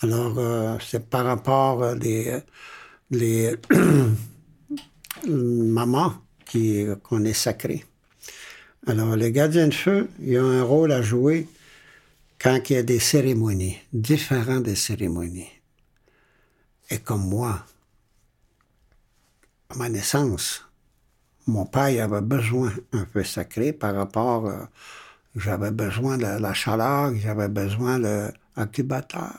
alors, 0.00 0.34
euh, 0.38 0.76
c'est 0.80 1.08
par 1.08 1.24
rapport 1.24 1.82
euh, 1.82 1.94
les, 1.94 2.40
les 3.10 3.54
mamans 5.28 6.14
qui, 6.44 6.86
qu'on 7.02 7.24
est 7.24 7.32
sacré. 7.32 7.84
Alors, 8.86 9.16
le 9.16 9.28
gardien 9.28 9.68
de 9.68 9.74
feu, 9.74 10.08
il 10.20 10.36
a 10.36 10.42
un 10.42 10.62
rôle 10.64 10.90
à 10.90 11.00
jouer 11.00 11.46
quand 12.40 12.58
il 12.68 12.72
y 12.72 12.76
a 12.76 12.82
des 12.82 12.98
cérémonies, 12.98 13.78
différentes 13.92 14.64
des 14.64 14.74
cérémonies. 14.74 15.53
Et 16.90 16.98
comme 16.98 17.26
moi, 17.28 17.60
à 19.70 19.76
ma 19.76 19.88
naissance, 19.88 20.64
mon 21.46 21.66
père 21.66 22.04
avait 22.04 22.20
besoin 22.20 22.72
un 22.92 23.04
peu 23.04 23.24
sacré 23.24 23.72
par 23.72 23.94
rapport, 23.94 24.46
euh, 24.46 24.62
j'avais 25.36 25.70
besoin 25.70 26.16
de 26.16 26.22
la, 26.22 26.38
la 26.38 26.54
chaleur, 26.54 27.12
j'avais 27.16 27.48
besoin 27.48 27.98
de 27.98 28.28
l'incubateur. 28.56 29.32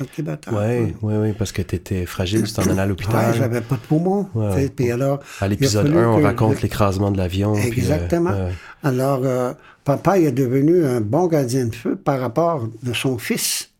L'incubateur. 0.00 0.54
Oui, 0.54 0.94
oui, 1.02 1.14
oui, 1.16 1.32
parce 1.32 1.50
que 1.50 1.60
tu 1.62 1.74
étais 1.74 2.06
fragile, 2.06 2.44
tu 2.44 2.52
t'en 2.52 2.62
allais 2.62 2.80
à 2.80 2.86
l'hôpital. 2.86 3.34
j'avais 3.34 3.60
pas 3.60 3.74
de 3.74 3.80
poumon. 3.80 4.28
Ouais. 4.34 4.68
Puis 4.68 4.92
alors, 4.92 5.18
à 5.40 5.48
l'épisode 5.48 5.86
a 5.86 5.90
fallu 5.90 6.04
1, 6.04 6.08
on 6.08 6.22
raconte 6.22 6.62
l'écrasement 6.62 7.10
de 7.10 7.16
l'avion. 7.18 7.54
puis, 7.54 7.64
euh, 7.64 7.66
Exactement. 7.72 8.30
ouais. 8.30 8.52
Alors, 8.84 9.22
euh, 9.24 9.52
papa 9.84 10.18
il 10.18 10.26
est 10.26 10.32
devenu 10.32 10.84
un 10.84 11.00
bon 11.00 11.26
gardien 11.26 11.66
de 11.66 11.74
feu 11.74 11.96
par 11.96 12.20
rapport 12.20 12.68
de 12.82 12.92
son 12.92 13.18
fils. 13.18 13.70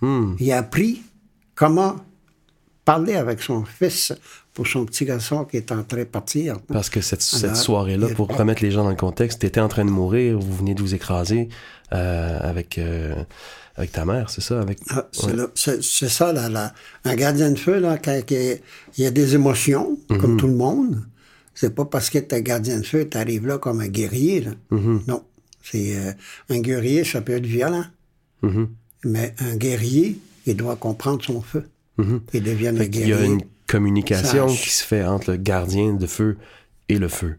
Hmm, 0.00 0.34
Il 0.38 0.52
a 0.52 0.58
appris 0.58 1.02
comment 1.56 1.96
parler 2.84 3.14
avec 3.14 3.40
son 3.42 3.64
fils 3.64 4.12
pour 4.52 4.66
son 4.66 4.84
petit 4.84 5.04
garçon 5.04 5.44
qui 5.44 5.56
est 5.56 5.72
en 5.72 5.82
train 5.82 5.98
de 5.98 6.04
partir. 6.04 6.58
Parce 6.68 6.88
que 6.90 7.00
cette, 7.00 7.22
cette 7.22 7.56
soirée-là, 7.56 8.08
il- 8.10 8.14
pour 8.14 8.28
remettre 8.28 8.62
les 8.62 8.70
gens 8.70 8.84
dans 8.84 8.90
le 8.90 8.96
contexte, 8.96 9.40
tu 9.40 9.46
étais 9.46 9.60
en 9.60 9.68
train 9.68 9.84
de 9.84 9.90
mourir, 9.90 10.38
vous 10.38 10.56
venez 10.56 10.74
de 10.74 10.80
vous 10.80 10.94
écraser 10.94 11.48
euh, 11.92 12.38
avec, 12.40 12.78
euh, 12.78 13.14
avec 13.76 13.92
ta 13.92 14.04
mère, 14.04 14.30
c'est 14.30 14.40
ça? 14.40 14.60
Avec... 14.60 14.78
Ah, 14.90 15.06
c'est 15.12 15.26
Ouais. 15.72 16.08
ça, 16.08 16.32
là, 16.32 16.48
là. 16.48 16.72
un 17.04 17.14
gardien 17.16 17.50
de 17.50 17.58
feu, 17.58 17.78
là, 17.80 17.98
quand 17.98 18.20
il 18.30 18.60
y 18.98 19.06
a- 19.06 19.10
des 19.10 19.34
émotions, 19.34 19.98
Mhm. 20.10 20.18
comme 20.20 20.36
tout 20.36 20.46
le 20.46 20.54
monde. 20.54 21.02
C'est 21.56 21.74
pas 21.74 21.84
parce 21.84 22.10
que 22.10 22.18
tu 22.18 22.34
es 22.34 22.42
gardien 22.42 22.80
de 22.80 22.84
feu, 22.86 23.08
tu 23.08 23.16
arrives 23.16 23.46
là 23.46 23.58
comme 23.58 23.80
un 23.80 23.86
guerrier. 23.88 24.40
Là. 24.40 24.50
Mhm. 24.70 25.02
Non. 25.06 25.22
C'est 25.62 25.96
euh, 25.96 26.12
un 26.50 26.58
guerrier, 26.60 27.04
ça 27.04 27.20
peut 27.22 27.32
être 27.36 27.46
violent. 27.46 27.84
Mhm. 28.42 28.68
Mais 29.04 29.34
un 29.38 29.56
guerrier, 29.56 30.18
il 30.46 30.56
doit 30.56 30.76
comprendre 30.76 31.22
son 31.24 31.40
feu. 31.40 31.64
Mhm. 31.98 32.20
Il 32.32 33.08
y 33.08 33.12
a 33.12 33.24
une 33.24 33.42
communication 33.66 34.48
Sage. 34.48 34.60
qui 34.62 34.70
se 34.70 34.84
fait 34.84 35.04
entre 35.04 35.32
le 35.32 35.36
gardien 35.36 35.94
de 35.94 36.06
feu 36.06 36.36
et 36.88 36.98
le 36.98 37.08
feu. 37.08 37.36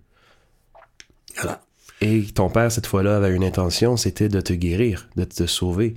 Voilà. 1.35 1.61
Et 2.01 2.23
ton 2.33 2.49
père, 2.49 2.71
cette 2.71 2.87
fois-là, 2.87 3.17
avait 3.17 3.33
une 3.35 3.43
intention, 3.43 3.97
c'était 3.97 4.29
de 4.29 4.41
te 4.41 4.53
guérir, 4.53 5.07
de 5.15 5.23
te 5.23 5.45
sauver. 5.45 5.95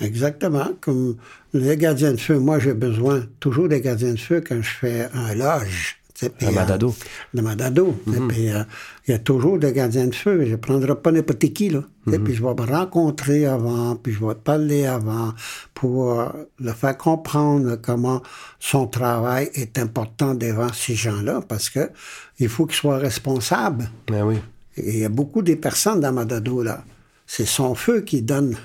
Exactement. 0.00 0.70
Comme 0.80 1.16
les 1.52 1.76
gardiens 1.76 2.12
de 2.12 2.20
feu, 2.20 2.38
moi, 2.38 2.58
j'ai 2.58 2.74
besoin 2.74 3.26
toujours 3.40 3.68
des 3.68 3.80
gardiens 3.80 4.12
de 4.12 4.18
feu 4.18 4.42
quand 4.46 4.62
je 4.62 4.70
fais 4.70 5.08
un 5.12 5.34
loge. 5.34 6.00
Euh, 6.24 6.50
madado. 6.52 6.94
Le 7.32 7.42
madado. 7.42 7.94
puis, 8.28 8.46
il 8.46 9.10
y 9.10 9.12
a 9.12 9.18
toujours 9.18 9.58
des 9.58 9.72
gardiens 9.72 10.06
de 10.06 10.14
feu. 10.14 10.44
Je 10.44 10.52
ne 10.52 10.56
prendrai 10.56 10.94
pas 10.96 11.12
n'importe 11.12 11.52
qui. 11.52 11.70
Là, 11.70 11.82
sais, 12.10 12.18
Puis 12.18 12.34
je 12.34 12.42
vais 12.42 12.54
me 12.54 12.66
rencontrer 12.66 13.46
avant, 13.46 13.96
puis 13.96 14.12
je 14.12 14.24
vais 14.24 14.34
parler 14.34 14.86
avant 14.86 15.32
pour 15.74 16.20
euh, 16.20 16.28
le 16.58 16.72
faire 16.72 16.96
comprendre 16.96 17.76
comment 17.76 18.22
son 18.58 18.86
travail 18.86 19.50
est 19.54 19.78
important 19.78 20.34
devant 20.34 20.72
ces 20.72 20.94
gens-là 20.94 21.40
parce 21.46 21.70
que 21.70 21.90
il 22.38 22.48
faut 22.48 22.66
qu'il 22.66 22.76
soit 22.76 22.98
responsable. 22.98 23.90
Ben 24.08 24.24
oui. 24.24 24.36
Et 24.76 24.94
il 24.94 24.98
y 24.98 25.04
a 25.04 25.08
beaucoup 25.08 25.42
de 25.42 25.54
personnes 25.54 26.00
dans 26.00 26.12
Madado, 26.12 26.62
là. 26.62 26.84
C'est 27.26 27.46
son 27.46 27.74
feu 27.74 28.00
qui 28.00 28.22
donne 28.22 28.56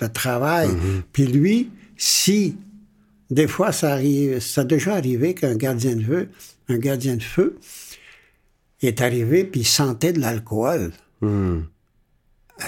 le 0.00 0.08
travail. 0.08 0.70
Puis 1.12 1.26
lui, 1.26 1.70
si, 1.96 2.56
des 3.30 3.48
fois, 3.48 3.72
ça 3.72 3.92
arrive, 3.92 4.40
ça 4.40 4.62
a 4.62 4.64
déjà 4.64 4.94
arrivé 4.94 5.34
qu'un 5.34 5.56
gardien 5.56 5.96
de 5.96 6.02
feu, 6.02 6.28
un 6.68 6.78
gardien 6.78 7.16
de 7.16 7.22
feu, 7.22 7.58
est 8.82 9.00
arrivé 9.00 9.44
puis 9.44 9.60
il 9.60 9.66
sentait 9.66 10.12
de 10.12 10.20
l'alcool. 10.20 10.92
Hmm. 11.20 11.62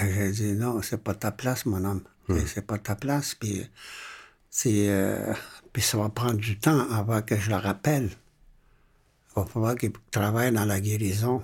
Euh, 0.01 0.31
J'ai 0.31 0.31
dit, 0.31 0.53
non, 0.53 0.81
c'est 0.81 1.01
pas 1.03 1.13
ta 1.13 1.31
place, 1.31 1.65
mon 1.65 1.83
homme. 1.83 2.01
C'est 2.45 2.65
pas 2.65 2.77
ta 2.77 2.95
place. 2.95 3.33
Puis, 3.33 3.67
euh, 4.67 5.33
puis 5.73 5.81
ça 5.81 5.97
va 5.97 6.09
prendre 6.09 6.35
du 6.35 6.59
temps 6.59 6.87
avant 6.91 7.23
que 7.23 7.35
je 7.35 7.49
le 7.49 7.55
rappelle. 7.55 8.09
Il 9.31 9.41
va 9.41 9.45
falloir 9.45 9.75
qu'il 9.75 9.91
travaille 10.11 10.51
dans 10.51 10.65
la 10.65 10.79
guérison, 10.79 11.43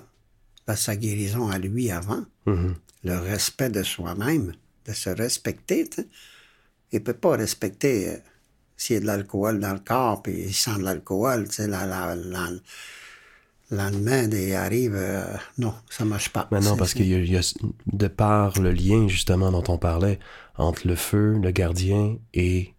dans 0.66 0.76
sa 0.76 0.94
guérison 0.94 1.48
à 1.48 1.58
lui 1.58 1.90
avant. 1.90 2.24
Mhm. 2.46 2.76
Le 3.02 3.18
respect 3.18 3.70
de 3.70 3.82
soi-même, 3.82 4.52
de 4.84 4.92
se 4.92 5.10
respecter. 5.10 5.88
Il 6.92 7.02
peut 7.02 7.14
pas 7.14 7.36
respecter 7.36 8.10
euh, 8.10 8.16
s'il 8.76 8.94
y 8.94 8.96
a 8.98 9.00
de 9.00 9.06
l'alcool 9.06 9.58
dans 9.60 9.72
le 9.72 9.78
corps, 9.80 10.22
puis 10.22 10.34
il 10.48 10.54
sent 10.54 10.76
de 10.78 10.82
l'alcool, 10.84 11.48
tu 11.48 11.54
sais, 11.56 11.66
la, 11.68 11.86
la, 11.86 12.14
la- 12.14 12.50
le 13.70 13.76
lendemain, 13.76 14.28
il 14.30 14.54
arrive, 14.54 14.94
euh, 14.94 15.24
non, 15.58 15.74
ça 15.90 16.04
marche 16.04 16.28
pas. 16.28 16.46
Mais 16.52 16.60
non, 16.60 16.76
parce 16.76 16.94
qu'il 16.94 17.08
y, 17.08 17.14
a- 17.14 17.18
il 17.18 17.32
y 17.32 17.36
a, 17.36 17.54
de 17.92 18.06
par 18.06 18.60
le 18.60 18.70
lien, 18.72 19.08
justement, 19.08 19.50
dont 19.50 19.64
on 19.68 19.76
parlait, 19.78 20.20
entre 20.56 20.86
le 20.86 20.94
feu, 20.94 21.36
le 21.42 21.50
gardien 21.50 22.16
et 22.32 22.74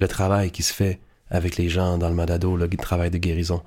le 0.00 0.08
travail 0.08 0.50
qui 0.50 0.62
se 0.64 0.72
fait 0.72 0.98
avec 1.30 1.56
les 1.56 1.68
gens 1.68 1.98
dans 1.98 2.08
le 2.08 2.14
Madado, 2.16 2.56
le 2.56 2.68
travail 2.70 3.10
de 3.10 3.18
guérison. 3.18 3.62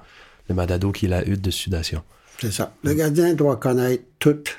Le 0.49 0.55
Madado 0.55 0.91
qui 0.91 1.05
est 1.05 1.09
la 1.09 1.25
hutte 1.27 1.41
de 1.41 1.51
sudation. 1.51 2.03
C'est 2.39 2.51
ça. 2.51 2.73
Le 2.83 2.93
gardien 2.93 3.33
doit 3.33 3.55
connaître 3.57 4.03
toutes 4.19 4.57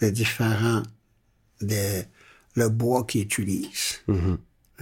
les 0.00 0.12
différents 0.12 0.82
des, 1.60 2.04
le 2.56 2.68
bois 2.70 3.04
qu'il 3.04 3.22
utilise. 3.22 4.00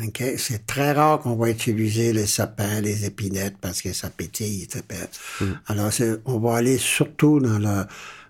OK? 0.02 0.22
C'est 0.38 0.66
très 0.66 0.92
rare 0.92 1.20
qu'on 1.20 1.34
va 1.36 1.50
utiliser 1.50 2.12
les 2.12 2.26
sapins, 2.26 2.80
les 2.80 3.04
épinettes 3.04 3.56
parce 3.60 3.82
que 3.82 3.92
ça 3.92 4.10
pétille. 4.10 4.66
ça 4.70 4.80
peut- 4.82 5.44
Alors, 5.66 5.90
on 6.24 6.38
va 6.38 6.56
aller 6.56 6.78
surtout 6.78 7.40
dans 7.40 7.58
le, 7.58 7.84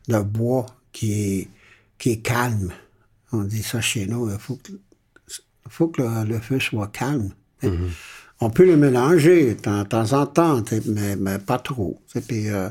le 0.09 0.23
bois 0.23 0.67
qui 0.93 1.13
est, 1.41 1.49
qui 1.99 2.13
est 2.13 2.17
calme. 2.23 2.73
On 3.33 3.43
dit 3.43 3.63
ça 3.63 3.81
chez 3.81 4.07
nous. 4.07 4.31
Il 4.31 4.39
faut 4.39 4.57
que, 4.57 4.73
faut 5.69 5.89
que 5.89 6.03
le, 6.03 6.25
le 6.25 6.39
feu 6.41 6.59
soit 6.61 6.89
calme. 6.89 7.31
hein? 7.63 7.71
On 8.41 8.51
peut 8.51 8.65
le 8.65 8.77
mélanger 8.77 9.55
de 9.57 9.83
temps, 9.83 10.13
en 10.13 10.27
temps, 10.27 10.63
mais, 10.87 11.17
mais 11.17 11.39
pas 11.41 11.59
trop. 11.59 12.01
Puis, 12.29 12.49
euh, 12.49 12.69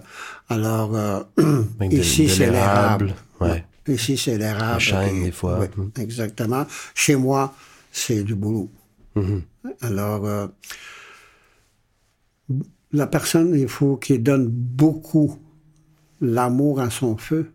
alors, 0.47 0.95
euh, 0.95 1.19
ici, 1.91 2.29
c'est 2.29 2.49
l'érable, 2.49 3.13
ouais. 3.41 3.65
Ici, 3.86 4.17
c'est 4.17 4.38
l'érable. 4.38 4.75
Le 4.75 4.79
chêne, 4.79 5.10
puis- 5.12 5.23
des 5.25 5.31
fois. 5.33 5.60
oui, 5.60 5.67
Mm. 5.75 6.01
exactement. 6.01 6.65
Chez 6.95 7.15
moi, 7.17 7.53
c'est 7.91 8.23
du 8.23 8.33
boulot. 8.36 8.71
Mhm. 9.21 9.41
Alors, 9.82 10.25
euh, 10.25 10.47
la 12.91 13.08
personne, 13.08 13.53
il 13.56 13.67
faut 13.67 13.97
qu'il 13.97 14.23
donne 14.23 14.47
beaucoup 14.47 15.38
l'amour 16.21 16.80
à 16.80 16.89
son 16.89 17.17
feu. 17.17 17.51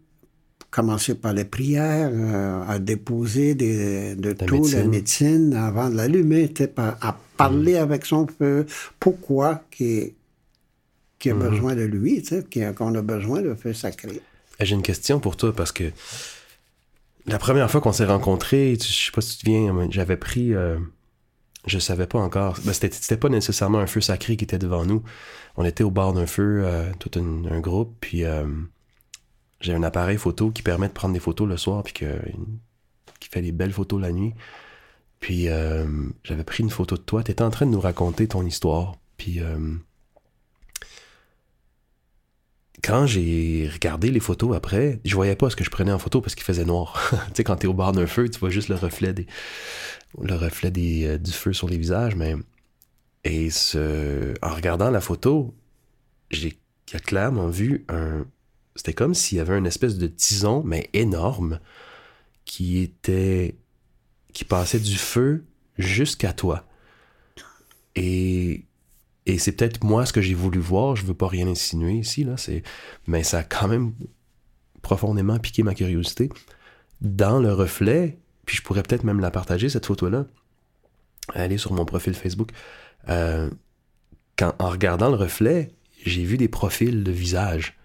Commencer 0.70 1.14
par 1.14 1.34
les 1.34 1.44
prières, 1.44 2.10
euh, 2.12 2.62
à 2.66 2.78
déposer 2.78 3.54
des, 3.54 4.14
de 4.14 4.32
tout, 4.32 4.54
la 4.54 4.84
médecine. 4.84 4.88
médecine, 4.88 5.54
avant 5.54 5.90
de 5.90 5.96
l'allumer, 5.96 6.50
à 6.78 7.16
parler 7.36 7.76
avec 7.76 8.06
son 8.06 8.26
feu. 8.26 8.64
Pourquoi 8.98 9.64
qu'il 9.70 10.12
a 11.26 11.34
besoin 11.34 11.74
de 11.74 11.82
lui, 11.82 12.22
qu'on 12.76 12.94
a 12.94 13.02
besoin 13.02 13.42
de 13.42 13.54
feu 13.54 13.74
sacré. 13.74 14.22
Eh, 14.58 14.64
J'ai 14.64 14.74
une 14.74 14.82
question 14.82 15.20
pour 15.20 15.36
toi 15.36 15.52
parce 15.52 15.72
que 15.72 15.92
la 17.26 17.38
première 17.38 17.70
fois 17.70 17.82
qu'on 17.82 17.92
s'est 17.92 18.06
rencontrés, 18.06 18.76
je 18.80 18.86
sais 18.86 19.12
pas 19.12 19.20
si 19.20 19.38
tu 19.38 19.44
te 19.44 19.50
mais 19.72 19.88
j'avais 19.90 20.16
pris. 20.16 20.54
euh, 20.54 20.78
je 21.66 21.78
savais 21.78 22.06
pas 22.06 22.18
encore. 22.18 22.58
Ben, 22.64 22.72
c'était, 22.72 23.16
pas 23.16 23.28
nécessairement 23.28 23.78
un 23.78 23.86
feu 23.86 24.00
sacré 24.00 24.36
qui 24.36 24.44
était 24.44 24.58
devant 24.58 24.84
nous. 24.84 25.02
On 25.56 25.64
était 25.64 25.84
au 25.84 25.90
bord 25.90 26.12
d'un 26.12 26.26
feu, 26.26 26.62
euh, 26.64 26.90
tout 26.98 27.10
un, 27.18 27.60
groupe, 27.60 27.96
puis 28.00 28.24
euh, 28.24 28.46
j'ai 29.60 29.74
un 29.74 29.82
appareil 29.82 30.18
photo 30.18 30.50
qui 30.50 30.62
permet 30.62 30.88
de 30.88 30.92
prendre 30.92 31.14
des 31.14 31.20
photos 31.20 31.48
le 31.48 31.56
soir, 31.56 31.82
puis 31.82 31.92
que, 31.92 32.20
qui 33.20 33.28
fait 33.28 33.42
des 33.42 33.52
belles 33.52 33.72
photos 33.72 34.00
la 34.00 34.12
nuit. 34.12 34.34
Puis 35.22 35.48
euh, 35.48 35.86
j'avais 36.24 36.42
pris 36.42 36.64
une 36.64 36.70
photo 36.70 36.96
de 36.96 37.00
toi. 37.00 37.22
Tu 37.22 37.30
étais 37.30 37.44
en 37.44 37.50
train 37.50 37.64
de 37.64 37.70
nous 37.70 37.80
raconter 37.80 38.26
ton 38.26 38.44
histoire. 38.44 38.96
Puis 39.16 39.38
euh, 39.38 39.76
quand 42.82 43.06
j'ai 43.06 43.70
regardé 43.72 44.10
les 44.10 44.20
photos 44.20 44.56
après, 44.56 45.00
je 45.04 45.14
voyais 45.14 45.36
pas 45.36 45.50
ce 45.50 45.56
que 45.56 45.64
je 45.64 45.70
prenais 45.70 45.92
en 45.92 45.98
photo 45.98 46.20
parce 46.20 46.34
qu'il 46.34 46.44
faisait 46.44 46.64
noir. 46.64 47.10
tu 47.28 47.36
sais, 47.36 47.44
quand 47.44 47.56
t'es 47.56 47.68
au 47.68 47.74
bord 47.74 47.92
d'un 47.92 48.06
feu, 48.06 48.28
tu 48.28 48.38
vois 48.38 48.50
juste 48.50 48.68
le 48.68 48.74
reflet 48.74 49.12
des, 49.12 49.26
le 50.20 50.34
reflet 50.34 50.70
des, 50.70 51.06
euh, 51.06 51.18
du 51.18 51.30
feu 51.32 51.52
sur 51.52 51.68
les 51.68 51.78
visages, 51.78 52.16
mais 52.16 52.34
et 53.24 53.50
en 54.42 54.54
regardant 54.54 54.90
la 54.90 55.00
photo, 55.00 55.54
j'ai 56.30 56.58
j'ai 56.92 57.00
clairement 57.00 57.48
vu 57.48 57.86
un, 57.88 58.26
c'était 58.76 58.92
comme 58.92 59.14
s'il 59.14 59.38
y 59.38 59.40
avait 59.40 59.56
une 59.56 59.66
espèce 59.66 59.96
de 59.96 60.06
tison, 60.06 60.62
mais 60.64 60.90
énorme, 60.92 61.58
qui 62.44 62.80
était, 62.80 63.56
qui 64.34 64.44
passait 64.44 64.80
du 64.80 64.96
feu 64.96 65.44
jusqu'à 65.78 66.32
toi. 66.34 66.66
Et 67.96 68.64
et 69.26 69.38
c'est 69.38 69.52
peut-être 69.52 69.84
moi 69.84 70.04
ce 70.06 70.12
que 70.12 70.20
j'ai 70.20 70.34
voulu 70.34 70.58
voir, 70.58 70.96
je 70.96 71.04
veux 71.04 71.14
pas 71.14 71.28
rien 71.28 71.46
insinuer 71.46 71.94
ici, 71.94 72.24
là, 72.24 72.34
mais 73.06 73.22
ça 73.22 73.38
a 73.38 73.42
quand 73.44 73.68
même 73.68 73.92
profondément 74.82 75.38
piqué 75.38 75.62
ma 75.62 75.74
curiosité. 75.74 76.28
Dans 77.00 77.38
le 77.40 77.52
reflet, 77.52 78.18
puis 78.46 78.56
je 78.56 78.62
pourrais 78.62 78.82
peut-être 78.82 79.04
même 79.04 79.20
la 79.20 79.30
partager, 79.30 79.68
cette 79.68 79.86
photo-là, 79.86 80.26
est 81.34 81.56
sur 81.56 81.72
mon 81.72 81.84
profil 81.84 82.14
Facebook. 82.14 82.50
Euh, 83.08 83.48
en 84.40 84.68
regardant 84.70 85.08
le 85.08 85.16
reflet, 85.16 85.70
j'ai 86.04 86.24
vu 86.24 86.36
des 86.36 86.48
profils 86.48 87.04
de 87.04 87.12
visage 87.12 87.78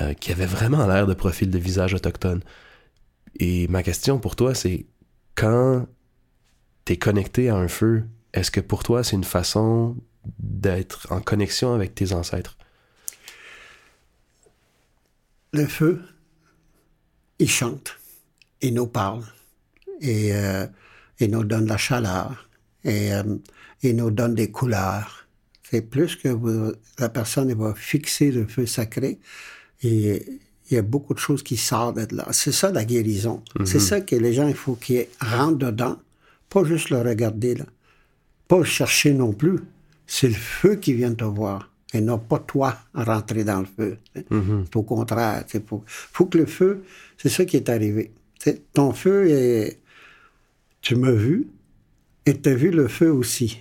euh, 0.00 0.14
qui 0.14 0.32
avaient 0.32 0.46
vraiment 0.46 0.86
l'air 0.86 1.06
de 1.06 1.14
profils 1.14 1.50
de 1.50 1.58
visage 1.58 1.92
autochtones. 1.92 2.42
Et 3.38 3.68
ma 3.68 3.82
question 3.82 4.18
pour 4.18 4.36
toi, 4.36 4.54
c'est 4.54 4.86
quand 5.34 5.86
tu 6.86 6.94
es 6.94 6.96
connecté 6.96 7.50
à 7.50 7.56
un 7.56 7.68
feu, 7.68 8.04
est-ce 8.32 8.50
que 8.50 8.60
pour 8.60 8.82
toi 8.82 9.04
c'est 9.04 9.16
une 9.16 9.24
façon 9.24 9.96
d'être 10.38 11.06
en 11.10 11.20
connexion 11.20 11.74
avec 11.74 11.94
tes 11.94 12.12
ancêtres? 12.12 12.56
Le 15.52 15.66
feu, 15.66 16.02
il 17.38 17.48
chante, 17.50 17.96
il 18.60 18.74
nous 18.74 18.86
parle, 18.86 19.24
et 20.00 20.34
euh, 20.34 20.66
il 21.20 21.30
nous 21.30 21.44
donne 21.44 21.66
la 21.66 21.76
chaleur, 21.76 22.48
et 22.84 23.12
euh, 23.12 23.22
il 23.82 23.96
nous 23.96 24.10
donne 24.10 24.34
des 24.34 24.50
couleurs. 24.50 25.26
C'est 25.62 25.82
plus 25.82 26.16
que 26.16 26.28
vous- 26.28 26.72
la 26.98 27.08
personne 27.08 27.52
va 27.54 27.74
fixer 27.74 28.30
le 28.30 28.46
feu 28.46 28.66
sacré, 28.66 29.18
et 29.82 30.24
il 30.70 30.74
y 30.74 30.78
a 30.78 30.82
beaucoup 30.82 31.14
de 31.14 31.18
choses 31.18 31.42
qui 31.42 31.56
sortent 31.56 31.98
de 31.98 32.16
là. 32.16 32.26
C'est 32.32 32.52
ça 32.52 32.70
la 32.72 32.84
guérison. 32.84 33.42
C'est 33.64 33.80
ça 33.80 34.00
que 34.00 34.16
les 34.16 34.32
gens, 34.32 34.48
il 34.48 34.54
faut 34.54 34.74
qu'ils 34.74 35.06
rentrent 35.20 35.58
dedans, 35.58 35.96
pas 36.48 36.64
juste 36.64 36.90
le 36.90 37.00
regarder 37.00 37.54
là, 37.54 37.66
pas 38.48 38.58
le 38.58 38.64
chercher 38.64 39.12
non 39.14 39.32
plus. 39.32 39.60
C'est 40.06 40.28
le 40.28 40.34
feu 40.34 40.76
qui 40.76 40.94
vient 40.94 41.14
te 41.14 41.24
voir 41.24 41.70
et 41.92 42.00
non 42.00 42.18
pas 42.18 42.38
toi 42.38 42.76
rentrer 42.94 43.44
dans 43.44 43.60
le 43.60 43.66
feu. 43.66 43.98
C'est 44.14 44.76
Au 44.76 44.82
contraire, 44.82 45.44
il 45.52 45.62
faut, 45.62 45.82
faut 45.86 46.26
que 46.26 46.38
le 46.38 46.46
feu, 46.46 46.84
c'est 47.16 47.28
ça 47.28 47.44
qui 47.44 47.56
est 47.56 47.68
arrivé. 47.68 48.12
Ton 48.72 48.92
feu 48.92 49.28
est, 49.28 49.80
tu 50.80 50.94
m'as 50.96 51.12
vu 51.12 51.48
et 52.26 52.40
tu 52.40 52.48
as 52.48 52.54
vu 52.54 52.70
le 52.70 52.88
feu 52.88 53.10
aussi. 53.10 53.58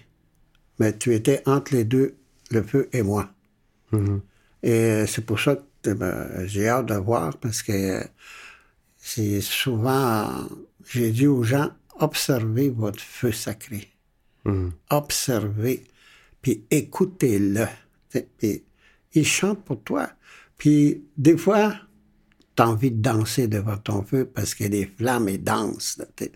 Mais 0.80 0.98
tu 0.98 1.14
étais 1.14 1.42
entre 1.46 1.74
les 1.74 1.86
deux, 1.86 2.16
le 2.52 2.62
feu 2.62 2.90
et 2.92 3.02
moi. 3.02 3.30
Et 4.62 5.06
c'est 5.08 5.26
pour 5.26 5.40
ça 5.40 5.58
que 5.82 5.92
ben, 5.92 6.46
j'ai 6.46 6.68
hâte 6.68 6.88
de 6.88 6.96
voir 6.96 7.38
parce 7.38 7.64
que 7.64 8.04
c'est 8.98 9.40
souvent, 9.40 10.50
j'ai 10.90 11.12
dit 11.12 11.28
aux 11.28 11.44
gens, 11.44 11.70
observez 12.00 12.70
votre 12.70 13.00
feu 13.00 13.32
sacré. 13.32 13.90
Observez, 14.90 15.84
puis 16.46 16.64
écoutez-le. 16.70 17.66
Puis 18.38 18.64
il 19.16 19.26
chante 19.26 19.64
pour 19.66 19.82
toi. 19.82 20.10
Puis 20.60 21.02
des 21.18 21.38
fois, 21.38 21.74
tu 22.56 22.62
as 22.62 22.70
envie 22.70 22.92
de 22.92 23.02
danser 23.02 23.48
devant 23.48 23.78
ton 23.78 24.04
feu 24.04 24.30
parce 24.32 24.54
que 24.54 24.64
les 24.66 24.86
flammes, 24.86 25.28
elles 25.28 25.42
dansent. 25.44 25.98
là, 25.98 26.06
t'sais. 26.16 26.32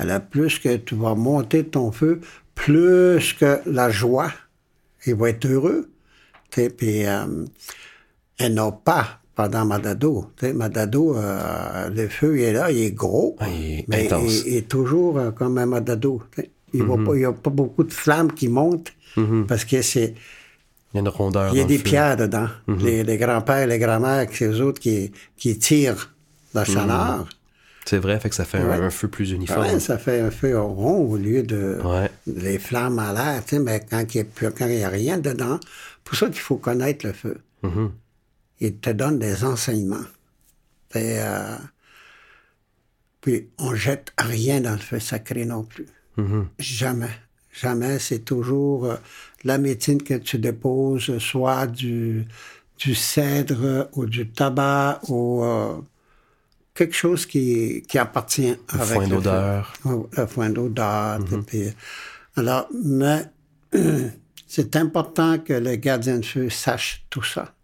Alors, 0.00 0.22
plus 0.22 0.58
que 0.58 0.74
tu 0.78 0.96
vas 0.96 1.14
monter 1.14 1.62
ton 1.64 1.92
feu, 1.92 2.20
plus 2.56 3.32
que 3.34 3.60
la 3.66 3.90
joie, 3.90 4.32
il 5.06 5.14
va 5.14 5.30
être 5.30 5.46
heureux. 5.46 5.88
Puis 6.50 7.06
euh, 7.06 7.44
elles 8.38 8.54
n'ont 8.54 8.72
pas 8.72 9.20
pendant 9.36 9.64
Madado. 9.64 10.32
T'sais, 10.36 10.52
Madado, 10.52 11.16
euh, 11.16 11.90
le 11.90 12.08
feu 12.08 12.38
il 12.38 12.42
est 12.42 12.52
là, 12.54 12.72
il 12.72 12.82
est 12.82 12.90
gros, 12.90 13.36
Ah, 13.38 13.46
il 13.48 13.78
est 13.80 13.84
mais 13.86 14.08
il, 14.26 14.48
il 14.48 14.56
est 14.56 14.68
toujours 14.68 15.18
euh, 15.18 15.30
comme 15.30 15.58
un 15.58 15.66
Madado. 15.66 16.20
t'sais. 16.32 16.50
Il 16.72 16.82
n'y 16.84 17.24
a 17.24 17.32
pas 17.32 17.50
beaucoup 17.50 17.84
de 17.84 17.92
flammes 17.92 18.32
qui 18.32 18.48
montent 18.48 18.92
parce 19.48 19.64
que 19.64 19.82
c'est 19.82 20.14
Il 20.92 20.96
y 20.96 20.98
a 20.98 21.00
une 21.00 21.08
rondeur. 21.08 21.52
il 21.54 21.58
y 21.58 21.60
a 21.60 21.64
des 21.64 21.78
pierres 21.78 22.16
dedans. 22.16 22.48
Mhm. 22.66 22.78
les, 22.78 23.02
les 23.04 23.16
grands-pères, 23.16 23.66
les 23.66 23.78
grands-mères, 23.78 24.26
c'est 24.32 24.46
eux 24.46 24.60
autres 24.62 24.80
qui, 24.80 25.12
qui 25.36 25.58
tirent 25.58 26.12
la 26.54 26.62
Mhm. 26.62 26.66
chaleur. 26.66 27.28
C'est 27.86 27.98
vrai, 27.98 28.18
fait 28.18 28.30
que 28.30 28.34
ça 28.34 28.44
fait 28.46 28.58
un- 28.58 28.66
Ouais. 28.68 28.76
un, 28.86 28.90
feu 28.90 29.08
plus 29.08 29.30
uniforme. 29.32 29.78
Ça 29.78 29.98
fait 29.98 30.20
un 30.20 30.30
feu 30.30 30.58
rond 30.58 31.04
au 31.04 31.16
lieu 31.18 31.42
de 31.42 31.78
Ouais. 31.84 32.10
les 32.26 32.58
flammes 32.58 32.98
à 32.98 33.12
l'air, 33.12 33.44
tu 33.44 33.56
sais, 33.56 33.58
mais 33.58 33.84
quand 33.88 34.06
il 34.14 34.26
n'y 34.68 34.82
a, 34.84 34.88
rien 34.88 35.18
dedans, 35.18 35.60
pour 36.02 36.16
ça 36.16 36.26
qu'il 36.28 36.40
faut 36.40 36.56
connaître 36.56 37.04
le 37.06 37.12
feu. 37.12 37.36
Mhm. 37.62 37.92
Il 38.60 38.76
te 38.78 38.88
donne 38.90 39.18
des 39.18 39.44
enseignements. 39.44 40.06
Et, 40.94 41.18
euh, 41.18 41.56
puis 43.20 43.48
on 43.58 43.74
jette 43.74 44.12
rien 44.18 44.60
dans 44.60 44.72
le 44.72 44.78
feu 44.78 45.00
sacré 45.00 45.44
non 45.44 45.64
plus. 45.64 45.86
Mhm. 46.16 46.48
Jamais. 46.58 47.10
Jamais. 47.60 47.98
C'est 47.98 48.20
toujours 48.24 48.86
euh, 48.86 48.96
la 49.44 49.58
médecine 49.58 50.02
que 50.02 50.14
tu 50.14 50.38
déposes, 50.38 51.18
soit 51.18 51.66
du, 51.66 52.26
du 52.78 52.94
cèdre 52.94 53.88
ou 53.94 54.06
du 54.06 54.28
tabac 54.28 55.00
ou 55.08 55.42
euh, 55.44 55.76
quelque 56.74 56.94
chose 56.94 57.26
qui, 57.26 57.82
qui 57.88 57.98
appartient 57.98 58.56
Le 58.72 58.80
avec 58.80 58.94
foin 58.96 59.08
d'odeur. 59.08 59.72
Oh, 59.84 60.08
Le 60.16 60.26
foin 60.26 60.50
d'odeur. 60.50 61.20
puis- 61.46 61.70
alors, 62.36 62.68
mais 62.84 63.24
c'est 64.48 64.74
important 64.76 65.38
que 65.38 65.52
le 65.52 65.76
gardien 65.76 66.18
de 66.18 66.24
feu 66.24 66.50
sache 66.50 67.04
tout 67.10 67.22
ça. 67.22 67.54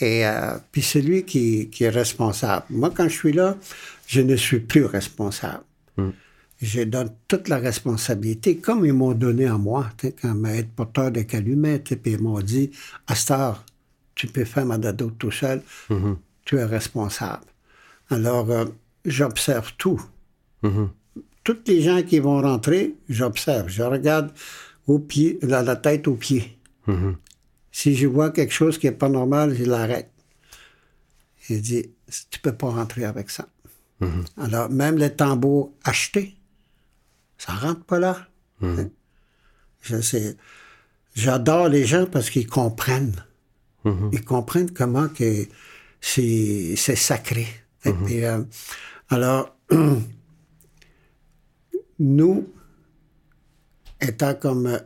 Et 0.00 0.26
euh, 0.26 0.56
puis 0.72 0.80
c'est 0.80 1.00
lui 1.02 1.24
qui, 1.24 1.68
qui 1.70 1.84
est 1.84 1.90
responsable. 1.90 2.64
Moi, 2.70 2.90
quand 2.94 3.04
je 3.08 3.14
suis 3.14 3.32
là, 3.32 3.56
je 4.06 4.20
ne 4.22 4.36
suis 4.36 4.60
plus 4.60 4.84
responsable. 4.84 5.64
Je 6.60 6.82
donne 6.82 7.10
toute 7.28 7.48
la 7.48 7.58
responsabilité, 7.58 8.56
comme 8.58 8.84
ils 8.84 8.92
m'ont 8.92 9.14
donné 9.14 9.46
à 9.46 9.56
moi, 9.56 9.90
quand 10.20 10.44
être 10.46 10.70
porteur 10.70 11.12
de 11.12 11.22
calumet, 11.22 11.78
puis 11.78 11.96
ils 12.12 12.20
m'ont 12.20 12.40
dit, 12.40 12.70
heure, 13.30 13.64
tu 14.16 14.26
peux 14.26 14.44
faire 14.44 14.66
Madado 14.66 15.10
tout 15.10 15.30
seul, 15.30 15.62
Mhm. 15.90 16.16
tu 16.44 16.56
es 16.56 16.64
responsable. 16.64 17.44
Alors, 18.10 18.50
euh, 18.50 18.64
j'observe 19.04 19.72
tout. 19.78 20.00
Mhm. 20.62 20.90
Toutes 21.44 21.68
les 21.68 21.80
gens 21.80 22.02
qui 22.02 22.18
vont 22.18 22.40
rentrer, 22.42 22.96
j'observe. 23.08 23.68
Je 23.68 23.82
regarde 23.82 24.32
au 24.88 24.98
pied, 24.98 25.38
la, 25.42 25.62
la 25.62 25.76
tête 25.76 26.08
aux 26.08 26.16
pieds. 26.16 26.58
Mhm. 26.88 27.16
Si 27.70 27.94
je 27.94 28.06
vois 28.08 28.30
quelque 28.30 28.52
chose 28.52 28.78
qui 28.78 28.86
n'est 28.86 28.92
pas 28.92 29.08
normal, 29.08 29.54
je 29.56 29.64
l'arrête. 29.64 30.10
Je 31.48 31.54
dis, 31.54 31.90
tu 32.30 32.40
peux 32.40 32.52
pas 32.52 32.68
rentrer 32.70 33.04
avec 33.04 33.30
ça. 33.30 33.46
Alors, 34.36 34.68
même 34.70 34.96
les 34.96 35.10
tambours 35.14 35.72
achetés, 35.84 36.34
ça 37.38 37.52
rentre 37.52 37.84
pas 37.84 37.98
là. 37.98 38.26
Je 39.80 40.00
sais. 40.00 40.36
J'adore 41.14 41.68
les 41.68 41.84
gens 41.84 42.06
parce 42.06 42.30
qu'ils 42.30 42.48
comprennent. 42.48 43.24
Mhm. 43.84 44.10
Ils 44.12 44.24
comprennent 44.24 44.70
comment 44.70 45.08
que 45.08 45.46
c'est 46.00 46.76
sacré. 46.76 47.46
Et 47.84 47.92
puis, 47.92 48.24
euh, 48.24 48.42
alors, 49.08 49.56
nous, 51.98 52.52
étant 54.00 54.34
comme 54.34 54.66
euh, 54.66 54.78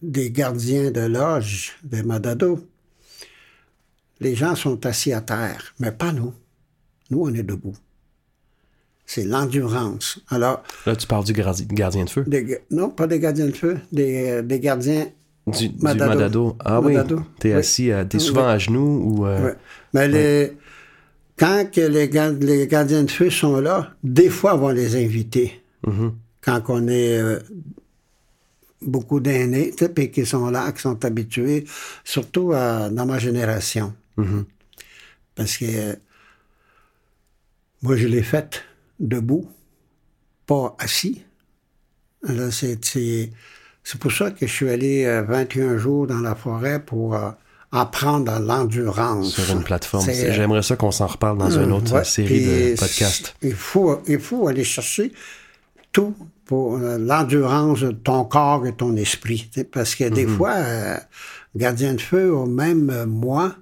des 0.00 0.30
gardiens 0.30 0.90
de 0.90 1.00
loge 1.00 1.76
de 1.82 2.02
Madado, 2.02 2.66
les 4.20 4.34
gens 4.34 4.54
sont 4.54 4.86
assis 4.86 5.12
à 5.12 5.20
terre, 5.20 5.74
mais 5.78 5.92
pas 5.92 6.12
nous. 6.12 6.34
Nous, 7.10 7.20
on 7.20 7.34
est 7.34 7.42
debout. 7.42 7.76
C'est 9.10 9.24
l'endurance. 9.24 10.20
Alors, 10.28 10.62
Là, 10.84 10.94
tu 10.94 11.06
parles 11.06 11.24
du 11.24 11.32
gardi- 11.32 11.66
gardien 11.66 12.04
de 12.04 12.10
feu. 12.10 12.24
des 12.26 12.58
non, 12.70 12.90
pas 12.90 13.06
des 13.06 13.18
gardiens 13.18 13.46
de 13.46 13.52
feu, 13.56 13.78
des, 13.90 14.28
euh, 14.28 14.42
des 14.42 14.60
gardiens. 14.60 15.06
Du, 15.46 15.70
du 15.70 15.82
Madado. 15.82 16.10
Madado. 16.10 16.56
Ah 16.62 16.78
oui. 16.82 16.94
T'es 17.40 17.48
Oui. 17.52 17.54
assis, 17.54 17.90
t'es 18.10 18.18
Oui. 18.18 18.20
souvent 18.20 18.46
à 18.46 18.58
genoux 18.58 19.00
ou. 19.02 19.26
euh, 19.26 19.46
Ouais. 19.46 19.54
Mais 19.94 20.08
les, 20.08 20.52
quand 21.38 21.64
que 21.72 21.80
les, 21.80 22.10
gar- 22.10 22.32
les 22.38 22.66
gardiens 22.66 23.02
de 23.04 23.10
feu 23.10 23.30
sont 23.30 23.58
là, 23.62 23.94
des 24.04 24.28
fois, 24.28 24.56
on 24.56 24.58
va 24.58 24.72
les 24.74 24.94
inviter. 25.02 25.62
mhm. 25.86 26.12
Quand 26.42 26.60
on 26.68 26.86
est 26.86 27.18
euh, 27.18 27.38
beaucoup 28.82 29.20
d'aînés, 29.20 29.70
tu 29.70 29.84
sais, 29.86 29.88
puis 29.88 30.10
qui 30.10 30.26
sont 30.26 30.50
là, 30.50 30.70
qui 30.72 30.82
sont 30.82 31.02
habitués, 31.02 31.64
surtout 32.04 32.52
à- 32.52 32.90
dans 32.90 33.06
ma 33.06 33.18
génération. 33.18 33.94
Mhm. 34.18 34.44
Parce 35.34 35.56
que 35.56 35.64
euh, 35.64 35.94
moi, 37.80 37.96
je 37.96 38.06
l'ai 38.06 38.22
faite 38.22 38.64
debout, 39.00 39.48
pas 40.46 40.74
assis. 40.78 41.22
Alors, 42.26 42.52
c'est, 42.52 42.84
c'est, 42.84 43.30
c'est 43.84 43.98
pour 44.00 44.12
ça 44.12 44.30
que 44.30 44.46
je 44.46 44.52
suis 44.52 44.68
allé 44.68 45.04
euh, 45.04 45.22
21 45.22 45.78
jours 45.78 46.06
dans 46.06 46.20
la 46.20 46.34
forêt 46.34 46.80
pour 46.84 47.14
euh, 47.14 47.30
apprendre 47.70 48.38
l'endurance. 48.40 49.34
Sur 49.34 49.50
une 49.56 49.62
plateforme. 49.62 50.04
C'est, 50.04 50.30
euh, 50.30 50.32
J'aimerais 50.32 50.62
ça 50.62 50.76
qu'on 50.76 50.90
s'en 50.90 51.06
reparle 51.06 51.38
dans 51.38 51.50
une 51.50 51.72
autre 51.72 51.92
Ouais, 51.94 52.04
série 52.04 52.44
de 52.72 52.76
podcasts. 52.78 53.34
Il 53.42 53.54
faut, 53.54 54.00
il 54.06 54.18
faut 54.18 54.48
aller 54.48 54.64
chercher 54.64 55.12
tout 55.92 56.14
pour 56.44 56.76
euh, 56.78 56.98
l'endurance 56.98 57.80
de 57.80 57.90
ton 57.92 58.24
corps 58.24 58.66
et 58.66 58.72
ton 58.74 58.96
esprit. 58.96 59.50
Parce 59.70 59.94
que 59.94 60.04
Mhm. 60.04 60.10
des 60.10 60.26
fois, 60.26 60.54
euh, 60.54 60.96
gardien 61.54 61.94
de 61.94 62.00
feu, 62.00 62.34
ou 62.34 62.46
même 62.46 62.90
euh, 62.90 63.06
moi, 63.06 63.54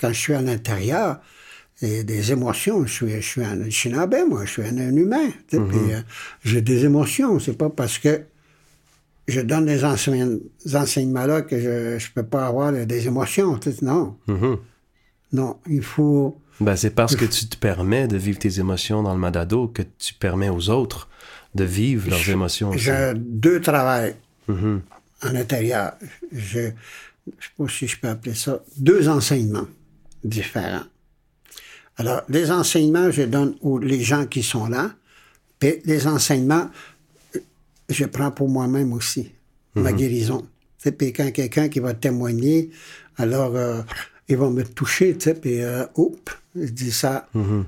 quand 0.00 0.08
je 0.08 0.18
suis 0.18 0.34
à 0.34 0.42
l'intérieur, 0.42 1.20
et 1.82 2.04
des 2.04 2.32
émotions. 2.32 2.84
Je 2.86 2.92
suis, 2.92 3.10
je 3.10 3.20
suis 3.20 3.42
un 3.44 3.68
Shinabé, 3.70 4.24
moi, 4.28 4.44
je 4.44 4.50
suis 4.50 4.62
un, 4.62 4.78
un 4.78 4.94
humain. 4.96 5.28
Mhm. 5.52 5.68
puis, 5.68 5.92
euh, 5.92 6.00
j'ai 6.44 6.62
des 6.62 6.84
émotions. 6.84 7.38
C'est 7.38 7.56
pas 7.58 7.70
parce 7.70 7.98
que 7.98 8.22
je 9.28 9.40
donne 9.40 9.66
des 9.66 9.84
enseign- 9.84 10.40
enseignements-là 10.74 11.42
que 11.42 11.58
je 11.58 11.68
ne 11.94 12.12
peux 12.14 12.22
pas 12.26 12.46
avoir 12.46 12.72
des 12.72 13.06
émotions. 13.06 13.58
Non. 13.82 14.16
Mhm. 14.26 14.58
Non, 15.32 15.56
il 15.68 15.82
faut. 15.82 16.38
Ben, 16.60 16.76
c'est 16.76 16.90
parce 16.90 17.16
que 17.16 17.24
tu 17.24 17.46
te 17.48 17.56
permets 17.56 18.06
de 18.06 18.16
vivre 18.16 18.38
tes 18.38 18.60
émotions 18.60 19.02
dans 19.02 19.12
le 19.14 19.18
Madado 19.18 19.66
que 19.66 19.82
tu 19.98 20.14
permets 20.14 20.48
aux 20.50 20.70
autres 20.70 21.08
de 21.56 21.64
vivre 21.64 22.08
leurs 22.10 22.28
émotions. 22.30 22.72
J'ai 22.76 23.12
deux 23.16 23.60
travails 23.60 24.14
Mhm. 24.46 24.82
à 25.22 25.32
l'intérieur. 25.32 25.94
Je 26.30 26.60
ne 26.60 26.70
sais 27.40 27.50
pas 27.58 27.68
si 27.68 27.88
je 27.88 27.98
peux 27.98 28.08
appeler 28.08 28.34
ça 28.36 28.62
deux 28.76 29.08
enseignements 29.08 29.66
différents. 30.22 30.84
Alors, 31.96 32.22
les 32.28 32.50
enseignements, 32.50 33.10
je 33.10 33.22
donne 33.22 33.54
aux 33.60 33.78
les 33.78 34.00
gens 34.02 34.26
qui 34.26 34.42
sont 34.42 34.66
là, 34.66 34.90
puis 35.60 35.74
les 35.84 36.06
enseignements, 36.06 36.68
euh, 37.36 37.40
je 37.88 38.04
prends 38.04 38.30
pour 38.32 38.48
moi-même 38.48 38.92
aussi, 38.92 39.32
ma 39.74 39.92
guérison. 39.92 40.40
Tu 40.42 40.46
sais, 40.78 40.92
Puis 40.92 41.12
quand 41.12 41.30
quelqu'un 41.32 41.68
qui 41.68 41.78
va 41.80 41.94
témoigner, 41.94 42.70
alors 43.16 43.54
euh, 43.56 43.82
il 44.28 44.36
va 44.36 44.50
me 44.50 44.64
toucher, 44.64 45.14
tu 45.16 45.24
sais, 45.24 45.34
puis 45.34 45.60
euh, 45.62 45.84
oups, 45.96 46.32
je 46.56 46.66
dis 46.70 46.90
ça, 46.92 47.28
Mhm. 47.34 47.64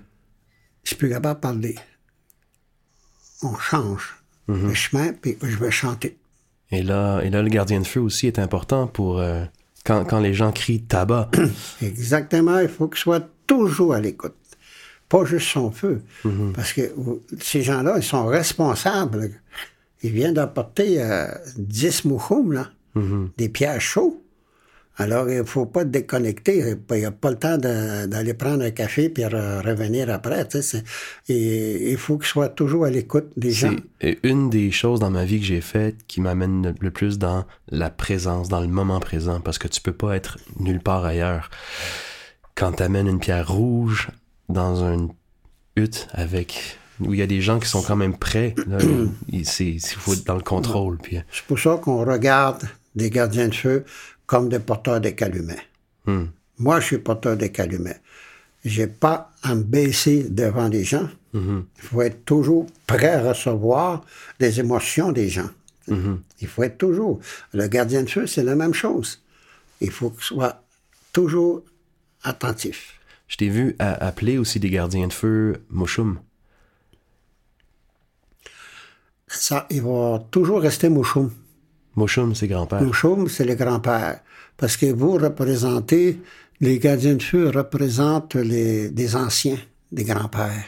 je 0.83 0.89
suis 0.89 0.97
plus 0.97 1.09
capable 1.09 1.39
de 1.39 1.41
parler. 1.43 1.75
On 3.43 3.55
change 3.57 4.17
le 4.49 4.73
chemin, 4.75 5.13
puis 5.13 5.37
je 5.43 5.57
vais 5.57 5.71
chanter. 5.73 6.17
Et 6.71 6.83
là, 6.83 7.21
et 7.23 7.31
là, 7.31 7.43
le 7.43 7.49
gardien 7.49 7.81
de 7.81 7.87
feu 7.87 8.01
aussi 8.01 8.27
est 8.29 8.39
important 8.39 8.87
pour 8.87 9.19
euh, 9.19 9.45
quand, 9.85 10.05
quand 10.05 10.21
les 10.21 10.35
gens 10.35 10.53
crient 10.53 10.83
tabac. 10.83 11.31
Exactement, 11.83 12.59
il 12.61 12.69
faut 12.69 12.87
qu'il 12.89 12.99
soit 13.01 13.29
toujours 13.47 13.95
à 13.95 14.01
l'écoute. 14.01 14.35
Pas 15.09 15.25
juste 15.25 15.49
son 15.49 15.71
feu. 15.71 16.03
Parce 16.55 16.73
que 16.73 16.83
ces 17.41 17.63
gens-là, 17.63 17.95
ils 17.97 18.03
sont 18.03 18.27
responsables. 18.27 19.31
Ils 20.03 20.11
viennent 20.11 20.35
d'apporter 20.35 21.01
euh, 21.03 21.27
10 21.57 22.05
mouchoums, 22.07 22.53
là, 22.53 22.71
des 23.37 23.49
pierres 23.49 23.81
chauds. 23.81 24.23
Alors, 24.99 25.29
il 25.29 25.37
ne 25.37 25.43
faut 25.45 25.67
pas 25.67 25.85
déconnecter. 25.85 26.75
Il 26.91 26.97
n'y 26.97 27.05
a 27.05 27.11
pas 27.11 27.29
le 27.31 27.37
temps 27.37 27.59
d'aller 27.59 28.33
prendre 28.33 28.65
un 28.65 28.71
café 28.71 29.11
puis 29.11 29.23
re- 29.25 29.61
revenir 29.63 30.09
après. 30.09 30.49
tu 30.49 30.63
sais, 30.63 30.63
c'est- 30.63 30.85
Et 31.33 31.91
il 31.93 31.99
faut 31.99 32.17
qu'ils 32.17 32.29
soient 32.29 32.49
toujours 32.49 32.87
à 32.87 32.91
l'écoute 32.91 33.27
des 33.37 33.51
gens. 33.51 33.77
C'est 34.01 34.19
une 34.23 34.49
des 34.49 34.71
choses 34.71 34.99
dans 34.99 35.11
ma 35.11 35.27
vie 35.27 35.39
que 35.39 35.45
j'ai 35.45 35.61
faites 35.61 35.97
qui 36.07 36.23
m'amène 36.23 36.69
le- 36.69 36.75
le 36.81 36.91
plus 36.91 37.19
dans 37.19 37.45
la 37.69 37.91
présence, 37.91 38.49
dans 38.49 38.63
le 38.63 38.69
moment 38.69 38.99
présent, 38.99 39.41
parce 39.41 39.59
que 39.59 39.69
tu 39.69 39.83
peux 39.83 39.93
pas 39.93 40.17
être 40.17 40.39
nulle 40.59 40.81
part 40.81 41.05
ailleurs. 41.05 41.51
Quand 42.57 42.73
tu 42.73 42.83
amènes 42.83 43.07
une 43.07 43.21
pierre 43.21 43.49
rouge 43.53 44.09
dans 44.49 44.83
une 44.85 45.11
hutte 45.77 46.09
avec 46.13 46.79
où 47.01 47.13
il 47.13 47.19
y 47.21 47.23
a 47.23 47.27
des 47.27 47.43
gens 47.43 47.59
qui 47.59 47.69
sont 47.69 47.83
quand 47.83 47.97
même 47.97 48.17
prêts, 48.17 48.55
il 49.29 49.45
faut 49.47 50.15
être 50.15 50.25
dans 50.25 50.35
le 50.37 50.43
contrôle. 50.43 50.97
Puis, 50.99 51.19
C'est 51.31 51.45
pour 51.45 51.59
ça 51.59 51.79
qu'on 51.83 52.05
regarde 52.05 52.63
des 52.95 53.11
gardiens 53.11 53.49
de 53.49 53.55
feu 53.55 53.85
comme 54.25 54.49
des 54.49 54.59
porteurs 54.59 55.01
de 55.01 55.11
calumets. 55.11 55.61
hum, 56.07 56.31
Moi, 56.59 56.81
je 56.81 56.87
suis 56.87 56.99
porteur 56.99 57.37
de 57.37 57.47
calumet. 57.47 58.01
J'ai 58.65 58.87
pas 58.87 59.31
à 59.43 59.55
me 59.55 59.63
baisser 59.63 60.25
devant 60.29 60.69
les 60.69 60.83
gens. 60.85 61.09
Il 61.35 61.63
faut 61.83 62.01
être 62.01 62.25
toujours 62.25 62.67
prêt 62.87 63.11
à 63.13 63.29
recevoir 63.29 64.03
les 64.41 64.59
émotions 64.59 65.13
des 65.13 65.29
gens. 65.29 65.51
Il 66.41 66.49
faut 66.49 66.63
être 66.63 66.79
toujours. 66.79 67.21
Le 67.53 67.67
gardien 67.69 68.03
de 68.05 68.09
feu, 68.09 68.27
c'est 68.27 68.43
la 68.43 68.55
même 68.57 68.73
chose. 68.73 69.23
Il 69.83 69.91
faut 69.91 70.09
qu'il 70.09 70.23
soit 70.25 70.63
toujours 71.13 71.63
attentif. 72.27 72.99
je 73.29 73.37
t'ai 73.37 73.49
vu 73.49 73.75
appeler 73.79 74.39
aussi 74.39 74.61
des 74.61 74.71
gardiens 74.71 75.09
de 75.09 75.13
feu 75.13 75.63
Mouchoum. 75.71 76.19
Ça, 79.29 79.67
il 79.71 79.83
va 79.83 80.25
toujours 80.31 80.61
rester 80.61 80.89
mouchoum. 80.89 81.31
Mouchoum, 81.97 82.35
c'est 82.35 82.47
grand-père. 82.47 82.83
Mouchoum, 82.83 83.29
c'est 83.29 83.45
le 83.45 83.55
grand-père. 83.55 84.21
Parce 84.57 84.77
que 84.77 84.87
vous 84.87 85.15
représentez, 85.15 86.21
les 86.61 86.79
gardiens 86.79 87.15
de 87.15 87.23
feu 87.23 87.51
représentent 87.51 88.37
les, 88.37 88.89
des 88.91 89.17
anciens, 89.17 89.59
des 89.93 90.05
grands-pères. 90.05 90.65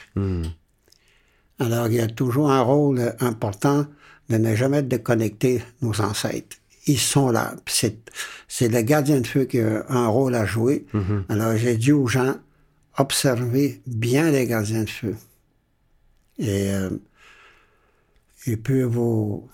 Alors, 1.60 1.86
il 1.86 1.94
y 1.94 2.00
a 2.00 2.08
toujours 2.08 2.50
un 2.50 2.60
rôle 2.60 3.14
important 3.20 3.86
de 4.28 4.36
ne 4.36 4.54
jamais 4.54 4.82
déconnecter 4.82 5.62
nos 5.80 6.00
ancêtres. 6.00 6.57
Ils 6.88 6.98
sont 6.98 7.30
là. 7.30 7.54
C'est, 7.66 7.98
c'est 8.48 8.68
le 8.68 8.80
gardien 8.80 9.20
de 9.20 9.26
feu 9.26 9.44
qui 9.44 9.60
a 9.60 9.84
un 9.88 10.08
rôle 10.08 10.34
à 10.34 10.46
jouer. 10.46 10.86
Alors, 11.28 11.56
j'ai 11.56 11.76
dit 11.76 11.92
aux 11.92 12.06
gens, 12.06 12.36
observez 12.96 13.80
bien 13.86 14.30
les 14.30 14.46
gardiens 14.46 14.84
de 14.84 14.90
feu. 14.90 15.14
Et, 16.38 16.72
euh, 16.72 16.90
et 18.46 18.56
puis, 18.56 18.82
vous, 18.82 19.48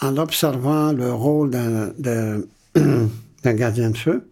en 0.00 0.16
observant 0.16 0.92
le 0.92 1.12
rôle 1.12 1.50
d'un, 1.98 2.42
gardien 3.44 3.90
de 3.90 3.96
feu, 3.96 4.28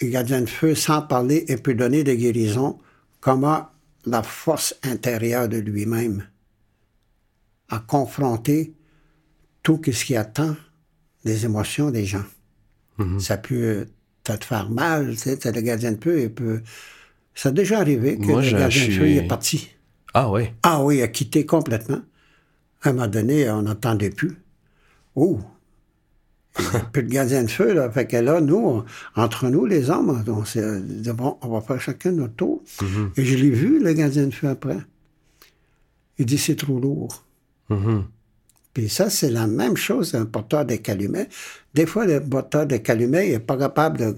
le 0.00 0.08
gardien 0.08 0.40
de 0.40 0.48
feu, 0.48 0.74
sans 0.74 1.02
parler, 1.02 1.44
il 1.48 1.62
peut 1.62 1.74
donner 1.74 2.02
des 2.02 2.16
guérisons, 2.16 2.78
comment 3.20 3.68
la 4.04 4.24
force 4.24 4.74
intérieure 4.82 5.48
de 5.48 5.58
lui-même 5.58 6.26
a 7.68 7.78
confronté 7.78 8.74
tout 9.62 9.80
ce 9.84 10.04
qui 10.04 10.16
attend 10.16 10.56
des 11.24 11.44
émotions 11.44 11.90
des 11.90 12.04
gens. 12.04 12.24
Ça 13.18 13.38
peut 13.38 13.86
te 14.24 14.44
faire 14.44 14.68
mal, 14.70 15.10
tu 15.12 15.16
sais, 15.16 15.38
le 15.52 15.60
gardien 15.62 15.92
de 15.92 16.02
feu, 16.04 16.22
il 16.22 16.30
peut... 16.32 16.60
Ça 17.34 17.48
a 17.48 17.52
déjà 17.52 17.78
arrivé 17.78 18.18
que 18.18 18.26
Moi, 18.26 18.42
le 18.42 18.50
gardien 18.50 18.66
de 18.66 18.72
feu 18.92 18.92
suis- 18.92 19.12
il 19.12 19.16
est 19.18 19.26
parti. 19.26 19.70
Ah 20.12 20.30
ouais. 20.30 20.54
Ah 20.62 20.84
oui, 20.84 20.98
il 20.98 21.02
a 21.02 21.08
quitté 21.08 21.46
complètement. 21.46 22.00
À 22.82 22.90
un 22.90 22.92
moment 22.92 23.06
donné, 23.08 23.48
on 23.50 23.62
n'entendait 23.62 24.10
plus. 24.10 24.36
Oh! 25.14 25.40
Plus 26.92 27.04
de 27.04 27.08
gardien 27.08 27.42
de 27.44 27.50
feu, 27.50 27.72
là. 27.72 27.90
Fait 27.90 28.06
que 28.06 28.16
là, 28.16 28.40
nous, 28.40 28.56
on- 28.56 28.84
entre 29.14 29.48
nous, 29.48 29.64
les 29.66 29.88
hommes, 29.88 30.22
on 30.26 30.44
s'est 30.44 30.80
dit, 30.82 31.10
bon, 31.12 31.38
on 31.42 31.48
va 31.48 31.60
faire 31.60 31.80
chacun 31.80 32.10
notre 32.12 32.34
tour. 32.34 32.62
Mhm. 32.82 33.12
Et 33.16 33.24
je 33.24 33.36
l'ai 33.36 33.50
vu, 33.50 33.82
le 33.82 33.92
gardien 33.92 34.26
de 34.26 34.34
feu, 34.34 34.48
après. 34.48 34.78
Il 36.18 36.26
dit, 36.26 36.38
c'est 36.38 36.56
trop 36.56 36.78
lourd. 36.78 37.24
Mhm. 37.70 38.04
Puis 38.72 38.88
ça, 38.88 39.10
c'est 39.10 39.30
la 39.30 39.46
même 39.46 39.76
chose 39.76 40.12
d'un 40.12 40.26
porteur 40.26 40.64
de 40.64 40.76
calumet. 40.76 41.28
Des 41.74 41.86
fois, 41.86 42.06
le 42.06 42.20
porteur 42.20 42.66
de 42.66 42.76
calumet, 42.76 43.30
n'est 43.30 43.40
pas 43.40 43.56
capable 43.58 43.98
de, 43.98 44.16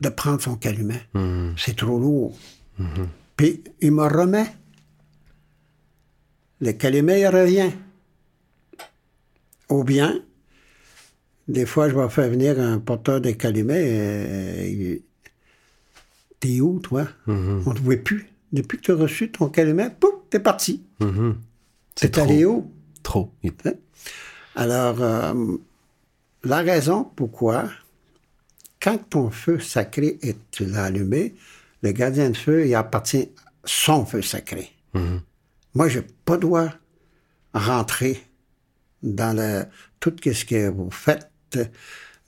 de 0.00 0.08
prendre 0.08 0.40
son 0.40 0.56
calumet. 0.56 1.00
Mhm. 1.14 1.54
C'est 1.56 1.76
trop 1.76 1.98
lourd. 1.98 2.36
Puis 3.36 3.62
il 3.80 3.92
me 3.92 4.02
remet. 4.02 4.46
Le 6.60 6.72
calumet, 6.72 7.20
il 7.20 7.26
revient. 7.28 7.70
Ou 9.68 9.84
bien, 9.84 10.20
des 11.48 11.66
fois, 11.66 11.88
je 11.88 11.94
vais 11.94 12.08
faire 12.08 12.28
venir 12.28 12.58
un 12.60 12.78
porteur 12.78 13.20
de 13.20 13.30
calumet. 13.30 13.82
euh, 13.84 14.66
il- 14.66 15.02
T'es 16.40 16.60
où, 16.60 16.80
toi? 16.80 17.06
Mhm. 17.26 17.62
On 17.66 17.70
ne 17.70 17.74
te 17.76 17.82
voit 17.82 17.96
plus. 17.96 18.26
Depuis 18.52 18.78
que 18.78 18.82
tu 18.82 18.92
as 18.92 18.96
reçu 18.96 19.30
ton 19.30 19.48
calumet, 19.50 19.90
pouf, 19.90 20.14
t'es 20.30 20.40
parti. 20.40 20.82
T'es 21.94 22.18
allé 22.18 22.44
où? 22.46 22.72
Trop. 23.10 23.32
Il- 23.42 23.52
Alors, 24.54 25.02
euh, 25.02 25.56
la 26.44 26.58
raison 26.58 27.02
pourquoi, 27.16 27.68
quand 28.80 28.98
ton 29.10 29.30
feu 29.32 29.58
sacré 29.58 30.16
est 30.22 30.38
tu 30.52 30.64
l'as 30.66 30.84
allumé, 30.84 31.34
le 31.82 31.90
gardien 31.90 32.30
de 32.30 32.36
feu, 32.36 32.68
il 32.68 32.74
appartient 32.76 33.28
à 33.36 33.42
son 33.64 34.06
feu 34.06 34.22
sacré. 34.22 34.70
Mhm. 34.94 35.22
Moi, 35.74 35.88
je 35.88 35.98
n'ai 35.98 36.06
pas 36.24 36.36
droit 36.36 36.68
rentrer 37.52 38.22
dans 39.02 39.36
le, 39.36 39.64
tout 39.98 40.14
ce 40.24 40.44
que 40.44 40.68
vous 40.68 40.90
faites. 40.92 41.28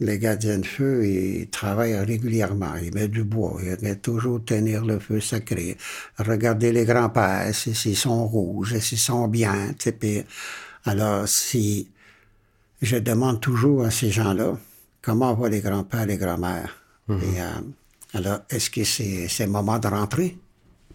Les 0.00 0.18
gardiens 0.18 0.58
de 0.58 0.66
feu, 0.66 1.06
ils 1.06 1.48
travaillent 1.48 1.94
régulièrement. 1.94 2.74
Ils 2.74 2.92
mettent 2.92 3.12
du 3.12 3.22
bois. 3.22 3.60
Ils 3.62 3.76
mettent 3.82 4.02
toujours 4.02 4.44
tenir 4.44 4.84
le 4.84 4.98
feu 4.98 5.20
sacré. 5.20 5.76
Regarder 6.18 6.72
les 6.72 6.84
grands-pères, 6.84 7.54
si- 7.54 7.72
s'ils 7.74 7.96
sont 7.96 8.26
rouges, 8.26 8.76
s'ils 8.80 8.98
sont 8.98 9.28
bien. 9.28 9.68
tu 9.78 9.84
sais, 9.84 9.92
puis- 9.92 10.24
alors, 10.84 11.28
si 11.28 11.88
je 12.80 12.96
demande 12.96 13.40
toujours 13.40 13.84
à 13.84 13.90
ces 13.90 14.10
gens-là 14.10 14.58
comment 15.00 15.34
vont 15.34 15.46
les 15.46 15.60
grands-pères, 15.60 16.06
les 16.06 16.16
grands-mères? 16.16 16.76
Et, 17.10 17.12
euh, 17.40 17.44
alors, 18.14 18.40
est-ce 18.50 18.70
que 18.70 18.84
c'est 18.84 19.28
le 19.40 19.46
moment 19.50 19.78
de 19.78 19.88
rentrer? 19.88 20.36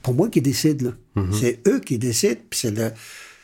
Pour 0.01 0.13
moi 0.13 0.29
qui 0.29 0.41
décide, 0.41 0.81
là. 0.81 0.91
C'est 1.33 1.61
eux 1.67 1.79
qui 1.79 1.97
décident, 1.97 2.39
puis 2.49 2.59
c'est 2.59 2.71
le, 2.71 2.91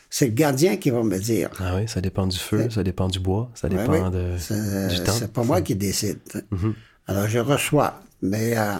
c'est 0.09 0.27
le 0.27 0.33
gardien 0.33 0.77
qui 0.77 0.89
va 0.91 1.03
me 1.03 1.17
dire. 1.19 1.49
Ah 1.59 1.75
oui, 1.75 1.87
ça 1.87 1.99
dépend 2.01 2.25
du 2.27 2.37
feu, 2.37 2.69
ça 2.69 2.83
dépend 2.83 3.07
du 3.07 3.19
bois, 3.19 3.49
ça 3.55 3.67
dépend 3.69 4.05
oui. 4.05 4.11
de, 4.11 4.37
C'est- 4.37 4.87
du 4.89 5.03
temps. 5.03 5.11
C'est 5.11 5.31
pas 5.33 5.43
moi 5.43 5.61
qui 5.61 5.75
décide. 5.75 6.19
Mhm. 6.51 6.73
Alors, 7.07 7.27
je 7.27 7.39
reçois. 7.39 7.99
Mais 8.21 8.57
euh, 8.57 8.75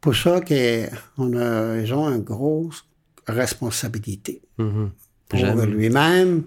pour 0.00 0.16
ça 0.16 0.40
qu'on 0.40 1.36
a, 1.38 1.76
ils 1.78 1.92
ont 1.94 2.08
une 2.10 2.22
grosse 2.22 2.84
responsabilité 3.26 4.40
Mhm. 4.58 4.90
pour 5.28 5.40
lui-même. 5.66 6.44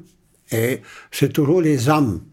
Et 0.52 0.82
c'est 1.12 1.32
toujours 1.32 1.62
les 1.62 1.90
hommes. 1.90 2.24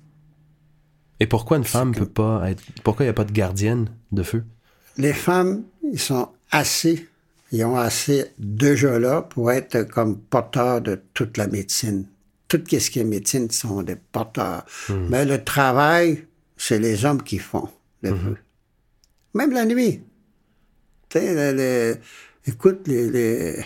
Et 1.21 1.27
pourquoi 1.27 1.57
une 1.59 1.65
femme 1.65 1.95
peut 1.95 2.07
pas 2.07 2.51
être. 2.51 2.63
Pourquoi 2.83 3.05
il 3.05 3.09
n'y 3.09 3.11
a 3.11 3.15
pas 3.15 3.25
de 3.25 3.33
gardienne 3.33 3.91
de 4.13 4.23
feu? 4.23 4.45
Les 4.97 5.13
femmes, 5.13 5.65
ils 5.83 5.99
sont 5.99 6.31
assez, 6.51 7.09
ils 7.53 7.65
ont 7.65 7.77
assez 7.77 8.33
déjà 8.39 8.99
là 8.99 9.23
pour 9.23 9.53
être 9.53 9.83
comme 9.83 10.19
porteurs 10.19 10.81
de 10.81 11.01
toute 11.15 11.37
la 11.37 11.47
médecine. 11.47 12.07
Tout 12.49 12.63
ce 12.69 12.91
qui 12.91 12.99
est 12.99 13.05
médecine 13.05 13.51
sont 13.51 13.83
des 13.83 13.97
porteurs. 13.97 14.65
Mais 15.09 15.25
le 15.25 15.45
travail, 15.45 16.27
c'est 16.57 16.79
les 16.79 17.05
hommes 17.05 17.23
qui 17.23 17.39
font 17.39 17.69
le 18.03 18.15
feu. 18.17 18.37
Même 19.35 19.53
la 19.53 19.65
nuit. 19.65 20.03
Tu 21.09 21.19
sais, 21.19 21.53
le- 21.53 21.57
le- 21.57 21.99
écoute, 22.47 22.89
les, 22.89 23.09
les, 23.11 23.65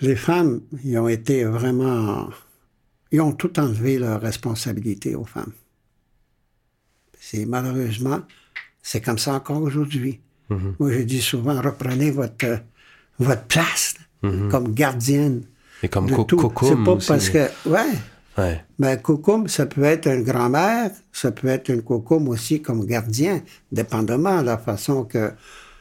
les 0.00 0.16
femmes, 0.16 0.60
ils 0.84 0.98
ont 0.98 1.08
été 1.08 1.44
vraiment... 1.44 2.28
Ils 3.10 3.20
ont 3.20 3.32
tout 3.32 3.58
enlevé 3.58 3.98
leur 3.98 4.20
responsabilité 4.20 5.14
aux 5.14 5.24
femmes. 5.24 5.52
C'est 7.20 7.46
malheureusement, 7.46 8.20
c'est 8.82 9.00
comme 9.00 9.18
ça 9.18 9.34
encore 9.34 9.62
aujourd'hui. 9.62 10.20
Moi, 10.50 10.92
je 10.92 11.00
dis 11.00 11.20
souvent, 11.20 11.60
reprenez 11.60 12.10
votre, 12.10 12.62
votre 13.18 13.42
place 13.44 13.96
là, 14.22 14.30
comme 14.50 14.72
gardienne 14.72 15.42
Et 15.82 15.88
comme 15.88 16.06
de 16.06 16.22
tout. 16.22 16.40
C'est 16.62 16.84
pas 16.84 16.92
aussi. 16.92 17.08
parce 17.08 17.28
que... 17.28 17.48
Ouais. 17.66 17.92
Ouais. 18.38 18.64
Ben, 18.78 18.98
ça 19.46 19.66
peut 19.66 19.82
être 19.82 20.06
une 20.06 20.22
grand-mère, 20.22 20.90
ça 21.12 21.32
peut 21.32 21.48
être 21.48 21.70
une 21.70 21.82
Cocum 21.82 22.28
aussi 22.28 22.62
comme 22.62 22.86
gardien, 22.86 23.42
dépendamment 23.72 24.40
de 24.40 24.46
la 24.46 24.58
façon 24.58 25.04
que... 25.04 25.32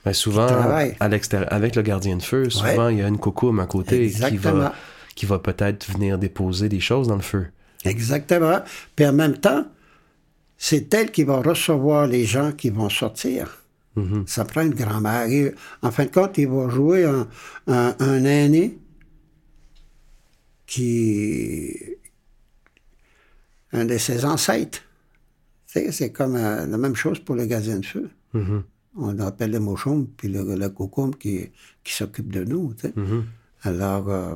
Ben, 0.03 0.13
souvent, 0.13 0.47
travaille. 0.47 0.95
à 0.99 1.07
l'extérieur, 1.07 1.51
avec 1.53 1.75
le 1.75 1.81
gardien 1.83 2.17
de 2.17 2.23
feu, 2.23 2.49
souvent, 2.49 2.89
il 2.89 2.97
y 2.97 3.01
a 3.01 3.07
une 3.07 3.19
cocoum 3.19 3.59
à 3.59 3.67
côté 3.67 3.97
qui 3.97 4.05
Exactement. 4.05 4.53
va, 4.53 4.73
qui 5.17 5.25
va 5.25 5.39
peut-être 5.39 5.91
venir 5.91 6.17
déposer 6.19 6.69
des 6.69 6.79
choses 6.79 7.07
dans 7.07 7.15
le 7.15 7.21
feu. 7.33 7.47
Exactement. 7.83 8.59
Puis 8.95 9.05
en 9.05 9.13
même 9.13 9.37
temps, 9.37 9.65
c'est 10.57 10.93
elle 10.93 11.11
qui 11.11 11.23
va 11.23 11.41
recevoir 11.41 12.05
les 12.07 12.25
gens 12.25 12.51
qui 12.51 12.69
vont 12.69 12.89
sortir. 12.89 13.63
Ça 14.27 14.45
prend 14.45 14.61
une 14.61 14.75
grand-mère. 14.75 15.27
En 15.81 15.89
fin 15.89 16.05
de 16.05 16.11
compte, 16.11 16.37
il 16.37 16.47
va 16.47 16.69
jouer 16.69 17.03
un, 17.05 17.27
un- 17.65 17.95
un 17.99 18.23
aîné 18.25 18.77
qui... 20.67 21.75
un 23.73 23.85
de 23.85 23.97
ses 23.97 24.23
ancêtres. 24.23 24.81
C'est 25.65 26.11
comme 26.11 26.35
euh, 26.35 26.65
la 26.67 26.77
même 26.77 26.95
chose 26.95 27.19
pour 27.19 27.35
le 27.35 27.45
gardien 27.45 27.79
de 27.79 27.85
feu. 27.85 28.09
On 28.95 29.17
appelle 29.19 29.51
le 29.51 29.59
mouchon, 29.59 30.07
puis 30.17 30.27
le, 30.27 30.43
le 30.55 30.69
qui, 31.17 31.49
qui 31.83 31.93
s'occupe 31.93 32.31
de 32.31 32.43
nous. 32.43 32.73
sais. 32.79 32.93
Alors, 33.63 34.09
euh, 34.09 34.35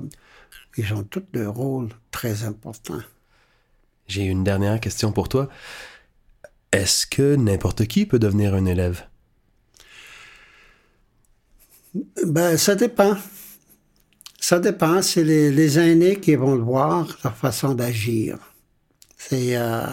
ils 0.77 0.93
ont 0.93 1.03
tous 1.03 1.23
des 1.33 1.45
rôles 1.45 1.89
très 2.11 2.43
importants. 2.43 3.01
J'ai 4.07 4.23
une 4.23 4.43
dernière 4.43 4.79
question 4.79 5.11
pour 5.11 5.29
toi. 5.29 5.49
Est-ce 6.71 7.05
que 7.05 7.35
n'importe 7.35 7.85
qui 7.85 8.05
peut 8.05 8.19
devenir 8.19 8.53
un 8.53 8.65
élève? 8.65 9.03
Ben, 12.25 12.57
ça 12.57 12.75
dépend. 12.75 13.17
Ça 14.39 14.59
dépend. 14.59 15.01
C'est 15.01 15.23
les, 15.23 15.51
les 15.51 15.79
aînés 15.79 16.19
qui 16.19 16.35
vont 16.35 16.55
le 16.55 16.61
voir, 16.63 17.17
leur 17.23 17.35
façon 17.35 17.73
d'agir. 17.75 18.37
C'est. 19.17 19.55
euh, 19.57 19.85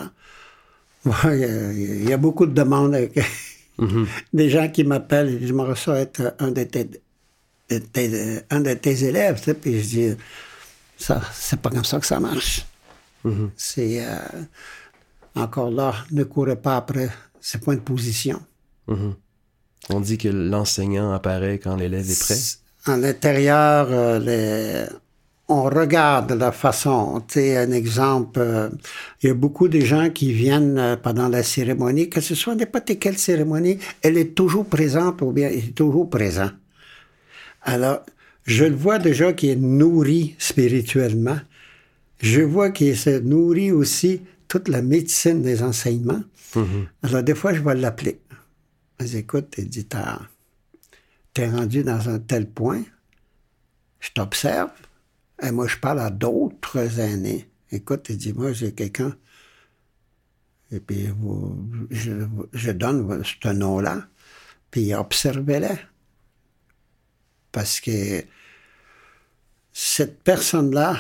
ouais, 1.05 1.13
il 1.25 1.41
y 1.41 1.45
a- 1.45 1.73
il 1.73 2.09
y, 2.09 2.13
a 2.13 2.17
beaucoup 2.17 2.47
de 2.47 2.53
demandes. 2.53 2.95
avec- 2.95 3.19
Des 4.33 4.51
gens 4.51 4.69
qui 4.69 4.85
m'appellent 4.85 5.29
et 5.29 5.37
disent 5.39 5.49
J'aimerais 5.49 5.77
ça 5.77 5.99
être 6.01 6.35
un 6.39 6.51
de 6.51 6.65
tes, 6.65 6.85
de 6.85 7.79
tes- 7.79 8.41
un 8.51 8.61
de 8.61 8.75
tes 8.75 9.05
élèves. 9.05 9.39
tu 9.39 9.45
sais. 9.45 9.55
Puis 9.55 9.81
je 9.81 9.87
dis 9.89 10.17
Ça, 10.99 11.21
c'est 11.33 11.61
pas 11.61 11.71
comme 11.71 11.85
ça 11.85 11.99
que 12.01 12.07
ça 12.07 12.21
marche. 12.21 12.67
C'est. 13.57 14.05
euh, 14.05 14.19
encore 15.35 15.71
là, 15.71 15.95
ne 16.11 16.25
courez 16.25 16.57
pas 16.57 16.77
après 16.77 17.09
ces 17.41 17.59
points 17.59 17.75
de 17.77 17.81
position. 17.81 18.41
On 19.91 20.01
dit 20.01 20.19
que 20.19 20.29
l'enseignant 20.29 21.13
apparaît 21.13 21.59
quand 21.59 21.77
l'élève 21.77 22.09
est 22.11 22.19
prêt? 22.21 22.37
À 22.93 22.97
l'intérieur, 22.97 23.89
euh, 23.91 24.19
les- 24.19 24.89
on 25.49 25.63
regarde 25.65 26.33
la 26.33 26.53
façon. 26.53 27.23
Tu 27.29 27.35
sais, 27.35 27.57
un 27.57 27.71
exemple, 27.71 28.39
euh, 28.41 28.69
il 29.23 29.29
y 29.29 29.31
a 29.31 29.35
beaucoup 29.35 29.69
de 29.69 29.81
gens 29.81 30.11
qui 30.11 30.33
viennent 30.33 30.99
pendant 31.03 31.29
la 31.29 31.43
cérémonie, 31.43 32.09
que 32.11 32.21
ce 32.21 32.35
soit 32.35 32.55
n'importe 32.55 32.99
quelle 32.99 33.17
cérémonie, 33.19 33.79
elle 34.03 34.17
est 34.19 34.35
toujours 34.35 34.67
présente 34.67 35.23
ou 35.23 35.33
bien 35.33 35.49
il 35.51 35.69
est 35.71 35.75
toujours 35.75 36.09
présent. 36.11 36.51
Alors, 37.63 38.01
je 38.49 38.65
le 38.65 38.75
vois 38.75 38.99
déjà 38.99 39.33
qui 39.33 39.49
est 39.51 39.57
nourri 39.57 40.35
spirituellement. 40.39 41.39
Je 42.21 42.41
vois 42.41 42.71
qu'il 42.71 42.97
se 42.97 43.19
nourrit 43.21 43.71
aussi 43.73 44.23
toute 44.49 44.69
la 44.69 44.83
médecine 44.83 45.43
des 45.43 45.63
enseignements. 45.63 46.23
Alors, 47.03 47.23
des 47.23 47.35
fois, 47.35 47.53
je 47.53 47.61
vais 47.61 47.75
l'appeler. 47.75 48.21
Je 49.01 49.05
dis, 49.07 49.17
écoute, 49.19 49.55
il 49.59 49.69
dit, 49.69 49.87
t'es 51.35 51.49
rendu 51.49 51.85
dans 51.85 52.09
un 52.09 52.19
tel 52.19 52.49
point, 52.49 52.83
je 54.01 54.09
t'observe, 54.15 54.71
et 55.43 55.51
moi, 55.53 55.67
je 55.69 55.77
parle 55.77 56.01
à 56.01 56.11
d'autres 56.11 56.99
aînés. 56.99 57.47
Écoute, 57.71 58.07
il 58.09 58.17
dit, 58.17 58.33
moi, 58.33 58.53
j'ai 58.53 58.73
quelqu'un, 58.73 59.15
et 60.73 60.81
puis 60.81 61.07
vous- 61.19 61.57
je, 61.91 62.13
je 62.53 62.71
donne 62.73 63.23
ce 63.25 63.49
nom-là, 63.53 64.09
puis 64.71 64.95
observez-le. 64.95 65.77
Parce 67.53 67.81
que 67.81 68.25
cette 69.81 70.25
personne-là 70.25 70.97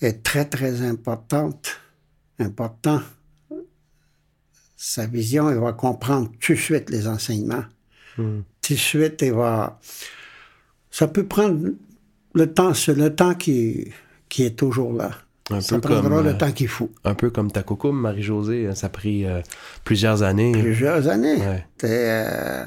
est 0.00 0.22
très, 0.22 0.46
très 0.46 0.80
importante. 0.80 1.78
Important. 2.38 3.02
Sa 4.74 5.04
vision, 5.04 5.50
elle 5.50 5.58
va 5.58 5.74
comprendre 5.74 6.30
tout 6.40 6.54
de 6.54 6.58
suite 6.58 6.88
les 6.88 7.06
enseignements. 7.06 7.64
Tout 8.16 8.42
de 8.70 8.74
suite, 8.74 9.22
elle 9.22 9.34
va... 9.34 9.78
Ça 10.90 11.08
peut 11.08 11.26
prendre 11.26 11.72
le 12.32 12.46
temps, 12.54 12.72
c'est 12.72 12.94
le 12.94 13.14
temps 13.14 13.34
qui, 13.34 13.92
qui 14.30 14.44
est 14.44 14.56
toujours 14.56 14.94
là. 14.94 15.10
Un 15.50 15.60
ça 15.60 15.74
peu 15.74 15.82
prendra 15.82 16.08
comme, 16.08 16.24
le 16.24 16.30
euh, 16.30 16.38
temps 16.38 16.52
qu'il 16.52 16.68
faut. 16.68 16.90
Un 17.04 17.14
peu 17.14 17.28
comme 17.28 17.52
ta 17.52 17.62
coucoume, 17.62 18.00
Marie-Josée, 18.00 18.68
hein, 18.68 18.74
ça 18.74 18.86
a 18.86 18.90
pris 18.90 19.26
euh, 19.26 19.42
plusieurs 19.84 20.22
années. 20.22 20.52
Plusieurs 20.52 21.06
années. 21.06 21.36
Ouais. 21.36 21.66
Euh, 21.84 22.64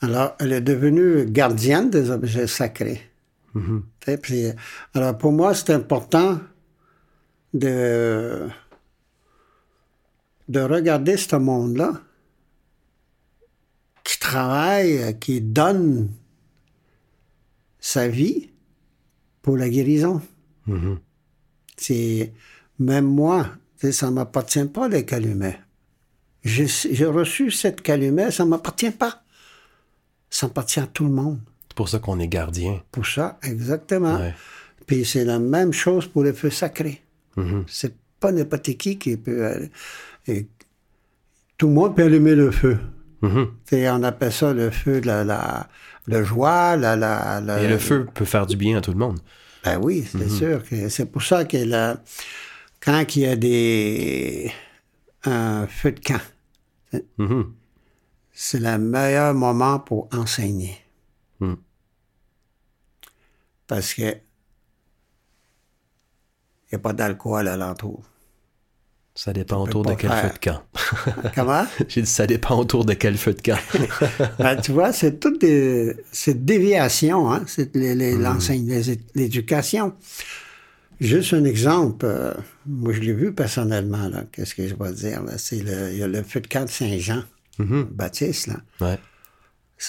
alors, 0.00 0.36
elle 0.40 0.54
est 0.54 0.62
devenue 0.62 1.26
gardienne 1.26 1.90
des 1.90 2.10
objets 2.10 2.46
sacrés. 2.46 3.11
Mhm. 3.54 3.84
Puis, 4.22 4.46
alors, 4.94 5.16
pour 5.18 5.32
moi, 5.32 5.54
c'est 5.54 5.72
important 5.72 6.40
de, 7.54 8.48
de 10.48 10.60
regarder 10.60 11.16
ce 11.16 11.36
monde-là 11.36 12.00
qui 14.04 14.18
travaille, 14.18 15.18
qui 15.18 15.40
donne 15.40 16.10
sa 17.78 18.08
vie 18.08 18.50
pour 19.42 19.56
la 19.56 19.68
guérison. 19.68 20.22
Mhm. 20.66 20.98
C'est 21.76 22.32
même 22.78 23.06
moi, 23.06 23.50
ça 23.90 24.06
ne 24.06 24.12
m'appartient 24.12 24.64
pas 24.64 24.88
les 24.88 25.04
calumets. 25.04 25.60
J'ai 26.44 27.06
reçu 27.06 27.50
cette 27.50 27.82
calumet, 27.82 28.30
ça 28.30 28.44
ne 28.44 28.50
m'appartient 28.50 28.90
pas. 28.90 29.22
Ça 30.30 30.46
appartient 30.46 30.80
à 30.80 30.86
tout 30.86 31.04
le 31.04 31.10
monde. 31.10 31.40
C'est 31.72 31.76
pour 31.76 31.88
ça 31.88 32.00
qu'on 32.00 32.20
est 32.20 32.28
gardien. 32.28 32.82
Pour 32.92 33.06
ça, 33.06 33.38
exactement. 33.42 34.18
Ouais. 34.18 34.34
Puis 34.86 35.06
c'est 35.06 35.24
la 35.24 35.38
même 35.38 35.72
chose 35.72 36.06
pour 36.06 36.22
les 36.22 36.34
feux 36.34 36.50
sacrés. 36.50 37.00
Mhm. 37.38 37.64
C'est 37.66 37.94
pas 38.20 38.30
n'importe 38.30 38.76
qui 38.76 38.98
qui 38.98 39.16
peut. 39.16 39.46
aller- 39.46 39.70
et 40.26 40.46
tout 41.56 41.68
le 41.68 41.72
monde 41.72 41.96
peut 41.96 42.02
allumer 42.04 42.34
le 42.34 42.50
feu. 42.50 42.76
Mhm. 43.22 43.52
On 43.72 44.02
appelle 44.02 44.32
ça 44.34 44.52
le 44.52 44.70
feu 44.70 45.00
de 45.00 45.06
la, 45.06 45.24
la, 45.24 45.66
le 46.04 46.22
joie, 46.22 46.76
la, 46.76 46.94
la, 46.94 47.40
la- 47.40 47.62
Et 47.62 47.68
le 47.68 47.78
feu 47.78 48.06
peut 48.12 48.26
faire 48.26 48.46
du 48.46 48.56
bien 48.56 48.76
à 48.76 48.80
tout 48.82 48.90
le 48.92 48.98
monde. 48.98 49.18
Ben 49.64 49.78
oui, 49.80 50.04
c'est 50.12 50.28
sûr. 50.28 50.62
que 50.62 50.90
C'est 50.90 51.06
pour 51.06 51.22
ça 51.22 51.46
que 51.46 51.56
la- 51.56 52.02
quand 52.84 53.16
il 53.16 53.22
y 53.22 53.26
a 53.26 53.34
des 53.36 54.52
un 55.24 55.66
feu 55.68 55.92
de 55.92 56.00
camp, 56.00 56.20
Mhm. 57.16 57.50
c'est 58.30 58.60
le 58.60 58.76
meilleur 58.76 59.32
moment 59.32 59.78
pour 59.78 60.10
enseigner. 60.12 60.76
Mm. 61.44 61.54
Parce 63.66 63.94
que 63.94 64.02
il 64.02 64.20
n'y 66.72 66.76
a 66.76 66.78
pas 66.78 66.92
d'alcool 66.92 67.48
alentour. 67.48 68.02
Ça 69.14 69.32
dépend 69.34 69.62
autour 69.62 69.84
de 69.84 69.92
quel 69.94 70.08
faire. 70.10 70.22
feu 70.22 70.30
de 70.32 70.38
camp. 70.38 70.62
Comment? 71.34 71.66
J'ai 71.88 72.00
dit 72.02 72.08
ça 72.08 72.26
dépend 72.26 72.56
autour 72.58 72.84
de 72.86 72.94
quel 72.94 73.18
feu 73.18 73.34
de 73.34 73.42
camp. 73.42 73.58
Ben, 74.38 74.56
tu 74.58 74.72
vois, 74.72 74.90
c'est 74.92 75.20
toutes 75.20 75.40
des 75.42 75.94
c'est 76.12 76.42
déviation, 76.44 77.30
hein? 77.30 77.44
c'est 77.46 77.74
les- 77.76 77.94
les- 77.94 78.16
l'enseigne- 78.16 78.66
les- 78.66 78.98
l'éducation. 79.14 79.94
Juste 80.98 81.34
un 81.34 81.44
exemple, 81.44 82.06
euh, 82.06 82.32
moi 82.64 82.92
je 82.94 83.00
l'ai 83.00 83.12
vu 83.12 83.34
personnellement, 83.34 84.08
là, 84.08 84.24
qu'est-ce 84.32 84.54
que 84.54 84.66
je 84.68 84.74
vais 84.74 84.92
dire, 84.92 85.22
là, 85.24 85.36
c'est 85.36 85.60
le, 85.60 85.90
il 85.92 85.98
y 85.98 86.02
a 86.02 86.06
le 86.08 86.22
feu 86.22 86.40
de 86.40 86.46
camp 86.46 86.64
de 86.64 86.70
Saint-Jean, 86.70 87.22
Mhm. 87.58 87.88
Baptiste, 87.92 88.46
là. 88.46 88.60
Ouais. 88.80 88.98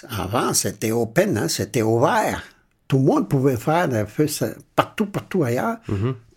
Avant, 0.10 0.54
c'était 0.54 0.92
open, 0.92 1.38
hein, 1.38 1.48
c'était 1.48 1.82
ouvert. 1.82 2.44
Tout 2.88 2.98
le 2.98 3.04
monde 3.06 3.30
pouvait 3.30 3.58
faire 3.58 3.88
le 3.88 4.06
feu 4.06 4.28
ça- 4.28 4.54
partout, 4.76 5.06
partout 5.06 5.44
ailleurs, 5.44 5.78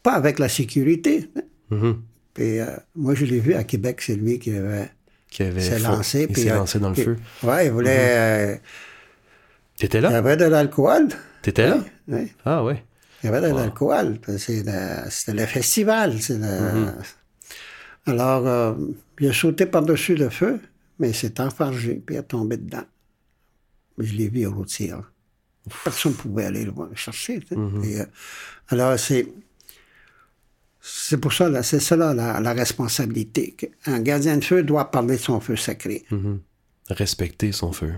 pas 0.02 0.12
avec 0.14 0.38
la 0.38 0.48
sécurité. 0.48 1.30
Mhm. 1.70 2.00
Puis, 2.34 2.60
euh, 2.60 2.66
moi, 2.94 3.14
je 3.14 3.24
l'ai 3.24 3.40
vu 3.40 3.54
à 3.54 3.64
Québec, 3.64 4.00
c'est 4.02 4.14
lui 4.14 4.38
qui 4.38 4.54
avait 4.54 4.90
Qui 5.30 5.42
avait 5.42 5.60
s'est 5.60 5.78
lancé. 5.78 6.22
Il 6.22 6.28
puis, 6.28 6.42
s'est 6.42 6.50
lancé 6.54 6.78
dans 6.78 6.88
le 6.90 6.94
puis- 6.94 7.04
feu. 7.04 7.16
Ouais, 7.42 7.66
il 7.66 7.72
voulait. 7.72 7.96
euh, 7.98 8.56
T'étais 9.76 9.98
il 9.98 10.00
y 10.00 10.02
là? 10.04 10.16
avait 10.18 10.36
de 10.36 10.44
l'alcool. 10.44 11.08
T'étais 11.42 11.66
là? 11.68 11.78
Oui, 12.08 12.32
Ah 12.44 12.62
ouais. 12.64 12.82
il 13.22 13.26
y 13.26 13.28
avait 13.34 13.48
de 13.48 13.54
l'alcool. 13.54 14.18
C'était 14.38 15.32
le 15.32 15.46
festival. 15.46 16.14
le-. 16.30 16.92
Alors, 18.06 18.46
euh, 18.46 18.74
il 19.18 19.28
a 19.28 19.32
sauté 19.32 19.66
par-dessus 19.66 20.14
le 20.14 20.30
feu, 20.30 20.60
mais 20.98 21.10
il 21.10 21.14
s'est 21.14 21.40
enfargé, 21.40 22.02
puis 22.06 22.14
il 22.16 22.18
est 22.18 22.22
tombé 22.22 22.56
dedans. 22.56 22.84
Je 23.98 24.12
l'ai 24.14 24.28
vu 24.28 24.46
au 24.46 24.52
routier. 24.52 24.92
Personne 25.84 26.12
ne 26.12 26.16
pouvait 26.16 26.44
aller 26.44 26.64
le 26.64 26.72
chercher. 26.94 27.40
Mm-hmm. 27.40 27.84
Et, 27.84 28.00
euh, 28.00 28.04
alors, 28.68 28.98
c'est. 28.98 29.26
C'est 30.88 31.18
pour 31.18 31.32
ça, 31.32 31.48
là, 31.48 31.64
c'est 31.64 31.80
ça 31.80 31.96
là, 31.96 32.14
la, 32.14 32.38
la 32.38 32.52
responsabilité. 32.52 33.56
Un 33.86 33.98
gardien 34.00 34.36
de 34.36 34.44
feu 34.44 34.62
doit 34.62 34.92
parler 34.92 35.16
de 35.16 35.20
son 35.20 35.40
feu 35.40 35.56
sacré. 35.56 36.04
Mhm. 36.12 36.38
Respecter 36.90 37.50
son 37.50 37.72
feu. 37.72 37.94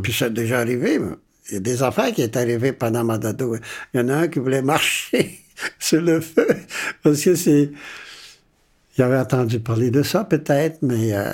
Puis 0.00 0.12
c'est 0.12 0.32
déjà 0.32 0.60
arrivé. 0.60 1.00
Il 1.48 1.54
y 1.54 1.56
a 1.56 1.60
des 1.60 1.82
affaires 1.82 2.12
qui 2.14 2.22
est 2.22 2.36
arrivé 2.36 2.72
pendant 2.72 3.02
ma 3.02 3.18
dado. 3.18 3.56
Il 3.92 4.00
y 4.00 4.00
en 4.00 4.08
a 4.08 4.14
un 4.14 4.28
qui 4.28 4.38
voulait 4.38 4.62
marcher 4.62 5.40
sur 5.80 6.00
le 6.00 6.20
feu 6.20 6.46
parce 7.02 7.22
que 7.22 7.34
c'est. 7.34 7.72
Il 8.96 9.02
avait 9.02 9.18
entendu 9.18 9.58
parler 9.60 9.90
de 9.90 10.02
ça 10.02 10.24
peut-être, 10.24 10.82
mais 10.82 11.12
euh, 11.12 11.32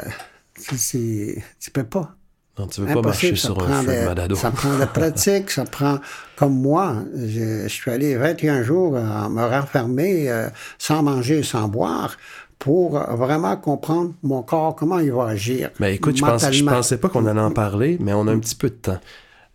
tu 0.78 1.70
peux 1.72 1.84
pas. 1.84 2.15
Non, 2.58 2.66
tu 2.66 2.80
veux 2.80 2.86
pas 2.94 3.02
marcher 3.02 3.36
sur 3.36 3.50
un 3.62 3.66
prend 3.66 3.82
feu 3.82 3.92
de 3.94 4.00
de- 4.00 4.06
Madado. 4.06 4.34
Ça 4.34 4.50
prend 4.50 4.72
de 4.74 4.78
la 4.80 4.86
pratique, 4.86 5.50
ça 5.50 5.64
prend. 5.64 5.98
Comme 6.36 6.54
moi, 6.60 6.96
je, 7.14 7.62
je 7.64 7.68
suis 7.68 7.90
allé 7.90 8.16
21 8.16 8.62
jours 8.62 8.96
à 8.96 9.28
me 9.28 9.42
renfermer 9.44 10.30
euh, 10.30 10.48
sans 10.78 11.02
manger, 11.02 11.42
sans 11.42 11.68
boire, 11.68 12.16
pour 12.58 12.96
euh, 12.98 13.14
vraiment 13.14 13.56
comprendre 13.56 14.12
mon 14.22 14.42
corps, 14.42 14.74
comment 14.74 14.98
il 14.98 15.12
va 15.12 15.26
agir. 15.26 15.70
Mais 15.80 15.94
écoute, 15.96 16.16
je, 16.16 16.22
pense, 16.24 16.50
je 16.50 16.64
pensais 16.64 16.96
pas 16.96 17.08
qu'on 17.10 17.26
allait 17.26 17.40
en 17.40 17.50
parler, 17.50 17.98
mais 18.00 18.12
on 18.14 18.26
a 18.26 18.32
un 18.32 18.38
petit 18.38 18.54
peu 18.54 18.70
de 18.70 18.74
temps. 18.74 18.98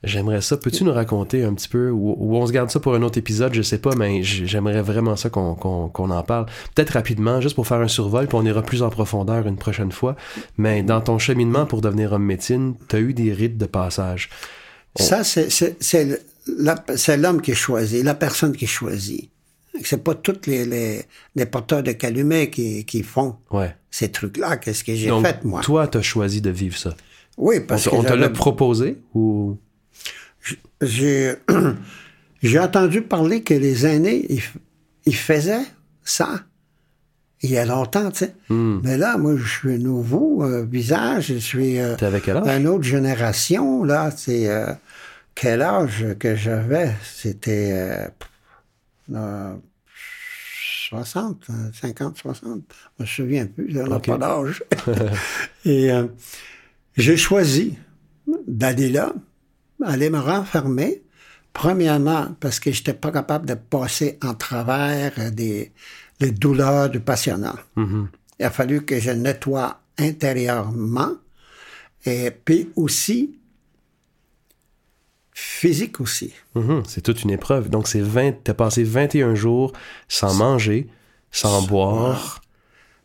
J'aimerais 0.03 0.41
ça. 0.41 0.57
Peux-tu 0.57 0.83
nous 0.83 0.93
raconter 0.93 1.43
un 1.43 1.53
petit 1.53 1.67
peu, 1.67 1.89
ou, 1.91 2.15
ou 2.17 2.35
on 2.35 2.47
se 2.47 2.51
garde 2.51 2.71
ça 2.71 2.79
pour 2.79 2.95
un 2.95 3.03
autre 3.03 3.19
épisode, 3.19 3.53
je 3.53 3.61
sais 3.61 3.77
pas, 3.77 3.95
mais 3.95 4.23
j'aimerais 4.23 4.81
vraiment 4.81 5.15
ça 5.15 5.29
qu'on 5.29 5.51
en 5.93 6.23
parle. 6.23 6.47
Peut-être 6.73 6.91
rapidement, 6.91 7.39
juste 7.39 7.53
pour 7.55 7.67
faire 7.67 7.77
un 7.81 7.87
survol, 7.87 8.25
puis 8.27 8.35
on 8.35 8.43
ira 8.45 8.63
plus 8.63 8.81
en 8.81 8.89
profondeur 8.89 9.45
une 9.45 9.57
prochaine 9.57 9.91
fois. 9.91 10.15
Mais 10.57 10.81
dans 10.81 11.01
ton 11.01 11.19
cheminement 11.19 11.65
pour 11.67 11.81
devenir 11.81 12.13
homme 12.13 12.25
médecine, 12.25 12.73
tu 12.89 12.95
as 12.95 12.99
eu 12.99 13.13
des 13.13 13.31
rites 13.31 13.57
de 13.59 13.65
passage. 13.67 14.29
Ça, 14.97 15.23
c'est- 15.23 16.19
l'homme 17.17 17.41
qui 17.41 17.53
choisit, 17.53 18.03
la 18.03 18.15
personne 18.15 18.55
qui 18.55 18.67
choisit. 18.67 19.29
C'est 19.83 20.03
pas 20.03 20.15
tous 20.15 20.47
les, 20.47 20.65
les, 20.65 21.01
les 21.35 21.45
porteurs 21.45 21.81
de 21.83 21.91
calumet 21.93 22.49
qui, 22.49 22.85
qui 22.85 23.03
font 23.03 23.35
Ouais. 23.51 23.73
ces 23.89 24.09
trucs-là. 24.11 24.57
Qu'est-ce 24.57 24.83
que 24.83 24.93
j'ai 24.95 25.09
fait, 25.21 25.43
moi? 25.45 25.61
toi, 25.61 25.87
tu 25.87 25.97
as 25.97 26.01
choisi 26.01 26.41
de 26.41 26.49
vivre 26.49 26.77
ça. 26.77 26.95
Oui, 27.37 27.57
On, 27.61 27.67
parce 27.67 27.83
te- 27.85 27.89
que 27.89 27.95
on 27.95 28.03
te 28.03 28.13
l'a 28.13 28.29
proposé 28.29 28.97
ou. 29.13 29.57
J'ai 30.81 31.33
j'ai 32.43 32.59
entendu 32.59 33.01
parler 33.01 33.43
que 33.43 33.53
les 33.53 33.85
aînés, 33.85 34.25
ils, 34.29 34.41
ils 35.05 35.15
faisaient 35.15 35.65
ça 36.03 36.41
il 37.43 37.49
y 37.49 37.57
a 37.57 37.65
longtemps, 37.65 38.11
tu 38.11 38.19
sais. 38.19 38.35
Hmm. 38.49 38.81
Mais 38.83 38.97
là, 38.99 39.17
moi, 39.17 39.35
je 39.35 39.47
suis 39.47 39.79
nouveau 39.79 40.43
euh, 40.43 40.63
visage, 40.63 41.29
je 41.29 41.37
suis 41.39 41.79
euh, 41.79 41.95
T'avais 41.95 42.21
quel 42.21 42.37
âge? 42.37 42.59
une 42.59 42.67
autre 42.67 42.83
génération, 42.83 43.83
là. 43.83 44.11
C'est 44.15 44.47
euh, 44.47 44.71
quel 45.33 45.63
âge 45.63 46.05
que 46.19 46.35
j'avais? 46.35 46.91
C'était 47.03 47.71
euh, 47.73 48.07
euh, 49.15 49.55
60, 50.89 51.47
euh, 51.49 51.53
50, 51.81 52.17
60. 52.19 52.61
Je 52.99 53.03
me 53.03 53.07
souviens 53.07 53.47
plus, 53.47 53.75
on 53.79 53.87
n'a 53.87 53.95
Ok. 53.95 54.05
pas 54.05 54.17
d'âge. 54.19 54.63
Et 55.65 55.91
euh, 55.91 56.05
j'ai 56.95 57.17
choisi 57.17 57.75
d'aller 58.47 58.89
là, 58.89 59.13
aller 59.85 60.09
me 60.09 60.19
renfermer. 60.19 61.03
Premièrement, 61.53 62.27
parce 62.39 62.59
que 62.59 62.71
j'étais 62.71 62.93
pas 62.93 63.11
capable 63.11 63.45
de 63.45 63.55
passer 63.55 64.17
en 64.23 64.33
travers 64.33 65.11
euh, 65.17 65.31
des 65.31 65.71
les 66.21 66.31
douleurs 66.31 66.89
du 66.89 66.99
passionnant. 66.99 67.55
Mhm. 67.75 68.07
Il 68.39 68.45
a 68.45 68.51
fallu 68.51 68.85
que 68.85 68.99
je 68.99 69.11
nettoie 69.11 69.81
intérieurement 69.97 71.11
et 72.05 72.31
puis 72.31 72.69
aussi 72.75 73.37
physique 75.33 75.99
aussi. 75.99 76.33
Mhm, 76.55 76.83
C'est 76.87 77.01
toute 77.01 77.23
une 77.23 77.31
épreuve. 77.31 77.69
Donc, 77.69 77.87
c'est 77.87 78.01
20, 78.01 78.43
t'as 78.43 78.53
passé 78.53 78.83
21 78.83 79.35
jours 79.35 79.73
sans 80.07 80.33
manger, 80.33 80.87
sans 81.31 81.63
boire. 81.63 82.41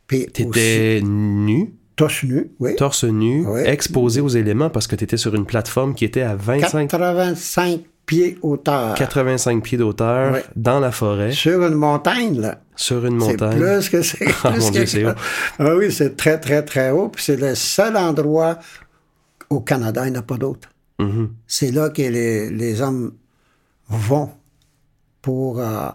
Puis 0.07 0.27
T'étais 0.27 1.01
nu, 1.03 1.75
torse 1.97 2.25
nu, 2.25 2.51
oui. 2.61 2.77
torse 2.77 3.05
nu, 3.05 3.45
Oui. 3.47 3.61
exposé 3.65 4.21
aux 4.21 4.29
éléments 4.29 4.71
parce 4.71 4.87
que 4.87 4.95
t'étais 4.97 5.17
sur 5.17 5.35
une 5.35 5.47
plateforme 5.47 5.95
qui 5.95 6.05
était 6.05 6.23
à 6.23 6.35
25, 6.37 6.89
85 6.89 7.81
pieds 8.05 8.39
hauteur 8.43 8.95
85 8.95 9.63
pieds 9.63 9.79
d'auteur 9.79 10.35
Oui. 10.35 10.41
dans 10.55 10.79
la 10.79 10.93
forêt, 10.93 11.33
sur 11.33 11.65
une 11.67 11.75
montagne 11.75 12.41
là. 12.41 12.61
sur 12.77 13.05
une 13.05 13.21
C'est 13.21 13.41
montagne. 13.41 13.59
plus 13.59 13.89
que 13.89 14.03
c'est. 14.03 14.27
Ah, 14.45 14.51
mon 14.59 14.71
Dieu, 14.71 14.87
c'est 14.87 15.05
haut. 15.07 15.11
Ah 15.59 15.75
oui, 15.77 15.91
c'est 15.91 16.17
très, 16.17 16.39
très, 16.39 16.63
très 16.63 16.91
haut. 16.91 17.09
Puis 17.09 17.25
c'est 17.25 17.37
le 17.37 17.55
seul 17.55 17.97
endroit 17.97 18.59
au 19.51 19.61
Canada, 19.61 20.07
il 20.07 20.13
n'y 20.13 20.17
en 20.19 20.21
a 20.21 20.23
pas 20.23 20.37
d'autre. 20.37 20.69
Mhm. 21.01 21.31
C'est 21.47 21.71
là 21.73 21.89
que 21.91 22.03
les, 22.03 22.51
les 22.51 22.81
hommes 22.81 23.13
vont 23.89 24.31
pour 25.23 25.61
euh, 25.61 25.89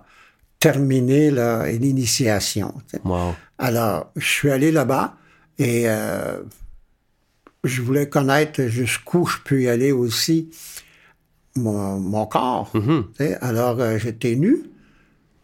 terminer 0.60 1.32
l'initiation. 1.80 2.74
tu. 2.89 2.97
Wow. 3.06 3.34
Alors, 3.58 4.12
je 4.16 4.26
suis 4.28 4.52
allé 4.52 4.72
là-bas 4.72 5.14
et 5.60 5.84
euh, 5.88 6.41
je 7.64 7.82
voulais 7.82 8.08
connaître 8.10 8.64
jusqu'où 8.64 9.26
je 9.26 9.38
peux 9.43 9.62
y 9.62 9.68
aller 9.70 9.91
aussi 9.91 10.49
mon, 11.56 11.99
mon 11.99 12.26
corps. 12.26 12.72
Mhm. 12.74 13.06
sais. 13.18 13.36
Alors, 13.41 13.80
euh, 13.80 13.97
j'étais 13.97 14.36
nu, 14.36 14.64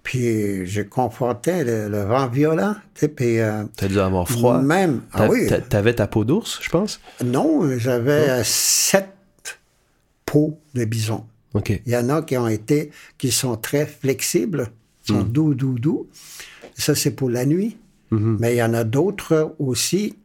Puis 0.03 0.66
je 0.66 0.82
confrontais 0.82 1.64
le, 1.66 1.89
le 1.89 2.03
vent 2.03 2.28
violent. 2.28 2.76
Puis 3.16 3.39
euh, 3.39 3.66
T'as 3.76 3.88
dû 3.89 3.99
avoir 3.99 4.28
froid. 4.30 4.62
même, 4.62 5.01
ah 5.14 5.28
oui, 5.30 5.47
t'a- 5.47 5.60
T'avais 5.62 5.93
ta 5.95 6.08
peau 6.08 6.24
d'ours, 6.24 6.60
je 6.62 6.70
pense? 6.70 6.99
non, 7.24 7.78
j'avais 7.78 8.41
sept 8.43 9.10
peaux 10.26 10.58
de 10.74 10.86
bison. 10.86 11.26
Il 11.86 11.91
y 11.91 11.97
en 11.97 12.10
a 12.10 12.22
qui 12.22 12.38
ont 12.38 12.47
été, 12.47 12.91
qui 13.18 13.32
sont 13.32 13.58
très 13.58 13.86
flexibles, 13.86 14.70
qui 15.03 15.14
sont 15.14 15.24
doux, 15.24 15.53
doux, 15.55 15.80
doux. 15.80 16.08
Ça, 16.78 16.93
c'est 16.95 17.12
pour 17.12 17.30
la 17.30 17.45
nuit. 17.45 17.78
Mais 18.12 18.53
il 18.55 18.58
y 18.58 18.64
en 18.64 18.74
a 18.74 18.84
d'autres 18.84 19.55
aussi, 19.60 20.16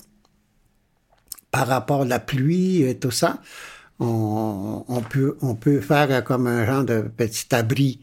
par 1.51 1.67
rapport 1.67 2.03
à 2.03 2.05
la 2.05 2.21
pluie 2.21 2.83
et 2.83 2.97
tout 2.99 3.11
ça, 3.11 3.41
on, 3.99 4.85
on 4.89 5.01
peut, 5.03 5.37
on 5.43 5.55
peut 5.55 5.81
faire 5.81 6.23
comme 6.25 6.47
un 6.47 6.65
genre 6.67 6.85
de 6.85 7.03
petit 7.03 7.55
abri. 7.55 8.01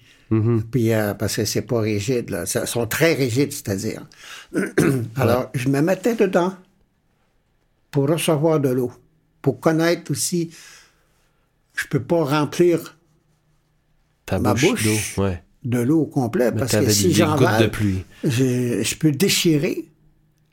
Puis, 0.71 0.93
euh, 0.93 1.15
parce 1.15 1.37
que 1.37 1.45
c'est 1.45 1.63
pas 1.63 1.79
rigide, 1.79 2.29
là. 2.29 2.43
Ils 2.43 2.67
sont 2.67 2.85
très 2.85 3.13
rigides, 3.15 3.51
c'est-à-dire. 3.51 4.05
Alors, 5.15 5.49
je 5.55 5.69
me 5.69 5.81
mettais 5.81 6.13
dedans 6.15 6.53
pour 7.89 8.07
recevoir 8.07 8.59
de 8.59 8.69
l'eau, 8.69 8.91
pour 9.41 9.59
connaître 9.59 10.11
aussi. 10.11 10.51
Je 11.75 11.87
peux 11.87 12.01
pas 12.03 12.23
remplir 12.25 12.97
Ta 14.27 14.37
Ma 14.37 14.53
bouche, 14.53 14.83
bouche. 14.83 15.15
d'eau. 15.15 15.23
Ouais. 15.23 15.41
De 15.63 15.79
l'eau 15.79 16.01
au 16.01 16.05
complet 16.05 16.51
Mais 16.51 16.59
parce 16.59 16.71
que 16.71 16.89
si 16.89 17.13
j'en 17.13 17.35
de 17.35 17.67
pluie. 17.67 18.03
je, 18.23 18.81
je 18.81 18.95
peux 18.95 19.11
déchirer. 19.11 19.85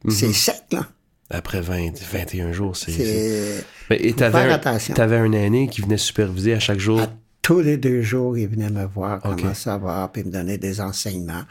Mhm. 0.04 0.10
C'est 0.10 0.32
sec, 0.32 0.62
là. 0.72 0.88
Après 1.28 1.60
20, 1.60 1.98
21 2.12 2.52
jours, 2.52 2.76
c'est... 2.76 3.64
et 3.90 4.12
t'avais 4.12 5.16
un, 5.16 5.22
un 5.24 5.32
aîné 5.32 5.66
qui 5.68 5.80
venait 5.80 5.96
superviser 5.96 6.54
à 6.54 6.60
chaque 6.60 6.78
jour? 6.78 7.00
À 7.00 7.08
tous 7.42 7.60
les 7.60 7.76
deux 7.76 8.02
jours, 8.02 8.38
il 8.38 8.46
venait 8.48 8.70
me 8.70 8.84
voir 8.86 9.20
Ok. 9.24 9.40
comment 9.40 9.54
ça 9.54 9.76
va, 9.76 10.08
puis 10.12 10.22
me 10.22 10.30
donner 10.30 10.56
des 10.58 10.80
enseignements. 10.80 11.42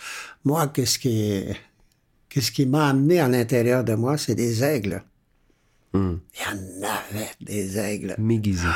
Moi, 0.45 0.67
qu'est-ce 0.67 0.97
qui, 0.97 1.43
qu'est-ce 2.29 2.51
qui 2.51 2.65
m'a 2.65 2.89
amené 2.89 3.19
à 3.19 3.27
l'intérieur 3.27 3.83
de 3.83 3.95
moi, 3.95 4.17
c'est 4.17 4.35
des 4.35 4.63
aigles. 4.63 5.03
Hmm. 5.93 6.15
Il 6.33 6.41
y 6.41 6.83
en 6.83 6.87
avait 6.87 7.29
des 7.41 7.77
aigles. 7.77 8.15
M'aiguisé. 8.17 8.67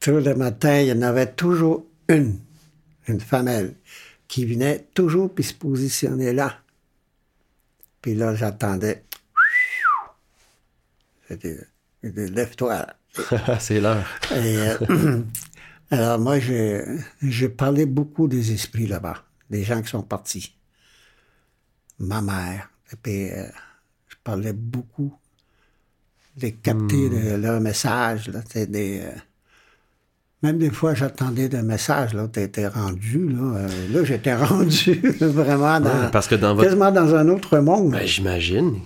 Tous 0.00 0.18
les 0.18 0.34
matins, 0.34 0.80
il 0.80 0.88
y 0.88 0.92
en 0.92 1.02
avait 1.02 1.32
toujours 1.32 1.84
une, 2.08 2.38
une 3.08 3.20
femelle, 3.20 3.74
qui 4.28 4.44
venait 4.44 4.86
toujours 4.94 5.34
puis 5.34 5.44
se 5.44 5.54
positionnait 5.54 6.32
là. 6.32 6.58
Puis 8.02 8.14
là, 8.14 8.34
j'attendais. 8.34 9.04
C'était, 11.28 11.58
lève-toi. 12.02 12.74
là. 12.74 13.58
c'est 13.60 13.80
l'heure. 13.80 14.06
Euh, 14.32 15.22
alors 15.90 16.18
moi, 16.18 16.38
j'ai, 16.38 17.48
parlé 17.48 17.86
beaucoup 17.86 18.28
des 18.28 18.52
esprits 18.52 18.86
là-bas, 18.86 19.24
des 19.50 19.64
gens 19.64 19.82
qui 19.82 19.88
sont 19.88 20.02
partis. 20.02 20.54
Ma 21.98 22.22
mère. 22.22 22.70
Et 22.92 22.96
puis, 22.96 23.30
euh, 23.30 23.48
je 24.08 24.16
parlais 24.22 24.52
beaucoup 24.52 25.14
de 26.36 26.48
capter 26.50 27.08
le- 27.08 27.36
leur 27.36 27.60
message. 27.60 28.28
Là, 28.28 28.40
des, 28.66 29.00
euh, 29.00 29.12
même 30.42 30.58
des 30.58 30.70
fois, 30.70 30.94
j'attendais 30.94 31.48
des 31.48 31.62
messages. 31.62 32.14
Là, 32.14 32.28
t'étais 32.28 32.66
rendu. 32.68 33.28
Là, 33.28 33.56
euh, 33.56 33.68
là 33.92 34.04
j'étais 34.04 34.34
rendu 34.44 35.00
vraiment 35.20 35.80
dans, 35.80 35.90
Ouais, 35.90 36.10
parce 36.12 36.28
que 36.28 36.34
dans 36.34 36.54
votre... 36.54 36.64
quasiment 36.68 36.92
dans 36.92 37.14
un 37.14 37.28
autre 37.28 37.58
monde. 37.58 37.90
Ben, 37.92 38.06
j'imagine. 38.06 38.76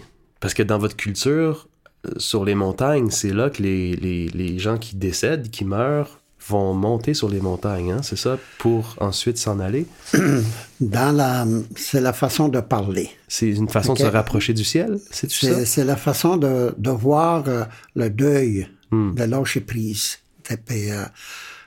Parce 0.41 0.55
que 0.55 0.63
dans 0.63 0.79
votre 0.79 0.97
culture, 0.97 1.69
euh, 2.07 2.11
sur 2.17 2.45
les 2.45 2.55
montagnes, 2.55 3.11
c'est 3.11 3.33
là 3.33 3.51
que 3.51 3.63
les, 3.63 3.95
les, 3.97 4.29
les 4.29 4.59
gens 4.59 4.79
qui 4.79 4.97
décèdent, 4.97 5.51
qui 5.51 5.65
meurent, 5.65 6.19
vont 6.49 6.75
monter 6.75 7.15
sur 7.15 7.29
les 7.29 7.41
montagnes, 7.41 7.93
hein, 7.93 8.01
c'est 8.03 8.19
ça, 8.19 8.37
pour 8.59 8.97
ensuite 9.01 9.39
s'en 9.39 9.61
aller? 9.61 9.87
Dans 10.81 11.15
la, 11.15 11.47
c'est 11.77 12.01
la 12.01 12.13
façon 12.13 12.49
de 12.49 12.59
parler. 12.61 13.11
C'est 13.29 13.49
une 13.51 13.69
façon 13.69 13.95
de 13.95 13.99
se 14.01 14.05
rapprocher 14.07 14.53
du 14.53 14.65
ciel, 14.65 14.99
c'est-tu 15.11 15.47
ça? 15.47 15.55
C'est, 15.55 15.65
c'est 15.67 15.85
la 15.85 15.95
façon 15.97 16.37
de, 16.37 16.75
de 16.77 16.91
voir 16.91 17.45
euh, 17.47 17.65
le 17.95 18.11
deuil, 18.11 18.69
Hmm. 18.91 19.15
de 19.15 19.25
lâcher 19.25 19.61
prise. 19.63 20.19
Euh, 20.51 21.05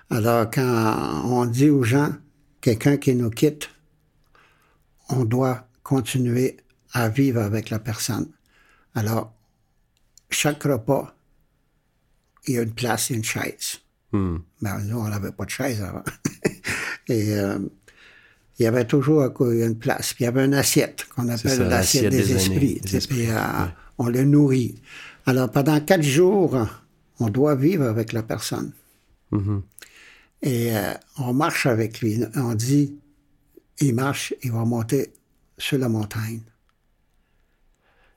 alors, 0.10 0.50
quand 0.52 1.24
on 1.26 1.46
dit 1.46 1.70
aux 1.70 1.84
gens, 1.84 2.14
quelqu'un 2.62 2.98
qui 2.98 3.16
nous 3.16 3.30
quitte, 3.30 3.70
on 5.10 5.26
doit 5.26 5.68
continuer 5.84 6.58
à 6.94 7.10
vivre 7.10 7.42
avec 7.42 7.70
la 7.70 7.80
personne. 7.80 8.28
Alors, 8.94 9.34
chaque 10.30 10.64
repas, 10.64 11.16
il 12.48 12.56
y 12.56 12.58
a 12.60 12.62
une 12.62 12.74
place 12.74 13.12
et 13.12 13.16
une 13.16 13.24
chaise. 13.24 13.80
Hmm. 14.12 14.38
Ben, 14.62 14.80
nous, 14.80 14.98
on 14.98 15.08
n'avait 15.08 15.32
pas 15.32 15.46
de 15.46 15.50
chaise 15.50 15.82
avant. 15.82 16.04
Et 17.08 17.34
euh, 17.34 17.60
il 18.58 18.64
y 18.64 18.68
avait 18.68 18.86
toujours 18.86 19.24
une 19.42 19.78
place. 19.78 20.14
Puis 20.14 20.24
il 20.24 20.26
y 20.26 20.28
avait 20.28 20.46
une 20.46 20.54
assiette 20.54 21.06
qu'on 21.16 21.28
appelle 21.30 21.68
l'assiette 21.68 22.12
des, 22.12 22.24
des 22.24 22.36
esprits. 22.36 22.80
des 22.82 22.96
esprits, 22.96 23.24
puis, 23.24 23.32
euh, 23.32 23.36
ouais. 23.36 23.70
On 23.98 24.08
le 24.08 24.24
nourrit. 24.24 24.82
Alors 25.26 25.50
pendant 25.50 25.80
quatre 25.80 26.04
jours, 26.04 26.68
on 27.20 27.30
doit 27.30 27.56
vivre 27.56 27.86
avec 27.86 28.14
la 28.14 28.24
personne. 28.24 28.72
Mhm. 29.32 29.62
Et 30.42 30.76
euh, 30.76 30.94
on 31.18 31.34
marche 31.34 31.66
avec 31.66 32.02
lui. 32.02 32.22
On 32.36 32.54
dit, 32.54 32.96
il 33.80 33.96
marche, 33.96 34.34
il 34.44 34.52
va 34.52 34.66
monter 34.66 35.14
sur 35.58 35.78
la 35.78 35.90
montagne. 35.90 36.42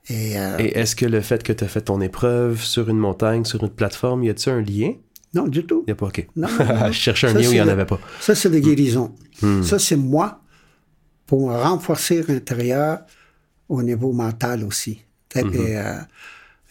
Et, 0.09 0.39
euh, 0.39 0.57
Et 0.59 0.77
est-ce 0.77 0.95
que 0.95 1.05
le 1.05 1.21
fait 1.21 1.43
que 1.43 1.53
tu 1.53 1.63
as 1.63 1.67
fait 1.67 1.81
ton 1.81 2.01
épreuve 2.01 2.61
sur 2.61 2.89
une 2.89 2.97
montagne, 2.97 3.45
sur 3.45 3.63
une 3.63 3.69
plateforme, 3.69 4.23
y 4.23 4.29
a-tu 4.29 4.49
un 4.49 4.61
lien? 4.61 4.93
non, 5.35 5.47
du 5.47 5.63
tout. 5.63 5.83
Y 5.87 5.91
a 5.91 5.95
pas, 5.95 6.07
ok. 6.07 6.27
Non, 6.35 6.47
non, 6.47 6.65
non. 6.79 6.87
Je 6.87 6.91
cherchais 6.93 7.27
un 7.27 7.33
Ça, 7.33 7.39
lien 7.39 7.47
où 7.47 7.51
il 7.51 7.55
n'y 7.55 7.61
en 7.61 7.67
avait 7.67 7.85
pas. 7.85 7.99
Ça, 8.19 8.33
c'est 8.33 8.49
des 8.49 8.61
guérisons. 8.61 9.13
Hmm. 9.41 9.61
Ça, 9.61 9.77
c'est 9.77 9.95
moi 9.95 10.41
pour 11.27 11.51
renforcer 11.51 12.23
l'intérieur 12.27 13.01
au 13.69 13.83
niveau 13.83 14.11
mental 14.11 14.63
aussi. 14.63 15.03
Mm-hmm. 15.35 15.55
euh, 15.57 16.01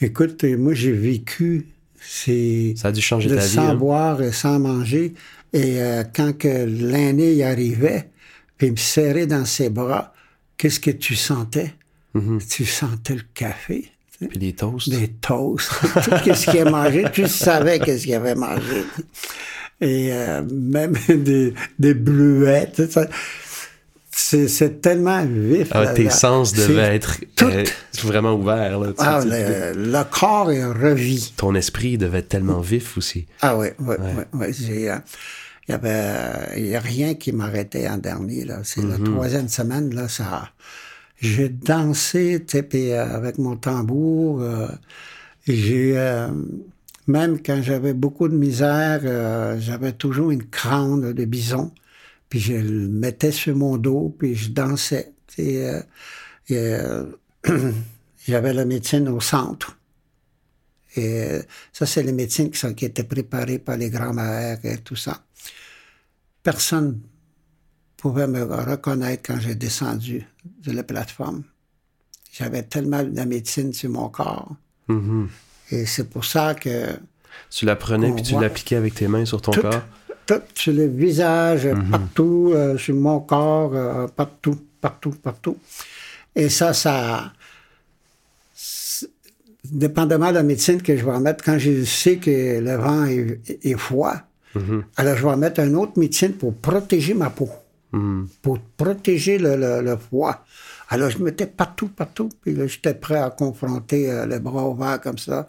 écoute, 0.01 0.43
moi, 0.43 0.75
j'ai 0.75 0.93
vécu 0.93 1.69
c'est 2.11 2.73
Ça 2.77 2.89
a 2.89 2.93
dû 2.93 3.03
changer 3.03 3.29
de 3.29 3.35
ta 3.35 3.43
vie. 3.43 3.49
sans 3.49 3.69
hein? 3.69 3.75
boire 3.75 4.23
et 4.23 4.33
sans 4.33 4.59
manger. 4.59 5.13
Et 5.53 5.81
euh, 5.83 6.05
quand 6.15 6.37
que 6.37 6.65
l'aîné 6.65 7.35
y 7.35 7.43
arrivait, 7.43 8.09
puis 8.57 8.69
il 8.69 8.73
me 8.73 8.77
serrait 8.77 9.27
dans 9.27 9.45
ses 9.45 9.69
bras, 9.69 10.15
qu'est-ce 10.57 10.81
que 10.81 10.91
tu 10.91 11.15
sentais? 11.15 11.75
Mm-hmm. 12.15 12.49
Tu 12.49 12.65
sentais 12.65 13.15
le 13.15 13.23
café. 13.35 13.91
Puis 14.31 14.39
les 14.39 14.53
toasts. 14.53 14.89
des 14.89 15.09
toasts, 15.09 15.71
tout 16.25 16.35
ce 16.35 16.51
qu'il 16.51 16.61
a 16.61 16.71
mangé, 16.71 17.05
tu 17.13 17.29
savais 17.29 17.79
qu'est-ce 17.79 18.05
qu'il 18.05 18.15
avait 18.15 18.35
mangé. 18.35 18.85
Et 19.81 20.09
euh, 20.13 20.43
même 20.51 20.95
des, 21.09 21.55
des 21.79 21.95
ça. 22.91 23.07
C'est, 24.21 24.81
tellement 24.83 25.25
vif. 25.25 25.69
Ah, 25.71 25.85
là, 25.85 25.93
tes 25.95 26.05
là. 26.05 26.11
sens 26.11 26.53
devaient 26.53 26.97
être 26.97 27.21
tout- 27.37 27.47
euh, 27.47 27.65
vraiment 28.03 28.35
ouverts. 28.35 28.79
Là, 28.81 28.93
Ah, 28.99 29.21
le, 29.25 29.73
le 29.93 30.05
corps 30.11 30.51
est 30.51 30.65
revu. 30.65 31.21
Ton 31.37 31.55
esprit 31.55 31.97
devait 31.99 32.19
être 32.19 32.29
tellement 32.29 32.61
vif 32.61 32.99
aussi. 32.99 33.27
Ah 33.41 33.57
oui, 33.57 33.69
oui, 33.79 33.95
oui. 34.35 34.47
il 34.61 34.93
y 35.69 35.73
avait, 35.73 36.79
rien 36.79 37.15
qui 37.15 37.31
m'arrêtait 37.33 37.89
en 37.89 37.99
dernier, 37.99 38.45
là. 38.45 38.59
C'est 38.65 38.83
la 38.83 38.99
troisième 38.99 39.49
semaine, 39.49 39.95
là, 39.95 40.09
ça, 40.09 40.51
j'ai 41.21 41.49
dansé, 41.49 42.41
puis, 42.41 42.91
euh, 42.91 43.07
avec 43.15 43.39
mon 43.39 43.55
tambour, 43.57 44.43
euh, 44.43 44.67
j'ai, 45.47 45.95
même 47.07 47.39
quand 47.41 47.63
j'avais 47.63 47.95
beaucoup 47.95 48.29
de 48.29 48.37
misère, 48.37 49.01
j'avais 49.61 49.93
toujours 49.93 50.33
une 50.33 50.45
crâne 50.45 51.13
de 51.13 51.25
bison, 51.25 51.71
puis 52.29 52.41
je 52.41 52.55
le 52.55 52.89
mettais 52.89 53.33
sur 53.33 53.57
mon 53.57 53.77
dos, 53.77 54.15
puis 54.19 54.35
je 54.35 54.51
dansais. 54.51 55.13
euh, 55.39 55.83
et, 56.49 56.57
euh, 56.57 57.07
j'avais 58.27 58.53
la 58.53 58.65
médecine 58.65 59.09
au 59.09 59.21
centre. 59.21 59.77
Et 60.97 61.23
euh, 61.23 61.43
ça, 61.73 61.87
c'est 61.87 62.03
les 62.03 62.13
médecines 62.13 62.51
qui, 62.51 62.59
sont, 62.59 62.75
qui 62.75 62.85
étaient 62.87 63.05
préparées 63.05 63.59
par 63.59 63.77
les 63.77 63.91
grands-mères 63.91 64.59
et 64.65 64.79
tout 64.79 64.97
ça. 64.97 65.23
Personne 66.43 67.01
pouvait 67.97 68.27
me 68.27 68.43
reconnaître 68.43 69.23
quand 69.27 69.39
j'ai 69.41 69.55
descendu 69.55 70.27
de 70.65 70.73
la 70.73 70.83
plateforme. 70.83 71.43
J'avais 72.33 72.63
tellement 72.63 73.03
de 73.03 73.23
médecine 73.23 73.73
sur 73.73 73.91
mon 73.91 74.09
corps. 74.09 74.55
Mhm. 74.89 75.29
Et 75.71 75.85
c'est 75.87 76.09
pour 76.09 76.25
ça 76.25 76.55
que 76.55 76.97
Tu 77.51 77.67
la 77.67 77.77
prenais 77.77 78.13
puis 78.13 78.23
tu 78.23 78.41
l'appliquais 78.41 78.77
avec 78.77 78.95
tes 78.95 79.09
mains 79.09 79.25
sur 79.25 79.43
ton 79.43 79.53
Tout. 79.53 79.61
corps? 79.63 79.83
Sur 80.55 80.73
le 80.73 80.87
visage, 80.87 81.67
Mhm. 81.67 81.91
partout, 81.91 82.53
euh, 82.55 82.77
sur 82.79 82.95
mon 82.95 83.21
corps, 83.21 83.73
euh, 83.75 84.07
partout, 84.09 84.57
partout, 84.81 85.11
partout. 85.23 85.57
Et 86.35 86.49
ça, 86.49 86.73
ça... 86.73 87.33
Dépendamment 89.71 90.29
de 90.31 90.35
la 90.37 90.43
médecine 90.43 90.81
que 90.81 90.97
je 90.97 91.05
vais 91.05 91.11
en 91.11 91.21
mettre, 91.21 91.45
quand 91.45 91.59
je 91.59 91.85
sais 91.85 92.17
que 92.17 92.59
le 92.61 92.77
vent 92.77 93.05
est, 93.05 93.59
est 93.65 93.77
froid, 93.77 94.15
Mhm. 94.55 94.85
alors 94.97 95.17
je 95.17 95.23
vais 95.25 95.29
en 95.31 95.37
mettre 95.37 95.61
une 95.61 95.77
autre 95.77 95.99
médecine 95.99 96.33
pour 96.33 96.55
protéger 96.55 97.13
ma 97.13 97.29
peau, 97.29 97.51
Mhm. 97.93 98.29
pour 98.41 98.59
protéger 98.79 99.37
le, 99.39 99.57
le- 99.57 99.83
le 99.83 99.97
froid. 99.97 100.43
Alors 100.89 101.11
je 101.11 101.19
mettais 101.19 101.47
partout, 101.47 101.89
partout, 101.89 102.31
puis 102.41 102.55
là, 102.55 102.67
j'étais 102.67 102.95
prêt 102.95 103.19
à 103.19 103.29
confronter 103.31 104.11
euh, 104.11 104.25
le 104.27 104.39
bras 104.39 104.67
ouvert 104.69 105.01
comme 105.03 105.19
ça. 105.19 105.47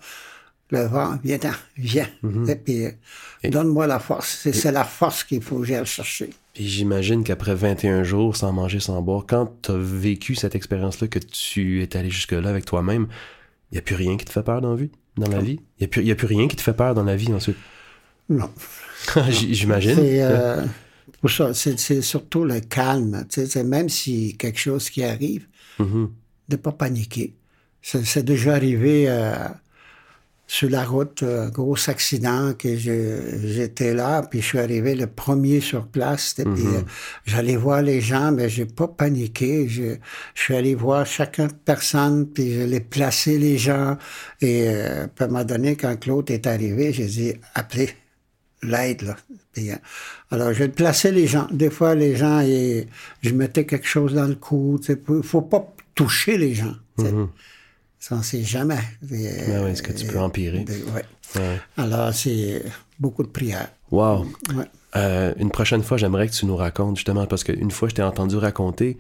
Le 0.71 0.85
vent, 0.85 1.17
viens, 1.23 1.39
viens. 1.77 2.07
Mhm. 2.21 2.49
Et 2.49 2.55
puis, 2.55 2.85
euh, 2.85 2.91
donne-moi 3.49 3.87
la 3.87 3.99
force. 3.99 4.39
C'est 4.43 4.53
c'est 4.53 4.71
la 4.71 4.83
force 4.83 5.23
qu'il 5.23 5.41
faut 5.41 5.59
que 5.59 5.65
j'aille 5.65 5.85
chercher. 5.85 6.29
Puis 6.53 6.67
j'imagine 6.67 7.23
qu'après 7.23 7.55
21 7.55 8.03
jours 8.03 8.35
sans 8.35 8.51
manger, 8.53 8.79
sans 8.79 9.01
boire, 9.01 9.25
quand 9.27 9.51
tu 9.61 9.71
as 9.71 9.77
vécu 9.77 10.35
cette 10.35 10.55
expérience-là, 10.55 11.07
que 11.07 11.19
tu 11.19 11.81
es 11.81 11.95
allé 11.97 12.09
jusque-là 12.09 12.49
avec 12.49 12.65
toi-même, 12.65 13.07
il 13.71 13.75
n'y 13.75 13.79
a 13.79 13.81
plus 13.81 13.95
rien 13.95 14.17
qui 14.17 14.25
te 14.25 14.31
fait 14.31 14.43
peur 14.43 14.61
dans 14.61 14.71
la 14.71 14.75
vie? 14.75 14.91
Dans 15.17 15.29
la 15.29 15.39
vie? 15.39 15.59
Il 15.79 15.87
n'y 16.03 16.09
a, 16.09 16.13
a 16.13 16.15
plus 16.15 16.27
rien 16.27 16.47
qui 16.47 16.55
te 16.55 16.61
fait 16.61 16.73
peur 16.73 16.93
dans 16.93 17.03
la 17.03 17.15
vie 17.15 17.33
ensuite? 17.33 17.57
Non. 18.29 18.49
J'imagine. 19.29 19.95
C'est 19.95 20.21
euh, 20.21 20.63
pour 21.21 21.29
ça, 21.31 21.53
c'est 21.53 22.01
surtout 22.01 22.43
le 22.43 22.59
calme. 22.59 23.25
C'est 23.29 23.63
même 23.63 23.89
si 23.89 24.35
quelque 24.37 24.59
chose 24.59 24.89
qui 24.89 25.03
arrive, 25.03 25.47
Mhm. 25.79 26.09
de 26.49 26.55
pas 26.57 26.71
paniquer. 26.73 27.33
C'est 27.81 28.05
c'est 28.05 28.23
déjà 28.23 28.53
arrivé 28.55 29.05
euh, 29.07 29.33
sur 30.49 30.67
la 30.67 30.83
route, 30.83 31.21
un 31.21 31.49
gros 31.49 31.77
accident 31.91 32.53
que 32.53 32.75
j'étais 32.75 33.93
là, 33.93 34.23
puis 34.23 34.41
je 34.41 34.45
suis 34.47 34.57
arrivé 34.57 34.95
le 34.95 35.05
premier 35.05 35.59
sur 35.59 35.85
place. 35.85 36.33
euh, 36.39 36.81
j'allais 37.27 37.55
voir 37.55 37.83
les 37.83 38.01
gens, 38.01 38.31
mais 38.31 38.49
j'ai 38.49 38.65
pas 38.65 38.87
paniqué. 38.87 39.69
Je, 39.69 39.97
je 40.33 40.41
suis 40.41 40.55
allé 40.55 40.73
voir 40.73 41.05
chacun 41.05 41.49
personne, 41.65 42.25
puis 42.25 42.55
je 42.55 42.61
l'ai 42.61 42.79
placé 42.79 43.37
les 43.37 43.59
gens. 43.59 43.95
Et 44.41 44.63
euh, 44.69 45.05
à 45.19 45.23
un 45.23 45.27
moment 45.27 45.43
donné, 45.43 45.75
quand 45.75 45.95
Claude 45.97 46.31
est 46.31 46.47
arrivé, 46.47 46.93
j'ai 46.93 47.05
dit 47.05 47.33
appelez 47.53 47.91
l'aide 48.63 49.03
là. 49.03 49.17
Puis, 49.53 49.69
euh, 49.69 49.75
alors 50.31 50.51
je 50.51 50.63
plaçais 50.63 51.11
les 51.11 51.27
gens. 51.27 51.47
Des 51.51 51.69
fois 51.69 51.93
les 51.93 52.15
gens, 52.15 52.39
et, 52.39 52.87
je 53.21 53.29
mettais 53.35 53.67
quelque 53.67 53.87
chose 53.87 54.15
dans 54.15 54.27
le 54.27 54.33
cou. 54.33 54.81
Il 54.89 55.21
faut 55.21 55.43
pas 55.43 55.75
toucher 55.93 56.39
les 56.39 56.55
gens. 56.55 56.73
sais. 56.97 57.13
Ça, 57.99 58.15
on 58.15 58.21
sait 58.23 58.43
jamais. 58.43 58.79
Oui, 59.11 59.23
est-ce 59.25 59.83
que 59.83 59.91
tu 59.91 60.05
peux 60.05 60.19
empirer? 60.19 60.63
de- 60.63 60.71
ouais. 60.93 61.05
Ouais. 61.35 61.59
Alors 61.77 62.13
c'est 62.13 62.63
beaucoup 62.99 63.23
de 63.23 63.27
prières. 63.27 63.69
Wow. 63.91 64.25
Ouais. 64.55 64.65
Euh, 64.95 65.33
une 65.37 65.51
prochaine 65.51 65.83
fois, 65.83 65.97
j'aimerais 65.97 66.27
que 66.27 66.33
tu 66.33 66.45
nous 66.45 66.55
racontes, 66.55 66.95
justement, 66.95 67.27
parce 67.27 67.43
qu'une 67.43 67.69
fois, 67.71 67.89
je 67.89 67.95
t'ai 67.95 68.01
entendu 68.01 68.37
raconter 68.37 68.97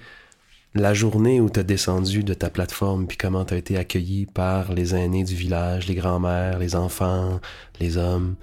la 0.75 0.93
journée 0.93 1.41
où 1.41 1.49
tu 1.49 1.59
as 1.59 1.63
descendu 1.63 2.23
de 2.23 2.33
ta 2.35 2.49
plateforme, 2.51 3.07
puis 3.07 3.17
comment 3.17 3.45
tu 3.45 3.55
as 3.55 3.57
été 3.57 3.77
accueilli 3.77 4.27
par 4.27 4.71
les 4.73 4.93
aînés 4.93 5.23
du 5.23 5.33
village, 5.33 5.87
les 5.87 5.95
grands-mères, 5.95 6.59
les 6.59 6.75
enfants, 6.75 7.39
les 7.79 7.97
hommes. 7.97 8.35